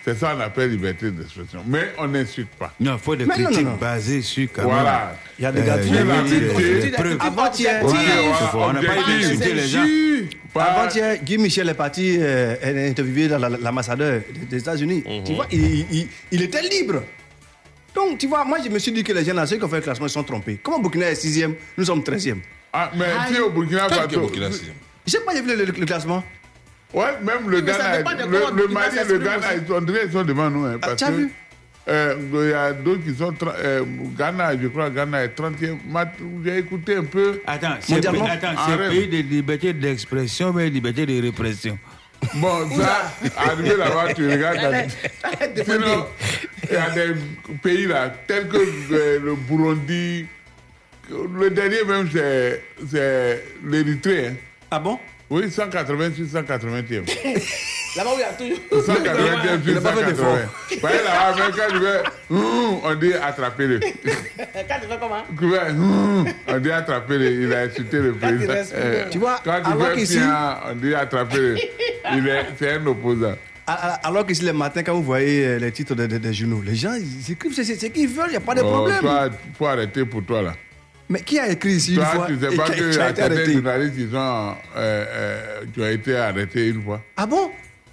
[0.07, 1.65] C'est ça qu'on appelle liberté d'expression.
[1.66, 2.73] Mais on n'insulte pas.
[2.78, 3.77] Non, il faut des Mais critiques non, non.
[3.77, 4.85] basées sur quand Voilà.
[4.85, 5.16] même.
[5.37, 5.77] Il y a des euh,
[6.23, 6.81] des- vérité.
[6.87, 7.19] des preuves.
[7.20, 7.83] Avant-hier,
[8.55, 9.85] on n'a pas insulté les gens.
[10.55, 12.55] Avant-hier, Guy Michel est parti euh,
[13.39, 15.03] la- l'ambassadeur des États-Unis.
[15.24, 17.03] Tu vois, il, il- il était libre.
[17.93, 19.69] Donc, tu vois, moi, je me suis dit que les gens, là, ceux qui ont
[19.69, 20.61] fait le classement, ils sont trompés.
[20.62, 21.47] Comment Burkina est 6
[21.77, 22.39] nous sommes 13e.
[22.73, 24.20] Ah, mais si au Burkina Quel que Faso.
[24.20, 24.49] Burkina
[25.07, 26.23] Je sais pas, j'ai vu le, le- le classement.
[26.94, 30.22] Ouais, même le Ghana, le, Mali et le Ghana, ils sont, on dirait qu'ils sont
[30.24, 30.64] devant nous.
[30.64, 31.30] Hein, parce tu as que, vu?
[31.88, 32.14] euh,
[32.44, 33.34] Il y a d'autres qui sont.
[33.42, 33.82] euh,
[34.16, 35.78] Ghana, je crois, Ghana est 30e.
[35.88, 36.14] Mat-
[36.44, 37.40] J'ai écouté un peu.
[37.46, 38.12] Attends, c'est un
[38.88, 41.78] pays de liberté d'expression, mais liberté de répression.
[42.36, 44.86] Bon, ça, arrivé là-bas, tu regardes.
[45.64, 46.06] Sinon,
[46.68, 47.14] il y a des
[47.62, 50.26] pays là, tels que euh, le Burundi.
[51.10, 54.28] Le dernier même, c'est c'est l'Érythrée.
[54.28, 54.34] hein.
[54.70, 54.98] Ah bon?
[55.28, 57.03] Oui, 180 sur 180e.
[57.97, 58.59] Là-bas où il y a toujours.
[58.70, 60.07] 180e Il sur n'a pas fait 180.
[60.12, 60.39] d'effort.
[60.81, 63.81] Voyez là, même quand je vais, hum, on dit attrapez-le.
[64.69, 65.23] Quand tu fais comment?
[65.39, 67.31] Tu hum, on dit attrapez-le.
[67.43, 68.55] Il a insulté le il président.
[69.11, 69.59] Tu vois, quand
[69.94, 71.57] il qu'ici- bien, on dit attrapez-le.
[72.15, 73.35] Il est- C'est un opposant.
[73.66, 76.77] A- a- Alors qu'ici, le matin, quand vous voyez euh, les titres des journaux, les
[76.77, 79.01] gens, ils écrivent ce ce qu'ils veulent, il n'y a pas de problème.
[79.01, 79.28] Toi,
[79.59, 80.55] faut arrêter pour toi là.
[81.09, 82.99] Mais qui a écrit ici Toi, une fois tu sais et pas qui a- que
[83.01, 87.01] a été arrêté journalistes qui sont, euh, euh, qui ont été arrêtés une fois.
[87.16, 87.51] Ah bon?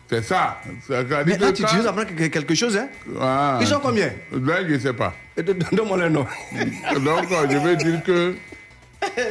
[0.10, 0.62] C'est ça.
[0.88, 3.58] Ça Mais là, tu, nous apprends que- quelque chose, hein Ah.
[3.62, 4.08] Ils sont combien?
[4.32, 5.14] Là, je ne sais pas.
[5.38, 6.26] Donne-moi le nom.
[7.04, 8.36] Donc, euh, je vais dire que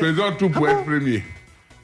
[0.00, 1.22] faisons tout pour être premier.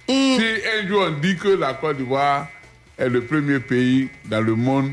[0.08, 0.40] Si
[0.82, 2.48] un jour on dit que la Côte d'Ivoire
[2.96, 4.90] est le premier pays dans le monde,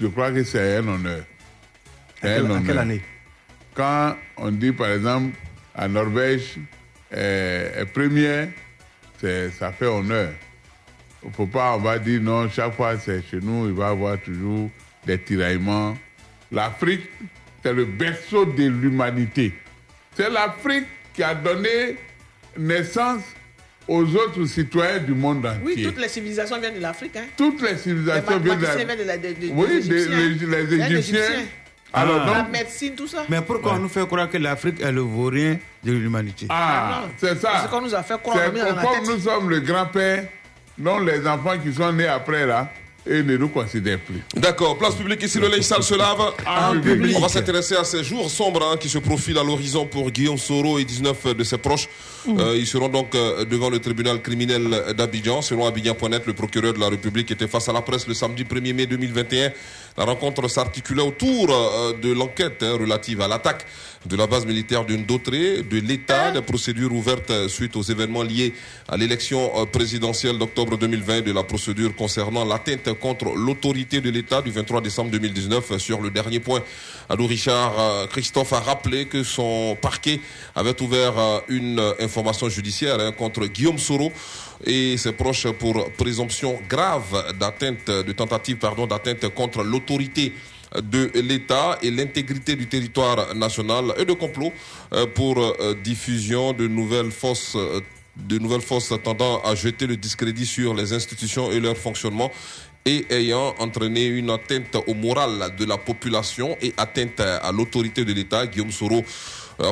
[0.00, 1.22] je crois que c'est un honneur.
[2.22, 2.78] C'est quelle- un à quelle honneur.
[2.82, 3.02] année?
[3.74, 5.34] Quand on dit par exemple
[5.80, 6.56] la Norvège
[7.10, 8.48] est, est première,
[9.58, 10.30] ça fait honneur.
[11.22, 13.88] Il ne faut pas, on va dire non, chaque fois c'est chez nous, il va
[13.88, 14.70] y avoir toujours
[15.06, 15.96] des tiraillements.
[16.52, 17.08] L'Afrique,
[17.62, 19.52] c'est le berceau de l'humanité.
[20.16, 21.96] C'est l'Afrique qui a donné
[22.58, 23.22] naissance
[23.88, 25.60] aux autres citoyens du monde entier.
[25.64, 27.16] Oui, toutes les civilisations viennent de l'Afrique.
[27.16, 27.24] Hein.
[27.36, 30.76] Toutes les civilisations Les viennent de mathématiciens la- viennent de la- de- de- Oui, des
[30.76, 31.22] les Égyptiens.
[31.92, 32.26] Alors, Ah.
[32.26, 33.24] donc, La médecine, tout ça.
[33.28, 36.46] Mais pourquoi on nous fait croire que l'Afrique est le vaurien de l'humanité?
[36.48, 37.52] Ah, c'est ça.
[37.56, 38.38] C'est ce qu'on nous a fait croire.
[38.52, 40.24] comme nous sommes le grand-père,
[40.78, 42.70] dont les enfants qui sont nés après là,
[43.06, 44.20] et ne nous considèrent plus.
[44.36, 46.20] D'accord, place publique ici, le linge sale se lave.
[46.46, 47.16] En public.
[47.16, 50.36] On va s'intéresser à ces jours sombres hein, qui se profilent à l'horizon pour Guillaume
[50.36, 51.88] Soro et 19 de ses proches.
[52.28, 55.40] Euh, ils seront donc euh, devant le tribunal criminel d'Abidjan.
[55.40, 58.74] Selon Abidjan.net, le procureur de la République était face à la presse le samedi 1er
[58.74, 59.50] mai 2021.
[59.96, 63.66] La rencontre s'articulait autour euh, de l'enquête hein, relative à l'attaque
[64.06, 68.22] de la base militaire d'une Dautré, de l'État, des procédures ouvertes euh, suite aux événements
[68.22, 68.54] liés
[68.88, 74.42] à l'élection euh, présidentielle d'octobre 2020, de la procédure concernant l'atteinte contre l'autorité de l'État
[74.42, 75.76] du 23 décembre 2019.
[75.78, 76.62] Sur le dernier point,
[77.08, 80.20] Adou Richard Christophe a rappelé que son parquet
[80.54, 84.12] avait ouvert une information judiciaire hein, contre Guillaume Soro
[84.64, 90.34] et ses proches pour présomption grave d'atteinte, de tentative pardon, d'atteinte contre l'autorité
[90.78, 94.52] de l'État et l'intégrité du territoire national et de complot
[94.92, 97.80] euh, pour euh, diffusion de nouvelles fausses euh,
[98.16, 102.30] de nouvelles fausses tendant à jeter le discrédit sur les institutions et leur fonctionnement
[102.84, 108.12] et ayant entraîné une atteinte au moral de la population et atteinte à l'autorité de
[108.12, 108.46] l'État.
[108.46, 109.04] Guillaume Soro,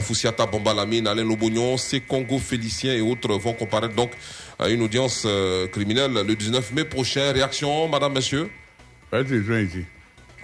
[0.02, 4.12] Foussiata Bambalamine, Alain Lobognon, Congo Félicien et autres vont comparaître donc
[4.58, 7.32] à une audience euh, criminelle le 19 mai prochain.
[7.32, 8.50] Réaction, madame, monsieur?
[9.12, 9.84] Ici.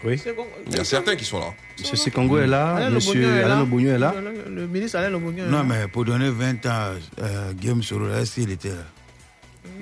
[0.04, 0.20] Oui.
[0.70, 1.52] Il y a certains qui sont là.
[1.78, 3.58] Monsieur Sekongo est là, Alain monsieur est Alain là.
[3.60, 4.14] Lobognon est là.
[4.48, 5.44] Le, le ministre Alain Lobognon.
[5.46, 5.64] est Non, là.
[5.64, 6.92] mais pour donner 20 ans,
[7.22, 8.84] euh, Guillaume Soro, est-ce qu'il était là?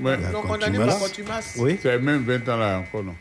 [0.01, 0.13] Ouais.
[0.15, 1.55] A Donc, pour contumace.
[1.59, 1.79] Oui.
[1.83, 3.15] C'est même 20 ans là encore, non?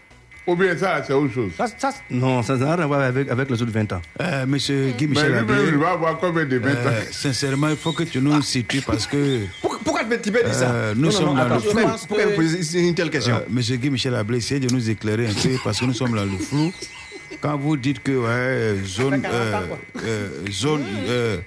[0.48, 1.52] Ou bien ça, c'est autre chose.
[1.56, 4.02] Ça, ça, non, ça n'a rien à voir avec, avec les autres 20 ans.
[4.22, 6.94] Euh, Monsieur Guy Mais Michel lui-même, Ablé, il va avoir combien de 20 euh, ans
[7.12, 10.72] sincèrement, il faut que tu nous situes parce que Pourquoi, pourquoi tu peux dire ça?
[10.72, 12.08] Euh, nous Non, non, sommes non, dans attends, le pourquoi- flou.
[12.08, 15.28] Pourquoi vous posez une telle question Euh, Monsieur Guy Michel Ablé, essayez de nous éclairer
[15.28, 16.74] un peu parce que nous sommes dans le flou.
[17.40, 19.62] Quand vous dites que ouais, euh, zone, euh,
[20.04, 21.38] euh, zone, euh,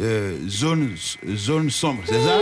[0.00, 0.90] euh, zone,
[1.34, 2.38] zone sombre, c'est ça?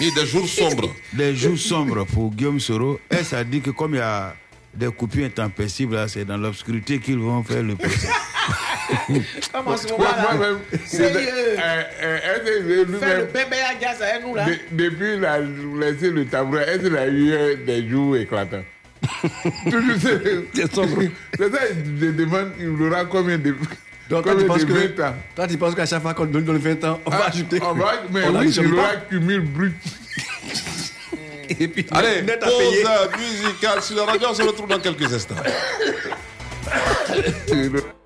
[0.00, 0.94] Et des jours sombres.
[1.12, 3.00] Des jours sombres pour Guillaume Soro.
[3.10, 4.34] Et ça dit que comme il y a
[4.76, 8.08] des coupures intempestives, là, c'est dans l'obscurité qu'ils vont faire le procès.
[9.52, 10.34] Comme en ce Moi- moment-là.
[10.36, 11.18] moi-même, Sérieux.
[11.58, 14.46] euh, euh, Faire le bébé à gaz avec nous, là.
[14.46, 18.64] De- depuis il a laissé le tabouret, est-ce qu'il a eu euh, des jours éclatants?
[19.64, 20.22] Toujours c'est
[20.54, 20.82] c'est ça,
[22.00, 23.54] je demande, il aura combien de,
[24.10, 25.14] Donc, toi, combien tu penses de que, 20 ans?
[25.34, 27.58] toi, tu penses qu'à chaque fois qu'on donne donne 20 ans, on va Ah, ajouter.
[27.62, 29.74] on va- Mais on oui, il aura cumul brut.
[31.48, 34.28] Et puis, Allez, net à pause musicale sur la radio.
[34.30, 35.34] On se retrouve dans quelques instants.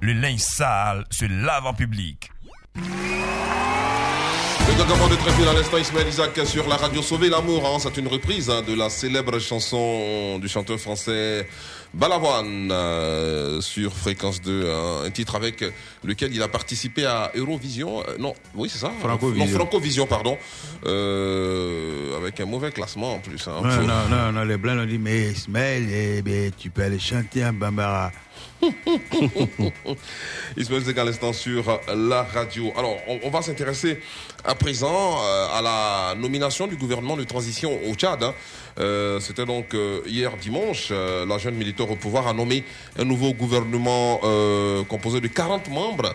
[0.00, 2.30] le linge sale se lave en public.
[4.68, 7.64] Le gouvernement de Tréville à l'instant Ismaël Isaac sur la radio Sauver l'amour.
[7.66, 7.78] hein.
[7.80, 11.48] C'est une reprise hein, de la célèbre chanson du chanteur français
[11.94, 14.68] Balavoine euh, sur Fréquence 2.
[14.70, 15.02] hein.
[15.06, 15.64] un titre avec
[16.04, 18.02] lequel il a participé à Eurovision.
[18.02, 19.46] Euh, non, oui, c'est ça Francovision.
[19.46, 20.36] Non, Francovision, pardon.
[20.84, 23.46] Euh, avec un mauvais classement en plus.
[23.48, 23.60] hein.
[23.62, 27.46] Non, non, non, non, les blancs ont dit, mais Ismaël, eh tu peux aller chanter
[27.46, 28.10] en Bambara.
[30.56, 32.72] Ismaël Zeg à l'instant sur la radio.
[32.76, 34.00] Alors, on, va s'intéresser
[34.44, 38.22] à présent euh, à la nomination du gouvernement de transition au Tchad.
[38.22, 38.34] hein.
[38.78, 40.90] Euh, C'était donc euh, hier dimanche.
[40.90, 42.64] la jeune militaire au pouvoir a nommé
[42.98, 44.20] un nouveau gouvernement
[44.88, 46.14] composé de 40 membres.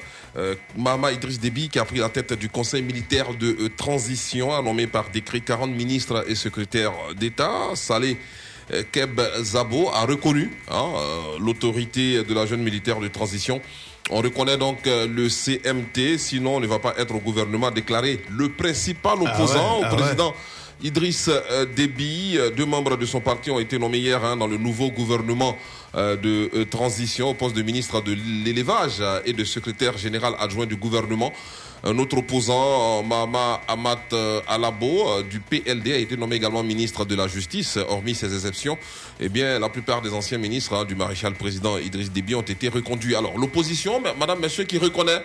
[0.77, 4.87] Mahama Idriss Déby, qui a pris la tête du conseil militaire de transition, a nommé
[4.87, 7.51] par décret 40 ministres et secrétaires d'État.
[7.71, 8.15] Euh,
[8.91, 13.61] Keb Zabo a reconnu hein, euh, l'autorité de la jeune militaire de transition.
[14.09, 18.21] On reconnaît donc euh, le CMT, sinon on ne va pas être au gouvernement, déclaré
[18.29, 20.33] le principal Ah opposant ouais, ah au président
[20.83, 22.39] Idriss euh, Déby.
[22.55, 25.55] Deux membres de son parti ont été nommés hier hein, dans le nouveau gouvernement
[25.95, 30.65] euh, de euh, transition au poste de ministre de l'élevage et de secrétaire général adjoint
[30.65, 31.31] du gouvernement.
[31.83, 36.61] Un autre opposant, euh, Mahama Amat euh, Alabo, euh, du PLD, a été nommé également
[36.61, 37.77] ministre de la Justice.
[37.89, 38.77] Hormis ces exceptions,
[39.19, 42.69] eh bien, la plupart des anciens ministres hein, du maréchal président Idriss Déby ont été
[42.69, 43.15] reconduits.
[43.15, 45.23] Alors, l'opposition, ma- madame, monsieur, qui reconnaît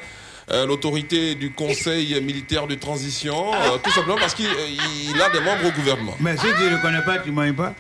[0.48, 5.28] euh, l'autorité du Conseil militaire de transition, euh, tout simplement parce qu'il euh, il a
[5.31, 6.14] des membres au gouvernement.
[6.20, 7.74] Mais si tu ne le connais pas, tu ne manges pas.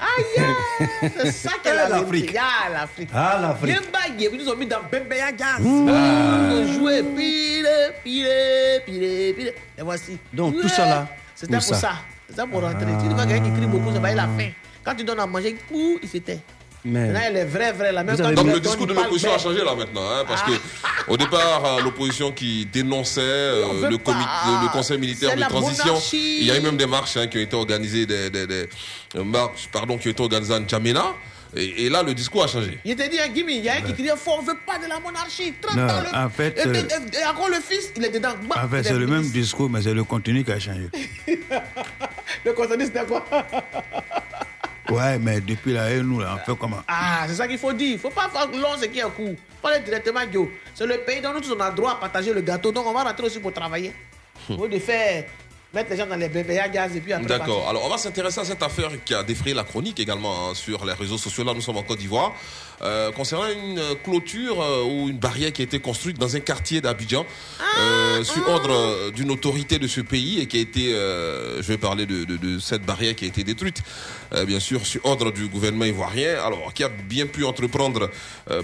[1.22, 2.36] C'est ça qu'elle a l'Afrique.
[2.36, 3.08] Ah, l'Afrique.
[3.14, 3.76] Ah, l'Afrique.
[4.18, 5.60] Ils nous ont mis dans Bembeya Jazz.
[5.60, 5.88] Mmh.
[5.88, 7.68] Ils ont joué pile,
[8.02, 9.52] pile, pile, pile.
[9.78, 10.18] Et voici.
[10.32, 11.74] Donc, tout ça là, C'était pour ça.
[11.76, 11.92] ça.
[12.28, 12.86] C'est ça pour rentrer.
[13.00, 14.50] Tu vois quelqu'un qui crie beaucoup, ça va il a faim.
[14.82, 16.40] Quand tu donnes à manger, ouh, il s'était.
[16.84, 17.92] Mais- Maintenant, elle est vraie, vraie.
[17.92, 20.52] La même quand Donc le discours de l'opposition a changé là maintenant, hein, parce que
[21.08, 23.98] au départ euh, l'opposition qui dénonçait euh, le,
[24.68, 26.38] Conseil militaire de transition, monarchie.
[26.40, 28.68] il y a eu même des marches hein, qui ont été organisées, des, des- des-
[29.16, 31.14] euh, marches pardon qui ont été organisées en N'Djamena,
[31.56, 32.78] et, et là le discours a changé.
[32.84, 34.88] Il était dit à il y a un qui criait fort, on veut pas de
[34.88, 35.54] la monarchie.
[35.60, 36.18] 30 Non, ans, le...
[36.26, 38.34] en fait, et, euh, et- et encore le fils, il est dedans.
[38.48, 40.88] Bah, En fait, c'est est le même discours, mais c'est le contenu qui a changé.
[42.44, 43.24] Le contenu, c'était quoi?
[44.90, 46.82] Ouais, mais depuis là, et nous, là, on fait comment?
[46.86, 47.92] Ah, c'est ça qu'il faut dire.
[47.92, 49.34] Il faut pas faire long ce qui est court.
[49.60, 50.48] Pas aller directement, Joe.
[50.74, 52.72] C'est le pays dont nous tous on a droit à partager le gâteau.
[52.72, 53.92] Donc on va rentrer aussi pour travailler.
[54.48, 55.24] Au lieu de faire
[55.74, 57.26] mettre les gens dans les bébés à gaz et puis après.
[57.26, 57.68] D'accord.
[57.68, 60.84] Alors, on va s'intéresser à cette affaire qui a défrayé la chronique également hein, sur
[60.84, 61.44] les réseaux sociaux.
[61.44, 62.32] Là, nous sommes en Côte d'Ivoire.
[62.82, 66.82] Euh, concernant une clôture euh, ou une barrière qui a été construite dans un quartier
[66.82, 67.24] d'Abidjan
[67.78, 71.78] euh, sur ordre euh, d'une autorité de ce pays et qui a été, je vais
[71.78, 73.82] parler de, de- de cette barrière qui a été détruite,
[74.46, 76.38] bien sûr, sur ordre du gouvernement ivoirien.
[76.44, 78.10] Alors, qui a bien pu entreprendre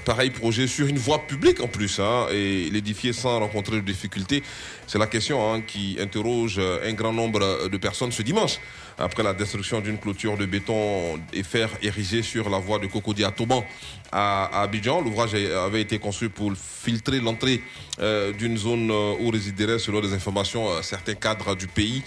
[0.04, 4.42] pareil projet sur une voie publique en plus hein, et l'édifier sans rencontrer de difficultés.
[4.86, 8.58] C'est la question hein, qui interroge un grand nombre de personnes ce dimanche
[8.98, 13.24] après la destruction d'une clôture de béton et fer érigée sur la voie de Cocody
[13.24, 13.64] à Toban
[14.10, 15.00] à, Abidjan.
[15.00, 17.62] L'ouvrage avait été conçu pour filtrer l'entrée
[18.00, 22.02] euh, d'une zone euh, où résideraient, selon des informations, euh, certains cadres du pays.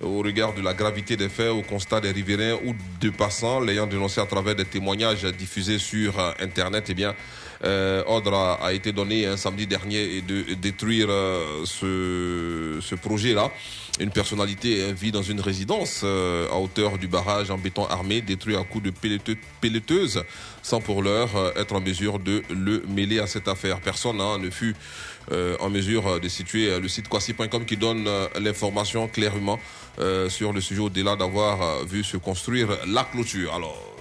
[0.00, 3.86] Au regard de la gravité des faits, au constat des riverains ou de passants l'ayant
[3.86, 7.14] dénoncé à travers des témoignages diffusés sur Internet, eh bien,
[8.06, 11.08] ordre a, été donné un samedi dernier de détruire
[11.64, 13.52] ce, ce projet-là.
[14.00, 18.56] Une personnalité vit dans une résidence euh, à hauteur du barrage en béton armé, détruit
[18.56, 20.24] à coups de pelleteux- pelleteuse,
[20.62, 23.80] sans pour l'heure euh, être en mesure de le mêler à cette affaire.
[23.80, 24.74] Personne hein, ne fut
[25.30, 28.08] euh, en mesure de situer le site quasi.com qui donne
[28.40, 29.60] l'information clairement
[30.28, 33.54] sur le sujet au-delà d'avoir vu se construire la clôture.
[33.54, 33.93] Alors,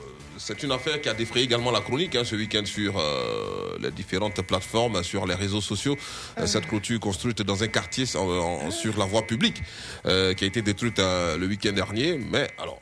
[0.46, 3.92] c'est une affaire qui a défrayé également la chronique hein, ce week-end sur euh, les
[3.92, 5.96] différentes plateformes, sur les réseaux sociaux.
[6.38, 8.28] Euh, Cette clôture construite dans un quartier en-
[8.68, 9.62] en- sur la voie publique
[10.06, 12.18] euh, qui a été détruite euh, le week-end dernier.
[12.32, 12.80] Mais alors,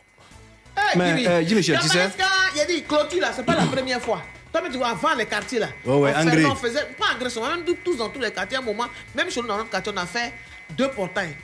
[0.78, 2.10] Hey, Mais, Jimmy, euh, Jimmy Yamaska,
[2.56, 4.22] Il a dit clôture là, c'est pas la première fois.
[4.52, 7.64] Toi, mais tu vois, avant les quartiers là, ouais, on, faisait, on pas agression, même
[7.66, 9.92] tous- tous dans tous les quartiers, à un moment, même chez nous dans notre quartier,
[9.96, 10.34] on a fait
[10.78, 11.36] deux portails.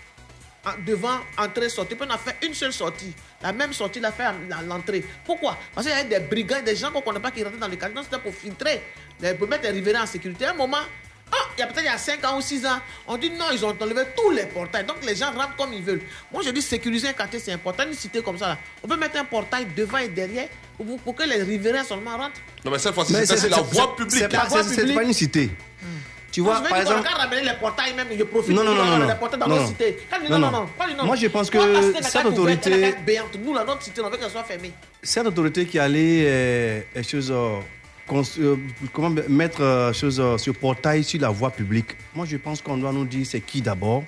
[0.85, 1.95] Devant, entrée, sortie.
[1.95, 3.13] Puis on a fait une seule sortie.
[3.41, 4.33] La même sortie, l'a fait à
[4.67, 5.03] l'entrée.
[5.25, 5.57] Pourquoi?
[5.73, 7.67] Parce qu'il y avait des brigands, des gens qu'on ne connaît pas qui rentraient dans
[7.67, 8.01] les quartiers.
[8.03, 8.81] C'était pour filtrer,
[9.37, 10.45] pour mettre les riverains en sécurité.
[10.45, 10.77] À un moment,
[11.31, 13.29] ah, il y a peut-être il y a 5 ans ou 6 ans, on dit
[13.29, 14.85] non, ils ont enlevé tous les portails.
[14.85, 16.01] Donc les gens rentrent comme ils veulent.
[16.31, 17.83] Moi, je dis sécuriser un quartier, c'est important.
[17.85, 21.15] Une cité comme ça, là, on peut mettre un portail devant et derrière pour, pour
[21.15, 22.39] que les riverains seulement rentrent.
[22.63, 24.23] non mais cette fois-ci, c'est la voie publique.
[24.29, 25.51] C'est pas, une cité.
[26.31, 27.03] Tu vois, par exemple.
[27.03, 29.15] qu'à ramener les portails même, je profite Non, de non, non, non, les non.
[29.19, 29.97] portails dans nos cités.
[30.09, 31.05] Quand Non, non, non.
[31.05, 31.57] Moi, je pense que
[32.01, 32.93] cette autorité-
[33.43, 34.71] nous, la notre cité, on veut qu'elle soit fermée.
[35.01, 38.55] cette autorité qui allait euh, euh, chose, euh,
[38.93, 41.95] comment mettre euh, chose, euh, ce portail sur la voie publique.
[42.13, 44.03] Moi, je pense qu'on doit nous dire c'est qui d'abord,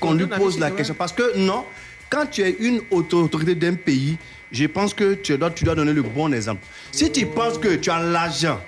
[0.00, 0.94] qu'on lui pose la question.
[0.94, 1.64] Parce que non,
[2.08, 4.16] quand tu es une auto- autorité d'un pays,
[4.50, 6.62] je pense que tu dois, tu dois donner le bon exemple.
[6.90, 8.60] Si tu penses que tu as l'argent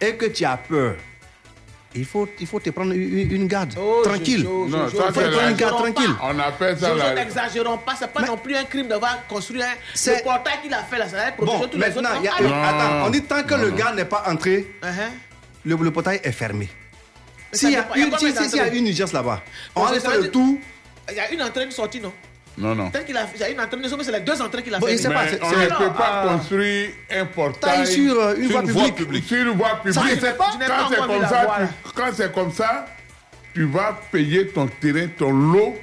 [0.00, 0.96] et que tu as peur,
[1.94, 4.42] il faut, il faut te prendre une, une garde Oh, tranquille.
[4.44, 6.14] Jojo, Non, Jojo, ça, Il faut c'est te prendre une garde tranquille.
[6.22, 7.14] On appelle ça Jojo, la...
[7.14, 10.72] n'exagérons pas, c'est pas non plus un crime d'avoir construit un C'est- le portail qu'il
[10.72, 12.02] a fait là, ça va protéger Bon, tous les autres.
[12.02, 12.62] maintenant, il y a- non.
[12.62, 14.88] attends, on dit tant que le gars n'est pas entré, Uh-huh.
[15.64, 16.68] le, le portail est fermé.
[17.52, 19.42] S'il y, y y a une urgence là-bas,
[19.74, 20.60] on va faire le tout.
[21.10, 22.12] Il y a une entrée, une sortie, non?
[22.60, 22.90] Non, non.
[22.90, 23.58] Peut-être qu'il a, il y a une
[24.04, 25.08] c'est les deux entrées qu'il a Bon, fait.
[25.08, 28.62] pas, Mais on ne peut pas construire un portail sur, euh, une voie
[28.92, 29.26] publique.
[29.26, 29.94] Sur une voie publique.
[29.94, 31.54] Ça, je sais pas, je n'ai pas Quand c'est encore vu comme la ça, voie,
[31.56, 31.68] tu- là.
[31.94, 32.86] quand c'est comme ça,
[33.54, 35.76] tu vas payer ton terrain, ton lot.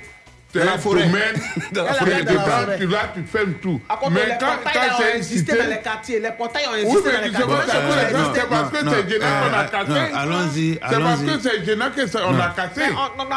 [0.60, 1.06] Dans la forêt.
[1.84, 2.78] la tu forêt, dans la prends, forêt.
[2.78, 3.82] tu vas, tu fermes tout.
[4.12, 6.20] Mais quand, là c'est existé dans les quartiers.
[6.20, 8.32] Les portails ont existé dans les c'est quartiers.
[8.36, 9.90] c'est parce que c'est gênant qu'on a cassé.
[9.90, 11.26] non, allons-y, C'est parce allons-y.
[11.26, 12.40] que c'est gênant qu'on Non.
[12.40, 12.82] a cassé.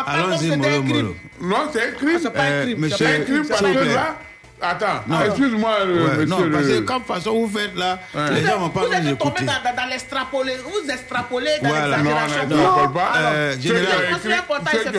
[0.06, 1.02] Allons-y.
[1.42, 2.10] Non, c'est un crime.
[2.14, 2.78] Ah, c'est pas un Euh, crime.
[2.78, 3.44] monsieur- c'est pas un C'est crime.
[3.44, 4.16] c'est parce que là,
[4.62, 5.20] Attends, Non.
[5.24, 6.26] excuse-moi, le Ouais, monsieur.
[6.26, 8.30] non, parce que le- comme façon vous faites là, Ouais.
[8.34, 10.52] les Vous gens êtes, vont pas vous vous êtes tombé dans, dans, dans l'extrapolé.
[10.62, 11.96] Vous extrapolez dans Voilà.
[11.96, 12.48] l'exagération.
[12.48, 13.12] Non, on n'extrapole pas.
[13.16, 14.18] Euh, Ceux général- ont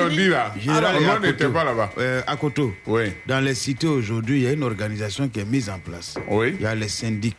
[0.09, 0.15] fini.
[0.15, 0.53] dit là.
[0.59, 1.89] Général à on n'était pas là-bas.
[1.97, 2.73] Euh, à Koto.
[2.87, 3.13] Oui.
[3.27, 6.15] Dans les cités aujourd'hui, il y a une organisation qui est mise en place.
[6.29, 6.55] Oui.
[6.59, 7.35] Il y a les syndics.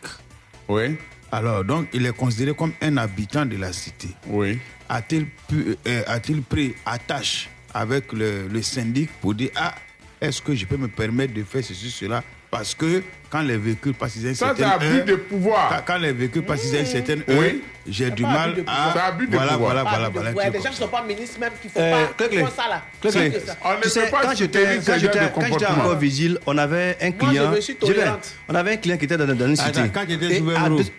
[0.69, 0.97] Oui.
[1.33, 4.09] Alors, donc, il est considéré comme un habitant de la cité.
[4.27, 4.59] Oui.
[4.89, 9.75] A-t-il pu- euh, a-t-il pris attache avec le, le syndic pour dire Ah,
[10.23, 12.23] est-ce que je peux me permettre de faire ceci, cela?
[12.51, 14.63] Parce que quand les véhicules passent à une Ça, abus
[14.99, 15.71] heure- de pouvoir.
[15.71, 17.35] Quand, quand les véhicules passent à une certaine Oui.
[17.35, 17.53] heure,
[17.89, 18.93] j'ai du mal à.
[18.93, 19.73] C'est abus de voilà, pouvoir.
[19.73, 20.29] voilà, voilà, voilà.
[20.31, 22.51] un ouais, truc des gens qui ne sont pas ministres même qui font Euh, pas
[22.51, 22.83] ça là.
[23.11, 23.57] Ça.
[23.65, 27.51] On ne peut pas quand j'étais quand j'étais- encore vigile, on avait un je client.
[27.51, 28.35] me suis Je tolérante.
[28.51, 29.67] on avait un client qui était dans, une ça.
[29.67, 29.81] cité.
[29.93, 30.45] Quand j'étais sous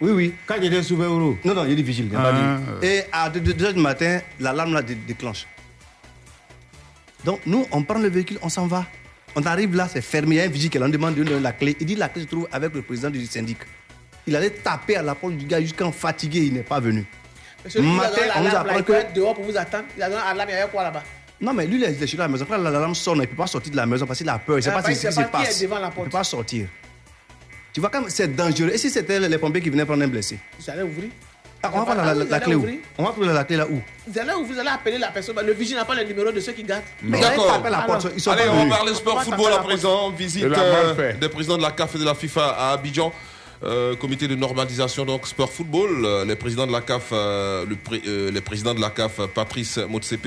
[0.01, 0.33] Oui, oui.
[0.47, 0.97] Quand j'étais sous.
[0.97, 2.09] Non, non, il est vigile.
[2.11, 2.57] il Ah, euh.
[2.81, 5.45] Et à 2 heures du matin, l'alarme là dé- déclenche.
[7.23, 8.85] Donc, nous, on prend le véhicule, on s'en va.
[9.35, 10.35] On arrive là, c'est fermé.
[10.35, 11.76] Il y a un vigile qui leur demande de donner la clé.
[11.80, 13.57] Il dit la clé se trouve avec le président du syndic.
[14.27, 17.05] Il allait taper à la porte du gars jusqu'à fatigué, il n'est pas venu.
[17.76, 19.85] Matin, on nous apprend il peut que- être dehors pour vous attendre.
[19.97, 21.03] Il a donné l'alarme, il y avait quoi là-bas?
[21.41, 22.45] Non, mais lui, il est chez la maison.
[22.47, 24.55] Quand l'alarme sonne, il ne peut pas sortir de la maison parce qu'il a peur.
[24.55, 25.61] Il ne sait Ah, pas bah, ce il qui se passe.
[25.61, 26.68] est devant la Il ne peut pas sortir.
[27.73, 28.69] Tu vois, comme c'est dangereux.
[28.73, 30.38] Et si c'était les pompiers qui venaient prendre un blessé?
[30.60, 31.10] Vous allez ouvrir.
[31.65, 32.68] Ah, On va prendre la, la- vous la allez clé où
[32.98, 33.81] On va prendre la clé là où?
[34.06, 35.35] Vous allez, vous allez appeler la personne.
[35.45, 36.84] Le vigile n'a pas le numéro de ceux qui gardent.
[37.02, 37.48] Mais D'accord.
[37.48, 38.07] tapé la porte.
[38.14, 40.10] Ils sont Allez, on va parler sport football à la présent.
[40.11, 43.14] Visite euh, des présidents de la CAF et de la FIFA à Abidjan.
[43.64, 46.03] Euh, comité de normalisation donc sport football.
[46.06, 47.77] Euh, les présidents de la CAF euh, le
[48.07, 50.26] euh, les présidents de la CAF Patrice Motsepe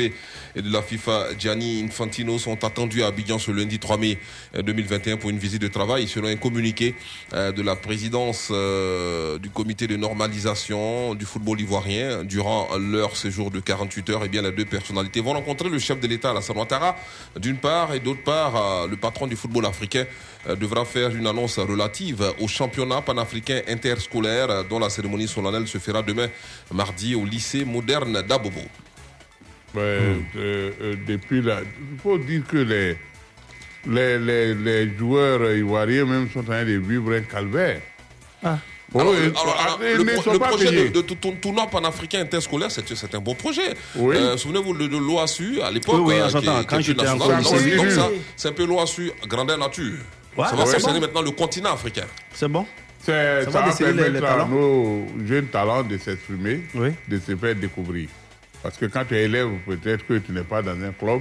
[0.54, 4.18] et de la FIFA Gianni Infantino sont attendus à Abidjan ce lundi 3 mai
[4.54, 6.08] euh, 2021 pour une visite de travail.
[6.08, 6.94] Selon un communiqué
[7.34, 13.50] euh, de la présidence euh, du comité de normalisation du football ivoirien durant leur séjour
[13.50, 16.56] de 48 heures et bien les deux personnalités vont rencontrer le chef de l'État Alassane
[16.56, 16.96] Ouattara
[17.38, 21.26] d'une part et d'autre part euh, le patron du football africain euh, devra faire une
[21.26, 26.28] annonce relative au championnat panafricain interscolaire euh, dont la cérémonie solennelle se fera demain
[26.72, 28.60] mardi au lycée moderne d'Abobo.
[29.74, 31.60] Ouais, euh, euh, depuis la.
[31.62, 32.96] Il faut dire que les,
[33.86, 37.80] les, les, les joueurs ivoiriens même sont en train de vivre un calvaire.
[38.42, 38.58] Ah.
[38.92, 40.88] Bon, Alors, ils- alors, alors, ils le, pro- projet payés.
[40.90, 41.00] de,
[41.42, 43.74] tournoi panafricain interscolaire, c'est c'est un bon projet.
[43.96, 44.14] Oui.
[44.16, 45.96] Euh, Souvenez-vous de, de l'OASU à l'époque.
[46.04, 47.90] Oui, oui, euh, en quand j'étais Oui.
[47.90, 49.98] ça, c'est un peu l'OASU grandeur nature.
[50.36, 51.06] Ouais, ça va concerner bon.
[51.06, 52.06] maintenant le continent africain.
[52.32, 52.66] C'est bon
[53.00, 54.48] C'est- Ça Ça, va va déceler les- les permettre à talents.
[54.48, 56.90] nos jeunes talents de s'exprimer, Oui.
[57.08, 58.08] de se faire découvrir.
[58.62, 61.20] Parce que quand tu es élève, peut-être que tu n'es pas dans un club,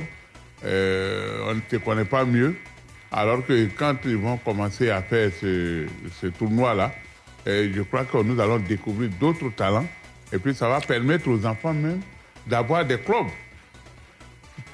[0.64, 2.56] euh, on ne te connaît pas mieux.
[3.12, 5.86] Alors que quand ils vont commencer à faire ce,
[6.22, 6.92] ce tournoi-là,
[7.48, 9.86] euh, je crois que nous allons découvrir d'autres talents.
[10.34, 12.02] Et puis ça va permettre aux enfants même
[12.48, 13.28] d'avoir des clubs.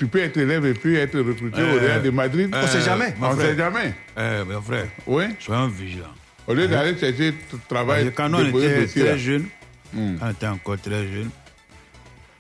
[0.01, 2.49] Tu peux être élève et puis être recruté au Euh, Real de Madrid.
[2.55, 3.13] euh, sait jamais.
[3.21, 3.93] On ne sait jamais.
[4.17, 5.25] Euh, mon frère, Oui.
[5.39, 6.15] soyons vigilants.
[6.47, 7.35] Au lieu d'aller chercher
[7.69, 9.45] travail, quand on était très jeune,
[9.93, 10.15] Hmm.
[10.17, 11.29] quand on était encore très jeune,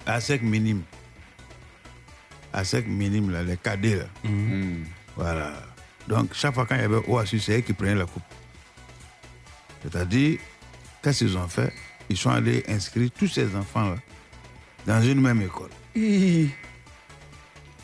[0.07, 0.81] à sec minime,
[2.51, 4.77] à sec minime, là, les cadets, là, Hmm.
[5.15, 5.53] voilà.
[6.07, 8.23] Donc, chaque fois quand il y avait OASU, c'est eux qui prenaient la coupe.
[9.83, 10.39] C'est-à-dire,
[11.03, 11.71] qu'est-ce qu'ils ont fait?
[12.09, 13.97] Ils sont allés inscrire tous ces enfants-là
[14.87, 15.69] dans une même école.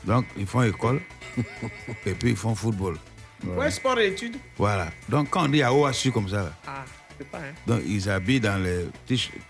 [0.06, 1.02] Donc, ils font école
[2.06, 2.98] et puis ils font football.
[3.46, 4.36] Ouais, sport et études.
[4.58, 4.90] Voilà.
[5.10, 6.86] Donc, quand on dit à OASU comme ça, là, Ah,
[7.18, 7.54] c'est pas, hein.
[7.68, 8.86] donc ils habillent dans les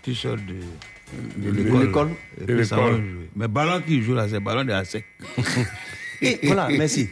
[0.02, 0.54] t-shirts de,
[1.36, 1.86] de De l'école.
[1.86, 2.08] l'école.
[2.40, 3.00] Et De puis ça va l'école.
[3.00, 3.30] jouer.
[3.36, 5.04] Mais ballon qui joue là, c'est ballon de la sec.
[6.20, 7.08] Et voilà, merci.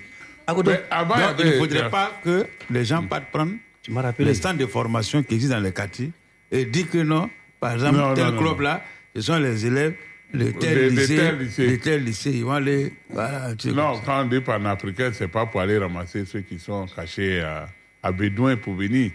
[0.48, 3.52] Mais Donc, il ne avait- faudrait pas que les gens partent prendre
[3.82, 4.26] tu m'as rappelé.
[4.28, 6.10] les stands de formation qui existent dans les quartiers
[6.50, 7.30] et dire que non,
[7.60, 8.84] par exemple, Non, tel non, non, club là,
[9.14, 9.94] ce sont les élèves
[10.34, 11.70] de tel De- de lycée, tel lycée.
[11.70, 12.30] de tel lycée.
[12.32, 12.92] Ils vont aller.
[13.10, 17.40] Voilà, Non, quand on dit panafricain, c'est pas pour aller ramasser ceux qui sont cachés
[17.40, 17.68] à,
[18.02, 19.10] à Bédouin pour venir.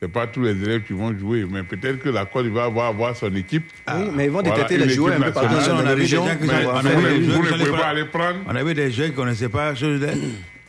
[0.00, 2.88] C'est pas tous les élèves qui vont jouer, mais peut-être que la Côte d'Ivoire va
[2.88, 3.64] avoir son équipe.
[3.94, 6.00] Oui, mais ils vont détecter les joueurs un peu partout dans on la avait des
[6.02, 6.26] région.
[6.26, 8.38] gens qui Mais sont- on vous ne pouvez pas aller prendre.
[8.48, 10.08] On avait des jeunes qui ne connaissaient pas chose de.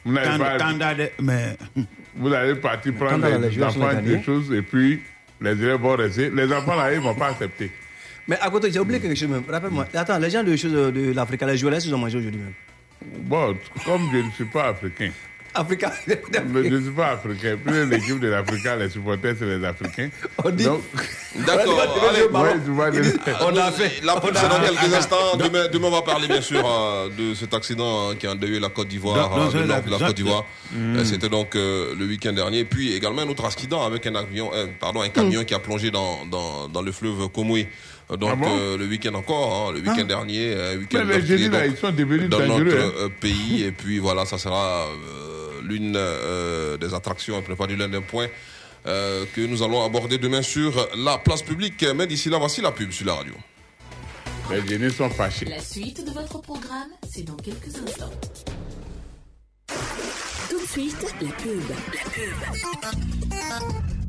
[0.05, 1.55] Vous pas- de- mais
[2.15, 5.01] Vous allez partir prendre les région, enfants des choses et puis
[5.41, 6.30] les élèves vont rester.
[6.30, 7.72] Les enfants là, ils ne vont pas accepter.
[8.27, 9.43] Mais à côté, j'ai oublié quelque chose même.
[9.49, 9.87] Rappelle-moi.
[9.93, 12.53] Attends, les gens de, choses de l'Afrique, les joueurs, est-ce qu'ils ont mangé aujourd'hui même
[13.23, 13.55] Bon,
[13.85, 15.11] comme je ne suis pas africain,
[15.53, 15.91] Africain.
[16.47, 17.57] mais je ne suis pas africain.
[17.63, 20.09] Puis l'équipe de l'Africain, les supporters, c'est les Africains.
[20.43, 20.81] On dit- Donc,
[21.45, 21.77] D'accord.
[23.41, 24.01] On a fait.
[24.03, 25.35] La c'est dans quelques instants.
[25.37, 28.59] Demain, demain, on va parler bien sûr euh, de cet accident hein, qui a endeuillé
[28.59, 30.45] la Côte d'Ivoire, euh, le nord la- de la Côte d'Ivoire.
[30.71, 30.95] Hmm.
[30.97, 32.63] Euh, C'était donc euh, le week-end dernier.
[32.65, 35.91] Puis également un autre accident avec un avion, euh, pardon, un camion qui a plongé
[35.91, 37.67] dans, dans, dans le fleuve Komui.
[38.11, 41.19] Euh, Donc Ah bon euh, le week-end encore, hein, le week-end dernier, euh, week-end Mais
[41.19, 42.91] les là, ils sont devenus dans dangereux, notre hein.
[42.99, 43.63] euh, pays.
[43.63, 48.01] Et puis voilà, ça sera euh, l'une euh, des attractions, un prépa du l'un des
[48.01, 48.27] points
[48.85, 51.85] euh, que nous allons aborder demain sur la place publique.
[51.95, 53.34] Mais d'ici là, voici la pub sur la radio.
[54.51, 55.45] Les génies sont fâchés.
[55.45, 58.11] La suite de votre programme, c'est dans quelques instants.
[60.49, 61.69] Tout de suite, la pub.
[61.69, 64.02] La pub.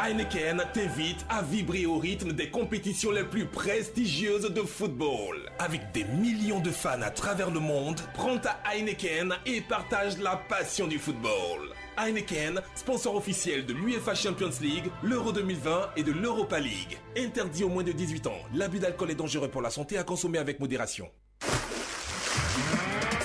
[0.00, 5.50] Heineken t'invite à vibrer au rythme des compétitions les plus prestigieuses de football.
[5.58, 10.36] Avec des millions de fans à travers le monde, prends ta Heineken et partage la
[10.36, 11.74] passion du football.
[11.96, 16.98] Heineken, sponsor officiel de l'UEFA Champions League, l'Euro 2020 et de l'Europa League.
[17.16, 18.38] Interdit aux moins de 18 ans.
[18.54, 21.08] L'abus d'alcool est dangereux pour la santé à consommer avec modération.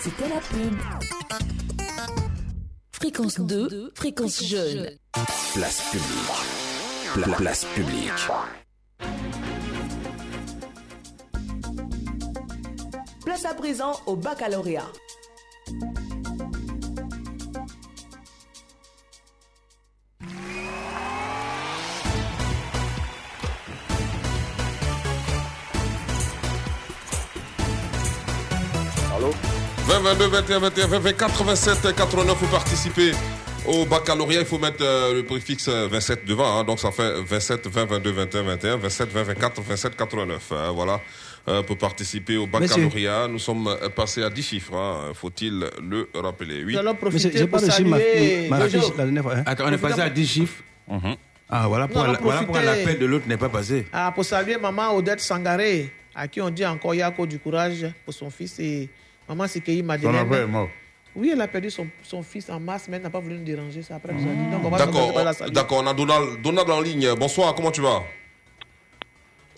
[0.01, 0.77] C'était la pub.
[2.91, 4.89] Fréquence 2, fréquence jeune.
[5.53, 6.58] Place publique.
[7.13, 8.11] Pla- place publique.
[13.25, 14.91] Place à présent au baccalauréat.
[29.15, 29.33] Allô?
[29.87, 33.11] 20, 22, 21, 21, 20, 20, 87, 89 pour participer
[33.65, 34.41] au baccalauréat.
[34.41, 36.59] Il faut mettre euh, le préfixe euh, 27 devant.
[36.59, 36.63] hein.
[36.63, 40.51] donc ça fait 27, 20, 22, 21, 21, 27, 20, 24, 27, 89.
[40.51, 40.71] hein.
[40.73, 40.99] voilà.
[41.47, 44.73] Euh, pour participer au baccalauréat, nous sommes euh, passés à 10 chiffres.
[44.75, 45.11] hein.
[45.13, 46.63] Faut-il le rappeler?
[46.63, 46.73] Oui.
[46.73, 48.81] Nous allons profiter j'ai pour pas reçu ma- saluer ma Jojo.
[48.87, 49.35] fiche la dernière fois.
[49.37, 49.43] hein.
[49.45, 50.63] Attends, on est passé à 10 chiffres.
[51.51, 53.87] Ah, voilà pourquoi, la- voilà l'appel de l'autre n'est pas passé.
[53.91, 58.13] Ah, pour saluer maman Odette Sangaré, à qui on dit encore Yako du courage pour
[58.13, 58.87] son fils et
[59.27, 60.45] maman Sikei Son Madeleine.
[60.47, 60.69] mort.
[61.15, 63.43] Oui, elle a perdu son, son fils en mars, mais elle n'a pas voulu nous
[63.43, 63.81] déranger.
[63.81, 64.51] C'est après nous a dit.
[64.51, 65.51] Donc, on va D'accord, par la saluer.
[65.53, 65.79] d'accord.
[65.83, 67.13] On a Donald, Donald en ligne.
[67.15, 68.03] Bonsoir, comment tu vas?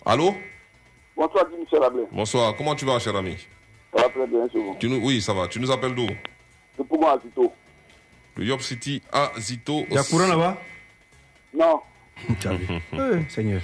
[0.04, 0.34] Allô?
[1.16, 2.02] Bonsoir, Jim Michel Ablé.
[2.10, 3.36] Bonsoir, comment tu vas, cher ami?
[3.94, 4.76] Ça va très bien, c'est vous.
[4.80, 5.46] tu nous, Oui, ça va.
[5.46, 6.08] Tu nous appelles d'où?
[6.76, 7.52] C'est pour moi, Zito.
[8.36, 9.84] Le Yop City à Zito.
[9.90, 10.58] Il y a courant là-bas?
[11.54, 11.80] Non,
[12.40, 12.66] Tu as vu.
[12.94, 13.60] Euh, Seigneur.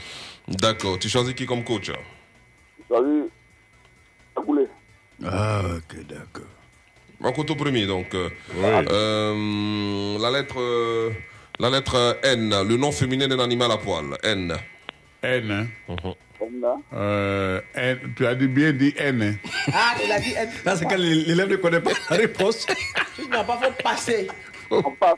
[0.47, 0.99] D'accord.
[0.99, 1.91] Tu choisis qui comme coach?
[2.89, 3.25] Salut.
[4.37, 4.67] Aboulé.
[5.25, 6.47] Ah, ok, d'accord.
[7.21, 8.15] Makoto premier, donc.
[8.15, 8.29] euh,
[8.93, 10.61] euh, la lettre.
[10.61, 11.11] euh,
[11.61, 14.17] la lettre N, le nom féminin d'un animal à poil.
[14.23, 14.55] N.
[15.23, 15.69] N.
[16.95, 17.99] Euh, N.
[18.17, 19.23] Tu as dit bien dit N.
[19.23, 19.35] hein.
[19.73, 20.35] Ah, il a dit.
[20.65, 22.65] Là, c'est quand l'élève ne connaît pas la réponse.
[23.17, 24.29] Tu n'as pas fait passer.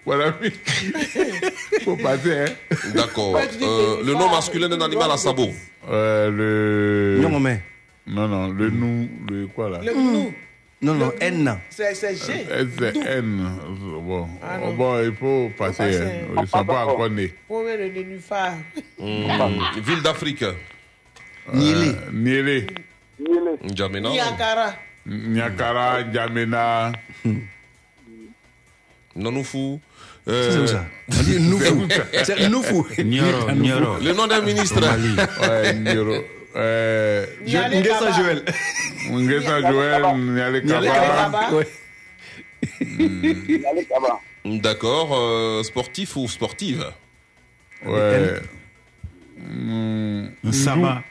[0.06, 0.50] Voilà, oui.
[1.84, 2.76] Faut passer, hein.
[2.94, 3.36] D'accord.
[3.36, 3.46] Euh,
[4.00, 5.50] que- le nom masculin d'un animal à sabot.
[5.90, 6.30] Euh,
[7.18, 7.28] le.
[7.28, 7.60] Non, mais.
[8.06, 9.80] Non, non, le nous, le quoi là?
[9.84, 10.32] Le nous,
[10.82, 11.58] Non, non, N.
[11.68, 12.46] c'est c'est G.
[12.50, 13.50] S, c'est N.
[14.02, 15.76] Bon, Ah, bon, il faut passer.
[15.76, 16.00] passer.
[16.02, 16.32] hein.
[16.36, 17.34] Ils ne sont pas encore nés.
[17.46, 18.54] Pour le nénuphar.
[18.98, 20.44] Hmm, Ville d'Afrique.
[21.52, 21.92] Niélé.
[22.12, 22.66] Niélé,
[23.62, 24.08] N'Djamena.
[24.08, 24.74] Niakara.
[25.06, 26.92] Nyakara, N'Djamena.
[29.16, 29.80] Nanoufou.
[30.26, 30.84] C'est Euh, où ça?
[31.18, 31.88] On dit Noufou.
[32.24, 32.86] C'est Noufou.
[33.04, 33.98] Nioro, Nioro.
[34.02, 34.80] Le nom d'un ministre.
[34.80, 36.14] Ouais, Nyoro.
[36.56, 38.10] Euh, Ngessa.
[38.12, 38.44] Joël.
[39.10, 41.50] Ngessa Joël, Niale Kaba.
[44.00, 44.20] Va.
[44.44, 45.10] D'accord.
[45.18, 46.84] euh, sportif ou sportive
[47.86, 48.40] Ouais.
[50.44, 51.02] Nsama.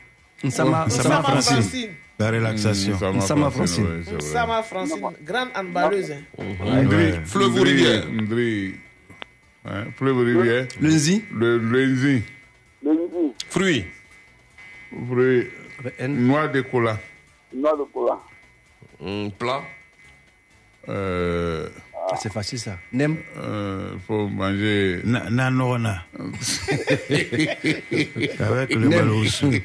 [0.44, 1.90] Nsama, Nsama Sama Francine.
[2.20, 2.94] La relaxation.
[2.96, 3.86] Nsama Nsama Francine, Francine.
[3.86, 4.34] ouais, c'est vrai.
[4.34, 5.02] Sama Francine.
[5.26, 6.12] Grande handballeuse.
[6.12, 6.84] hein.
[6.84, 8.76] Ndri, Fleuve ou Ndri, rivière Ndri.
[9.66, 10.68] Hein, Fleuve ou rivière.
[10.80, 11.24] Le Nzi.
[11.34, 12.22] Le Lenzi.
[12.84, 13.86] Le midi, Fruit.
[14.92, 16.28] N.
[16.28, 16.98] Noix de cola.
[17.54, 18.18] nord de Cola.
[19.00, 19.62] Hmm, plat.
[20.88, 21.68] Euh,
[22.12, 22.78] Ah, C'est facile ça.
[22.92, 23.18] Nem.
[23.38, 25.02] euh, faut manger.
[25.04, 26.06] Na- Nanorona.
[26.18, 27.60] Avec
[28.74, 29.62] le ballon aussi.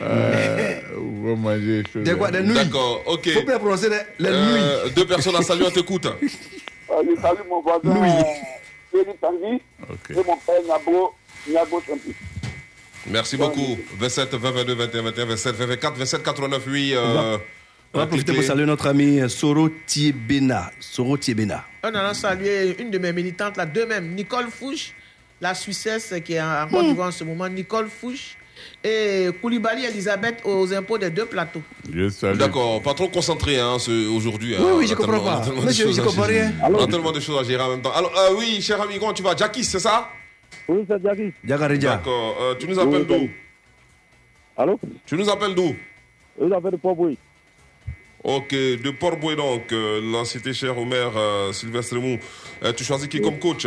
[0.00, 0.80] Euh,
[1.24, 1.82] faut manger.
[1.96, 2.54] Des quoi Des nouilles.
[2.54, 3.02] D'accord.
[3.06, 3.28] Ok.
[3.30, 4.92] Faut bien prononcer les, les Euh, nouilles.
[4.94, 6.06] deux personnes à saluer, on t'écoute.
[6.20, 6.28] Je
[7.20, 8.22] salue mon voisin,
[8.92, 10.10] Thierry Tanguy, Ok.
[10.10, 11.12] et mon père Niabo,
[11.48, 12.14] Niabo Tempi.
[13.06, 13.78] Merci beaucoup.
[13.98, 16.92] 27, 20, 22, 21, 21, 27, 24, 27, 89, oui.
[16.94, 17.38] Euh,
[17.94, 20.70] On va profiter pour saluer notre ami Soro Tiebena.
[20.80, 21.64] Soro Tiebena.
[21.84, 24.92] On a salué une de mes militantes, là, deux mêmes, Nicole Fouche,
[25.40, 28.36] la Suissesse qui est en Côte d'Ivoire en ce moment, Nicole Fouche,
[28.84, 31.62] et Koulibaly Elisabeth aux impôts des deux plateaux.
[31.92, 32.38] Je salue.
[32.38, 33.76] D'accord, pas trop concentré hein,
[34.14, 34.54] aujourd'hui.
[34.56, 34.74] Oui, hein.
[34.76, 35.44] oui, je On a comprends tellement- on a pas.
[35.44, 36.40] tellement de Mais je- choses je à comprends gérer.
[36.42, 36.52] rien.
[36.70, 37.92] On a tellement de choses à gérer en même temps.
[37.92, 39.34] Alors, euh, oui, cher ami, comment tu vas?
[39.36, 40.08] Jackie, c'est ça?
[40.68, 41.02] Oui, c'est.
[41.78, 42.36] D'accord.
[42.40, 43.28] Euh, tu nous appelles d'où?
[44.56, 44.78] Allô?
[45.06, 45.74] Tu nous appelles d'où?
[46.38, 47.18] Vous avez de Port-Bouy.
[48.24, 52.18] Ok, de Port-Boué donc, euh, la cité chère au maire euh, Sylvestre Mou.
[52.62, 53.66] Euh, tu choisis qui comme coach?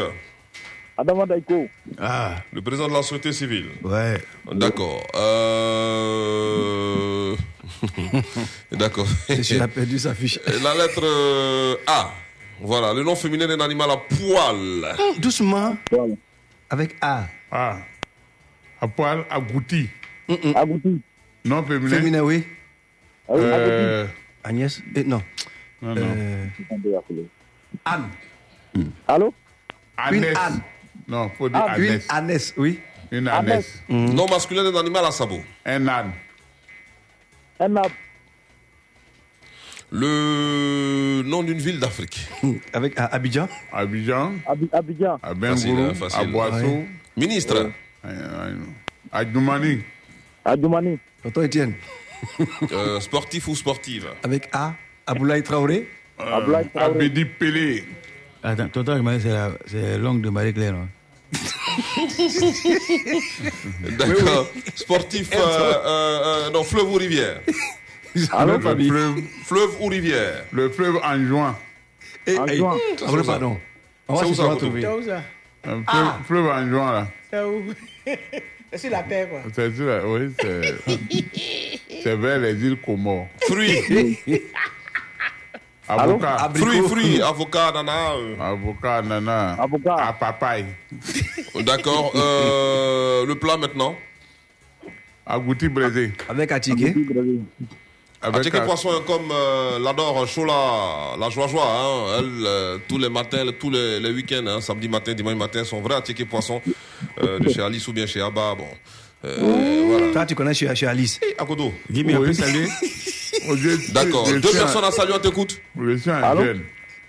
[0.98, 1.68] Adama Daiko.
[2.00, 3.66] Ah, Le président de la société civile.
[3.84, 4.18] ouais.
[4.54, 5.06] D'accord.
[5.16, 6.56] Euh...
[8.72, 9.08] D'accord.
[9.60, 10.40] A perdu sa fiche.
[10.64, 12.12] La lettre euh, A.
[12.62, 14.56] Voilà, le nom féminin d'un animal à poil.
[14.98, 15.76] Hum, Doucement.
[16.70, 17.26] Avec A.
[17.52, 17.78] Ah.
[18.82, 19.90] À poil, agouti.
[20.56, 21.02] Agouti.
[21.46, 21.96] Non féminin.
[21.98, 22.46] Féminin, oui.
[23.30, 24.06] Euh,
[24.44, 25.22] Agnès eh, Non.
[25.82, 26.02] Non, non.
[26.18, 26.46] Euh,
[27.86, 28.10] Anne.
[29.08, 29.34] Allô?
[30.12, 30.38] Une Annès.
[30.38, 30.62] Anne.
[31.08, 32.54] Non, faut dire Ah, une Annès.
[32.58, 32.80] Oui.
[33.12, 33.82] Une Annès.
[33.90, 35.42] Nom masculin d'un animal à sabot.
[35.66, 36.12] Un âne.
[37.60, 37.92] Un ab-
[39.98, 42.28] Le nom d'une ville d'Afrique.
[42.74, 43.48] Avec à Abidjan?
[43.72, 44.34] Abidjan.
[44.46, 45.18] Abi- Abidjan.
[45.24, 45.90] À Facile, Bengourou.
[45.90, 46.20] hein, facile.
[46.20, 46.66] À Boisseau.
[46.66, 46.86] Ouais.
[47.16, 47.72] Ministre.
[49.12, 49.80] À Doumani.
[50.44, 51.00] Adjoumani.
[51.24, 51.74] Tonton Étienne.
[52.74, 54.08] Euh, sportif ou sportive?
[54.24, 54.74] Avec A.
[55.08, 55.88] Aboulaye Traoré.
[56.20, 57.06] Ablaye Traoré.
[57.06, 57.86] Abedi Pelé.
[58.44, 60.74] Attends, tonton, c'est la- l'oncle de Marie-Claire.
[60.74, 60.88] non
[63.98, 64.48] D'accord.
[64.76, 67.40] Sportif, euh, euh, euh, non, fleuve ou rivière.
[68.16, 70.46] Le fleuve, Fleuve ou rivière.
[70.52, 71.56] le fleuve en juin.
[72.26, 72.76] Et, En et- juin.
[73.06, 73.58] Ah, pardon.
[74.08, 74.82] On va C'est où ça, Koto trouver.
[74.82, 75.22] C'est où ça
[75.64, 76.20] fleuve, Ah.
[76.26, 77.08] fleuve en juin, là.
[77.32, 77.64] C'est où?
[78.72, 79.40] C'est sur la terre, quoi.
[79.54, 80.76] C'est sûr, là, oui, c'est.
[82.04, 83.28] c'est vers les îles Comores.
[83.48, 84.18] Fruits.
[85.88, 86.50] Avocat.
[86.56, 88.14] Fruits, fruits, avocat, nana.
[88.16, 88.36] euh.
[88.42, 89.54] Avocat, nana.
[89.54, 89.96] Avocat.
[89.96, 90.66] À papaye.
[91.62, 92.12] D'accord.
[92.16, 93.96] Euh, le plat maintenant?
[95.28, 96.12] Agouti braisé.
[96.28, 96.94] Avec Atiké.
[98.26, 102.98] Avec Attiqué un- Poisson, comme euh, l'adore Chola, la joie joie, hein, elle, euh, tous
[102.98, 106.62] les matins, tous les, les week-ends, hein, samedi matin, dimanche matin, sont vrais Attiqué Poisson
[107.22, 108.56] euh, de chez Alice ou bien chez Abba.
[108.56, 108.68] Bon.
[109.26, 110.12] Euh, voilà.
[110.14, 111.20] Toi, tu connais chez, chez Alice?
[111.24, 111.72] Hey, Akodo.
[111.92, 112.68] Guy, on peut saluer
[113.56, 114.26] je- D'accord.
[114.28, 115.60] Deux suis un- personnes à saluer, on t'écoute.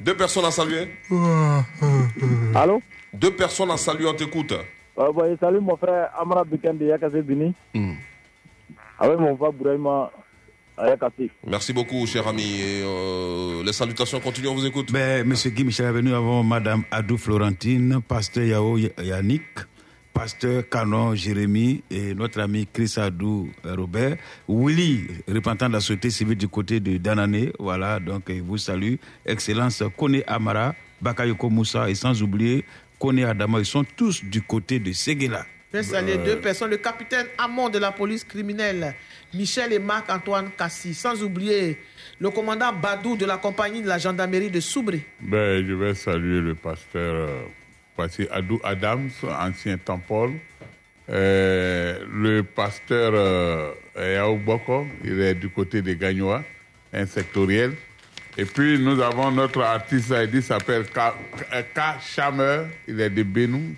[0.01, 0.89] Deux personnes à saluer.
[2.55, 2.83] Allô?
[3.13, 4.53] Deux personnes à saluer, on t'écoute.
[4.99, 7.55] Euh, bon, Salut mon frère Amra Bikende Yakase Bini.
[8.99, 10.11] Avec mon frère Bouraïma.
[11.47, 12.43] Merci beaucoup, cher ami.
[12.43, 14.93] Et, euh, les salutations continuent, on vous écoute.
[14.93, 19.43] Ben, Monsieur Guy Michel est venu avant Madame Adou Florentine, Pasteur Yao Yannick,
[20.13, 24.17] Pasteur Canon Jérémy et notre ami Chris Adou euh, Robert,
[24.49, 28.95] Willy, représentant de la société civile du côté de Danané, voilà, donc il vous salue.
[29.25, 32.65] Excellence Kone Amara, Bakayoko Moussa et sans oublier
[32.99, 35.45] Kone Adama, ils sont tous du côté de Seguela.
[35.73, 36.71] Je vais saluer deux personnes.
[36.71, 38.95] Le capitaine Amon de la police criminelle,
[39.35, 40.95] Michel et Marc-Antoine Cassis.
[40.95, 41.79] Sans oublier
[42.21, 45.05] le commandant Badou de la compagnie de la gendarmerie de Soubré.
[45.21, 47.29] Ben, je vais saluer le pasteur
[47.99, 50.33] euh, Adou Adams, ancien Tampol.
[51.09, 56.43] Euh, le pasteur euh, Yao Boko, il est du côté des Gagnois,
[56.93, 57.75] un sectoriel.
[58.37, 60.99] Et puis nous avons notre artiste, il s'appelle K,
[61.75, 63.75] K Chameur, il est de Benou,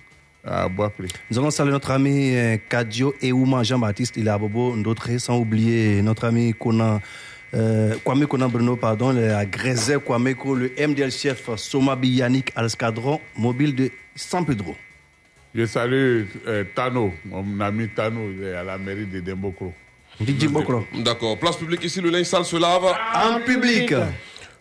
[0.49, 1.09] à Bois-Pré.
[1.31, 5.39] Nous allons saluer notre ami euh, Kadio Eouma Jean-Baptiste, il est à Bobo Ndotré, sans
[5.39, 7.01] oublier notre ami Conan,
[7.55, 9.15] euh, Kwame Conan Bruno, pardon,
[9.51, 14.77] Grésé Kwame le MDL chef Somabi Yannick à l'escadron mobile de San Pedro.
[15.55, 19.73] Je salue euh, Tano, mon ami Tano, il est à la mairie de Dembokro.
[21.05, 21.39] D'accord.
[21.39, 22.85] Place publique ici, le linge sale se lave.
[23.15, 23.95] En public.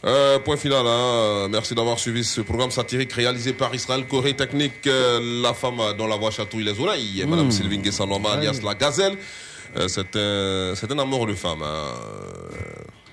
[0.06, 0.86] Euh, point final.
[0.86, 1.48] hein.
[1.50, 6.08] Merci d'avoir suivi ce programme satirique réalisé par Israël Corée Technique, euh, la femme dont
[6.08, 9.18] la voix chatouille les oreilles, Madame Sylvine Guessanoma, alias la Gazelle.
[9.76, 11.62] Euh, c'est un, c'est un amour de femme.
[11.64, 11.94] hein.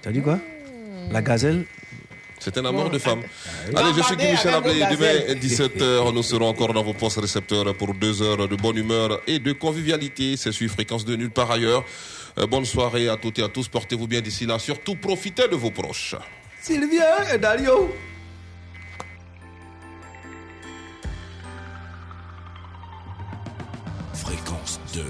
[0.02, 0.38] T'as dit quoi?
[1.10, 1.64] La gazelle?
[2.38, 3.22] C'est un amour de femme.
[3.74, 4.74] Ah, Allez, je suis Guy Michel Ablé.
[4.74, 5.38] Demain, gazelles.
[5.40, 9.38] 17h, nous serons encore dans vos postes récepteurs pour deux heures de bonne humeur et
[9.38, 10.36] de convivialité.
[10.36, 11.84] C'est sur fréquence de nulle part ailleurs.
[12.38, 13.68] Euh, bonne soirée à toutes et à tous.
[13.68, 14.58] Portez-vous bien d'ici là.
[14.58, 16.14] Surtout, profitez de vos proches.
[16.64, 17.90] Sylvia et Dario.
[24.14, 25.02] Fréquence 2.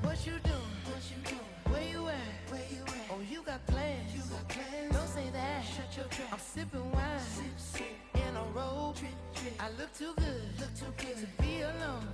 [0.00, 0.56] What you doing?
[0.86, 1.38] What you doing?
[1.68, 2.16] Where you at?
[2.50, 3.10] Where you at?
[3.10, 4.14] Oh, you got plans.
[4.14, 4.90] You got plans.
[4.90, 5.64] Don't say that.
[5.66, 6.28] Shut your trap.
[6.32, 7.20] I'm sipping wine.
[7.20, 7.86] Sip, sip.
[8.14, 8.96] In a robe.
[8.96, 9.52] Drip.
[9.60, 10.48] I look too good.
[10.58, 12.08] Look too good to be alone.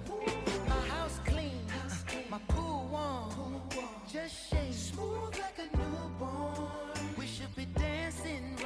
[0.68, 1.62] My house clean.
[1.68, 2.24] House clean.
[2.28, 2.67] My pool.
[4.10, 4.72] Just shake.
[4.72, 6.70] Smooth like a newborn.
[7.18, 8.56] We should be dancing,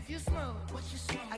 [0.00, 1.29] if you smoke what you smoke.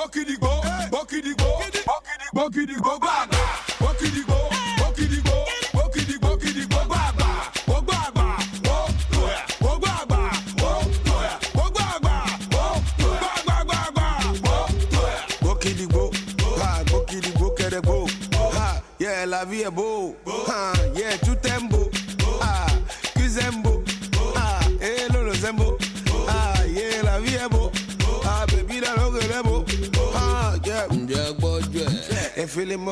[0.00, 1.80] bucky doo bucky doo bucky doo bucky
[2.34, 3.29] bọ́kìdìgbò bọ́kìdìgbò gbà.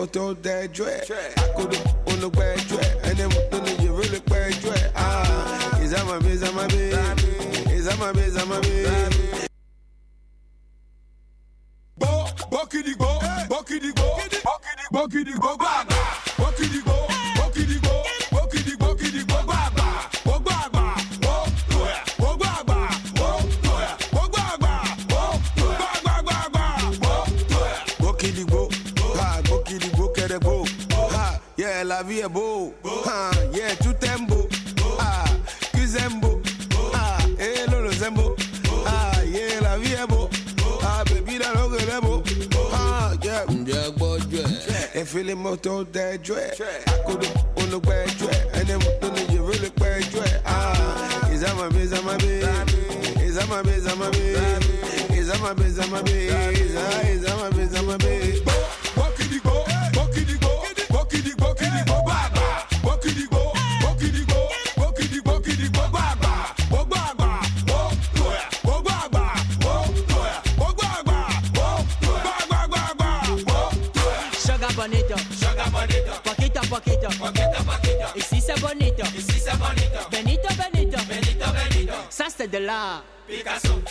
[0.08, 1.37] throw that drag.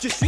[0.01, 0.27] Je suis.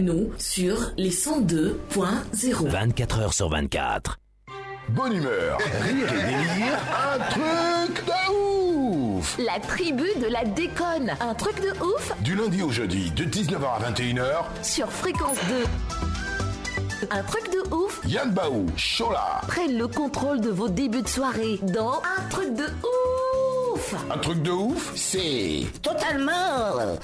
[0.00, 2.68] Bongouano sur les 102.0.
[2.68, 4.18] 24 heures sur 24.
[4.90, 6.78] Bonne humeur, rire et délire,
[7.14, 11.12] un truc de ouf La tribu de la déconne.
[11.20, 17.06] Un truc de ouf Du lundi au jeudi, de 19h à 21h, sur Fréquence 2.
[17.10, 19.40] Un truc de ouf Yann Baou, Chola.
[19.46, 23.39] prennent le contrôle de vos débuts de soirée dans Un truc de ouf
[23.92, 25.66] Un truc de ouf, c'est...
[25.82, 26.96] Totalement.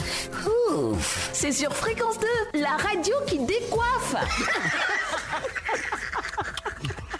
[0.70, 1.30] Ouf.
[1.32, 2.18] C'est sur Fréquence
[2.52, 4.14] 2, la radio qui décoiffe.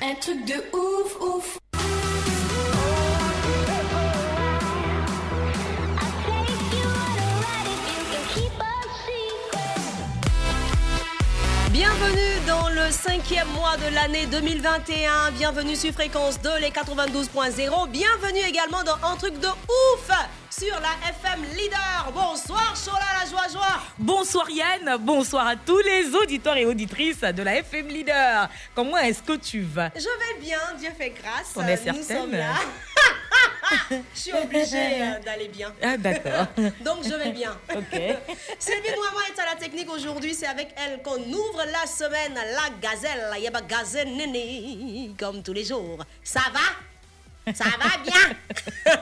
[0.01, 1.59] Un truc de ouf, ouf.
[11.73, 15.33] Bienvenue dans le cinquième mois de l'année 2021.
[15.33, 17.89] Bienvenue sur Fréquence 2, les 92.0.
[17.89, 20.11] Bienvenue également dans Un truc de ouf
[20.51, 22.13] sur la FM Leader.
[22.15, 23.81] Bonsoir, Chola, la joie, joie.
[23.99, 28.49] Bonsoir Yann, bonsoir à tous les auditeurs et auditrices de la FM Leader.
[28.75, 29.91] Comment est-ce que tu vas?
[29.95, 31.53] Je vais bien, Dieu fait grâce.
[31.57, 32.21] On est Nous certaine?
[32.23, 32.55] sommes là.
[34.15, 35.73] Je suis obligée euh, d'aller bien.
[35.83, 36.47] Ah, d'accord.
[36.81, 37.57] Donc je vais bien.
[37.75, 37.93] Ok.
[38.59, 40.35] Sylvie Noirmont est à la technique aujourd'hui.
[40.35, 42.35] C'est avec elle qu'on ouvre la semaine.
[42.35, 45.99] La gazelle, il y a pas gazelle néné, comme tous les jours.
[46.23, 47.53] Ça va?
[47.53, 48.95] Ça va bien?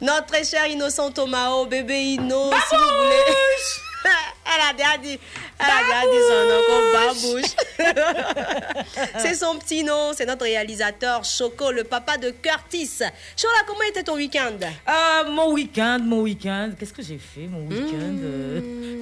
[0.00, 3.87] Notre très cher innocent Tomao, bébé Inno, si vous voulez.
[4.50, 5.18] Elle a déjà dit,
[5.58, 6.88] elle a déjà dit son nom comme
[7.36, 7.52] babouche.
[9.18, 12.90] c'est son petit nom, c'est notre réalisateur Choco, le papa de Curtis.
[13.36, 14.56] Chola, comment était ton week-end?
[14.88, 16.70] Euh, mon week-end, mon week-end.
[16.78, 18.16] Qu'est-ce que j'ai fait mon week-end?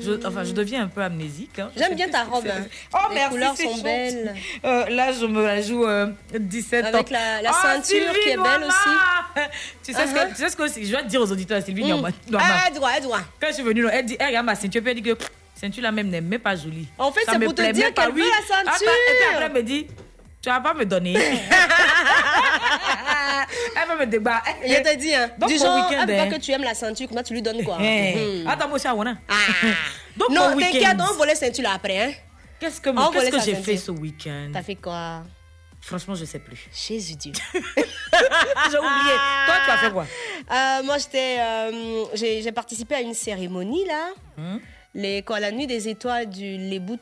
[0.03, 1.59] Je, Enfin, je deviens un peu amnésique.
[1.61, 1.71] hein.
[1.77, 2.65] J'aime bien ta robe, hein.
[2.95, 3.83] Oh, Les merci, couleurs sont gentil.
[3.83, 4.35] belles.
[4.65, 6.09] Euh, là, je me la joue euh,
[6.39, 6.89] 17 ans.
[6.89, 9.47] Avec la- la Oh, ceinture Sylvie qui est belle aussi.
[9.85, 10.29] tu, sais ce que, Uh-huh.
[10.31, 11.89] tu sais ce que je vais te dire aux auditeurs, Sylvie Mm.
[11.89, 12.09] Noama.
[12.39, 13.21] Ah, elle doit, elle doit.
[13.41, 15.17] Quand je suis venue, elle dit, elle regarde ma ceinture, elle dit que
[15.55, 16.89] ceinture là même n'est même pas jolie.
[16.99, 18.73] En fait, Ça c'est pour te dire qu'elle veut la ceinture.
[18.75, 19.87] Attends, et puis après, elle me dit,
[20.43, 21.15] tu vas pas me donner.
[23.77, 24.47] elle va me débattre.
[24.65, 25.31] Il t'a dit, hein.
[25.39, 26.29] Donc, du genre, week-end, elle hein.
[26.31, 27.79] que tu aimes la ceinture, comment tu lui donnes quoi?
[27.81, 28.47] Eh, Mhm.
[28.49, 29.17] Attends, moi, c'est à Wana.
[30.17, 31.99] Donc, Non, t'inquiète, on va les ceintures là après.
[32.03, 32.13] Hein.
[32.61, 33.65] Qu'est-ce que, On qu'est-ce volait que j'ai ceinture.
[33.65, 34.51] fait ce week-end?
[34.53, 35.23] T'as fait quoi?
[35.81, 36.69] Franchement, je sais plus.
[36.73, 37.33] Jésus Dieu.
[37.55, 39.15] J'ai oublié.
[39.47, 40.07] Toi, tu as fait quoi?
[40.51, 44.09] Euh, Moi, j'étais, euh, j'ai j'ai participé à une cérémonie là.
[44.97, 46.97] Les, quoi, la nuit des étoiles du où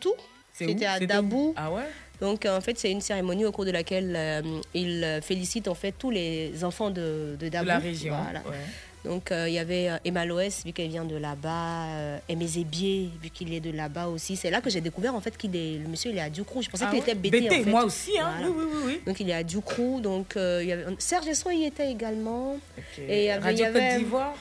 [0.53, 1.55] C'était à Dabou.
[1.57, 1.83] Ah ouais
[2.21, 4.43] Donc en fait, c'est une cérémonie au cours de laquelle euh,
[4.75, 7.69] il euh, félicite en fait tous les enfants de, de Dabou.
[7.69, 8.41] la région, Voilà.
[8.41, 8.57] ouais.
[9.05, 12.47] Donc euh, il y avait euh, Emma Loès, vu qu'elle vient de là-bas, euh, Aimé
[12.47, 14.35] Zébier, vu qu'il est de là-bas aussi.
[14.35, 16.63] C'est là que j'ai découvert en fait qu'il est, le monsieur il est à Ducrou.
[16.63, 17.15] Je pensais Ah qu'il ouais était
[17.61, 17.71] en fait.
[17.71, 18.33] moi aussi, hein.
[18.39, 18.51] Voilà.
[18.57, 19.01] Oui, oui, oui.
[19.07, 20.01] Donc il est à Ducrou.
[20.01, 22.57] Donc euh, il y avait, Serge Esso y était également.
[23.07, 24.35] Et il y avait- Radio Côte d'Ivoire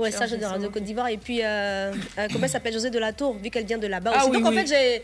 [0.00, 0.74] Ouais, Serge Serge de Esso, Radio ok.
[0.74, 1.08] Côte d'Ivoire.
[1.08, 3.86] Et puis, euh, euh, comment elle s'appelle José de la Tour, vu qu'elle vient de
[3.86, 4.30] là-bas Ah aussi.
[4.30, 4.56] oui, Donc en oui.
[4.58, 5.02] fait, j'ai.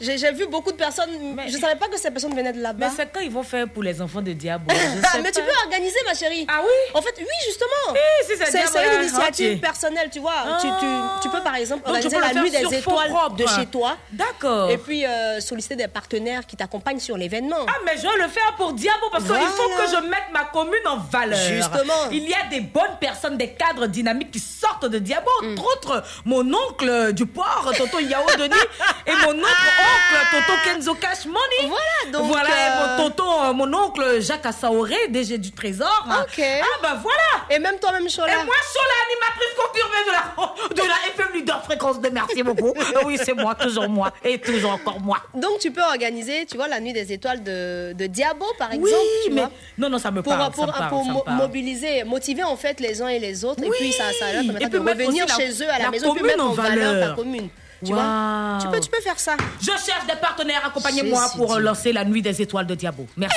[0.00, 1.10] J'ai vu beaucoup de personnes.
[1.48, 2.86] je ne savais pas que ces personnes venaient de là-bas.
[2.86, 4.66] Mais c'est quand ils vont faire pour les enfants de Diabo.
[4.70, 6.46] je Ah, mais tu peux organiser, ma chérie.
[6.48, 6.94] Ah oui?
[6.94, 7.92] En fait, oui, justement.
[7.92, 9.60] Oui, c'est une initiative ok.
[9.60, 10.58] personnelle, tu vois.
[10.60, 10.86] Tu, tu,
[11.22, 13.36] tu peux, par exemple, Donc, organiser la nuit des étoiles propres.
[13.36, 13.96] de chez toi.
[14.12, 14.70] D'accord.
[14.70, 17.66] Et puis, euh, solliciter des partenaires qui t'accompagnent sur l'événement.
[17.66, 20.44] Ah, mais je vais le faire pour Diabo parce qu'il faut que je mette ma
[20.44, 21.38] commune en valeur.
[21.38, 22.10] Justement.
[22.12, 25.30] Il y a des bonnes personnes, des cadres dynamiques qui sortent de Diabo.
[25.42, 25.52] Mm.
[25.52, 28.54] Entre autres, mon oncle du port, Tonton Yao Denis,
[29.06, 31.68] et mon autre oncle, Tonton Kenzo Cash Money.
[31.68, 36.06] Voilà, donc, Voilà, euh, mon tonton, mon oncle Jacques Assaoré, DG du Trésor.
[36.22, 36.40] Ok.
[36.40, 37.18] Ah, bah voilà.
[37.50, 38.32] Et même toi-même, Chola.
[38.32, 42.72] Et moi, Chola, animatrice confirmée de la, de la FM Leader Fréquence de Merci beaucoup.
[43.04, 45.18] oui, c'est moi, toujours moi, et toujours encore moi.
[45.34, 48.76] Donc, tu peux organiser, tu vois, la nuit des étoiles de, de Diabo, par Oui,
[48.76, 49.02] exemple.
[49.24, 49.50] tu mais- vois.
[49.78, 51.36] non, non, ça me pour, parle, pour, ça me parle, pour ça me parle.
[51.36, 53.62] mobiliser, motiver en fait les uns et les autres.
[53.62, 53.76] Et Oui.
[53.78, 55.90] puis ça, ça leur permettra Et de revenir aussi la- chez eux à la, la
[55.90, 57.08] maison, puis mettre en valeur.
[57.10, 57.48] ta commune.
[57.84, 58.00] Tu Waouh.
[58.02, 58.58] vois?
[58.60, 59.36] Tu peux, tu peux faire ça.
[59.60, 63.06] Je cherche des partenaires, accompagnez-moi pour lancer la nuit des étoiles de Diabo.
[63.16, 63.36] Merci.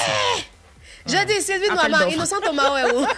[1.05, 2.13] Je dis Sylvie Appel Noama, d'offres.
[2.13, 3.05] Innocent Thomas Wewo.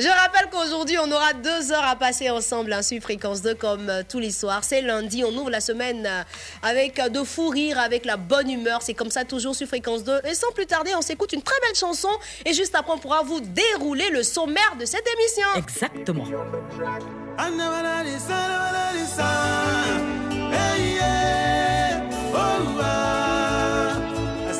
[0.00, 3.90] Je rappelle qu'aujourd'hui, on aura deux heures à passer ensemble hein, sur Fréquence 2 comme
[3.90, 4.64] euh, tous les soirs.
[4.64, 6.22] C'est lundi, on ouvre la semaine euh,
[6.62, 8.80] avec euh, de fou rire, avec la bonne humeur.
[8.80, 10.20] C'est comme ça toujours sur Fréquence 2.
[10.24, 12.08] Et sans plus tarder, on s'écoute une très belle chanson.
[12.46, 15.48] Et juste après, on pourra vous dérouler le sommaire de cette émission.
[15.56, 16.24] Exactement.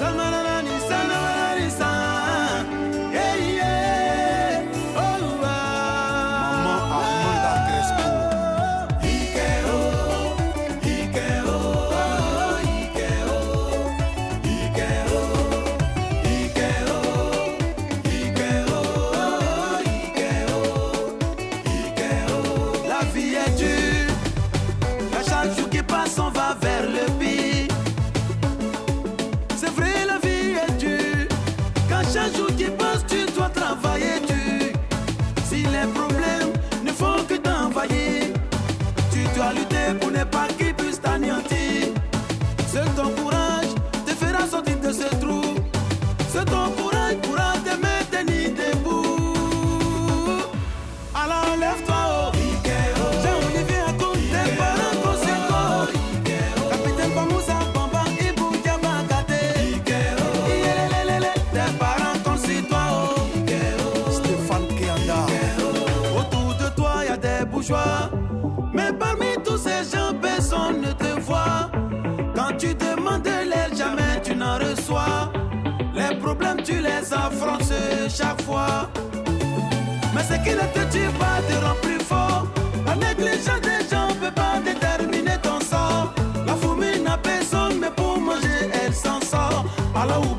[0.01, 0.40] Sana
[80.45, 82.47] qui ne te tire pas te rend plus fort.
[82.87, 86.13] La négligence des gens peut pas déterminer ton sort.
[86.47, 89.65] La fourmi n'a personne, mais pour manger, elle s'en sort.
[89.95, 90.30] Alors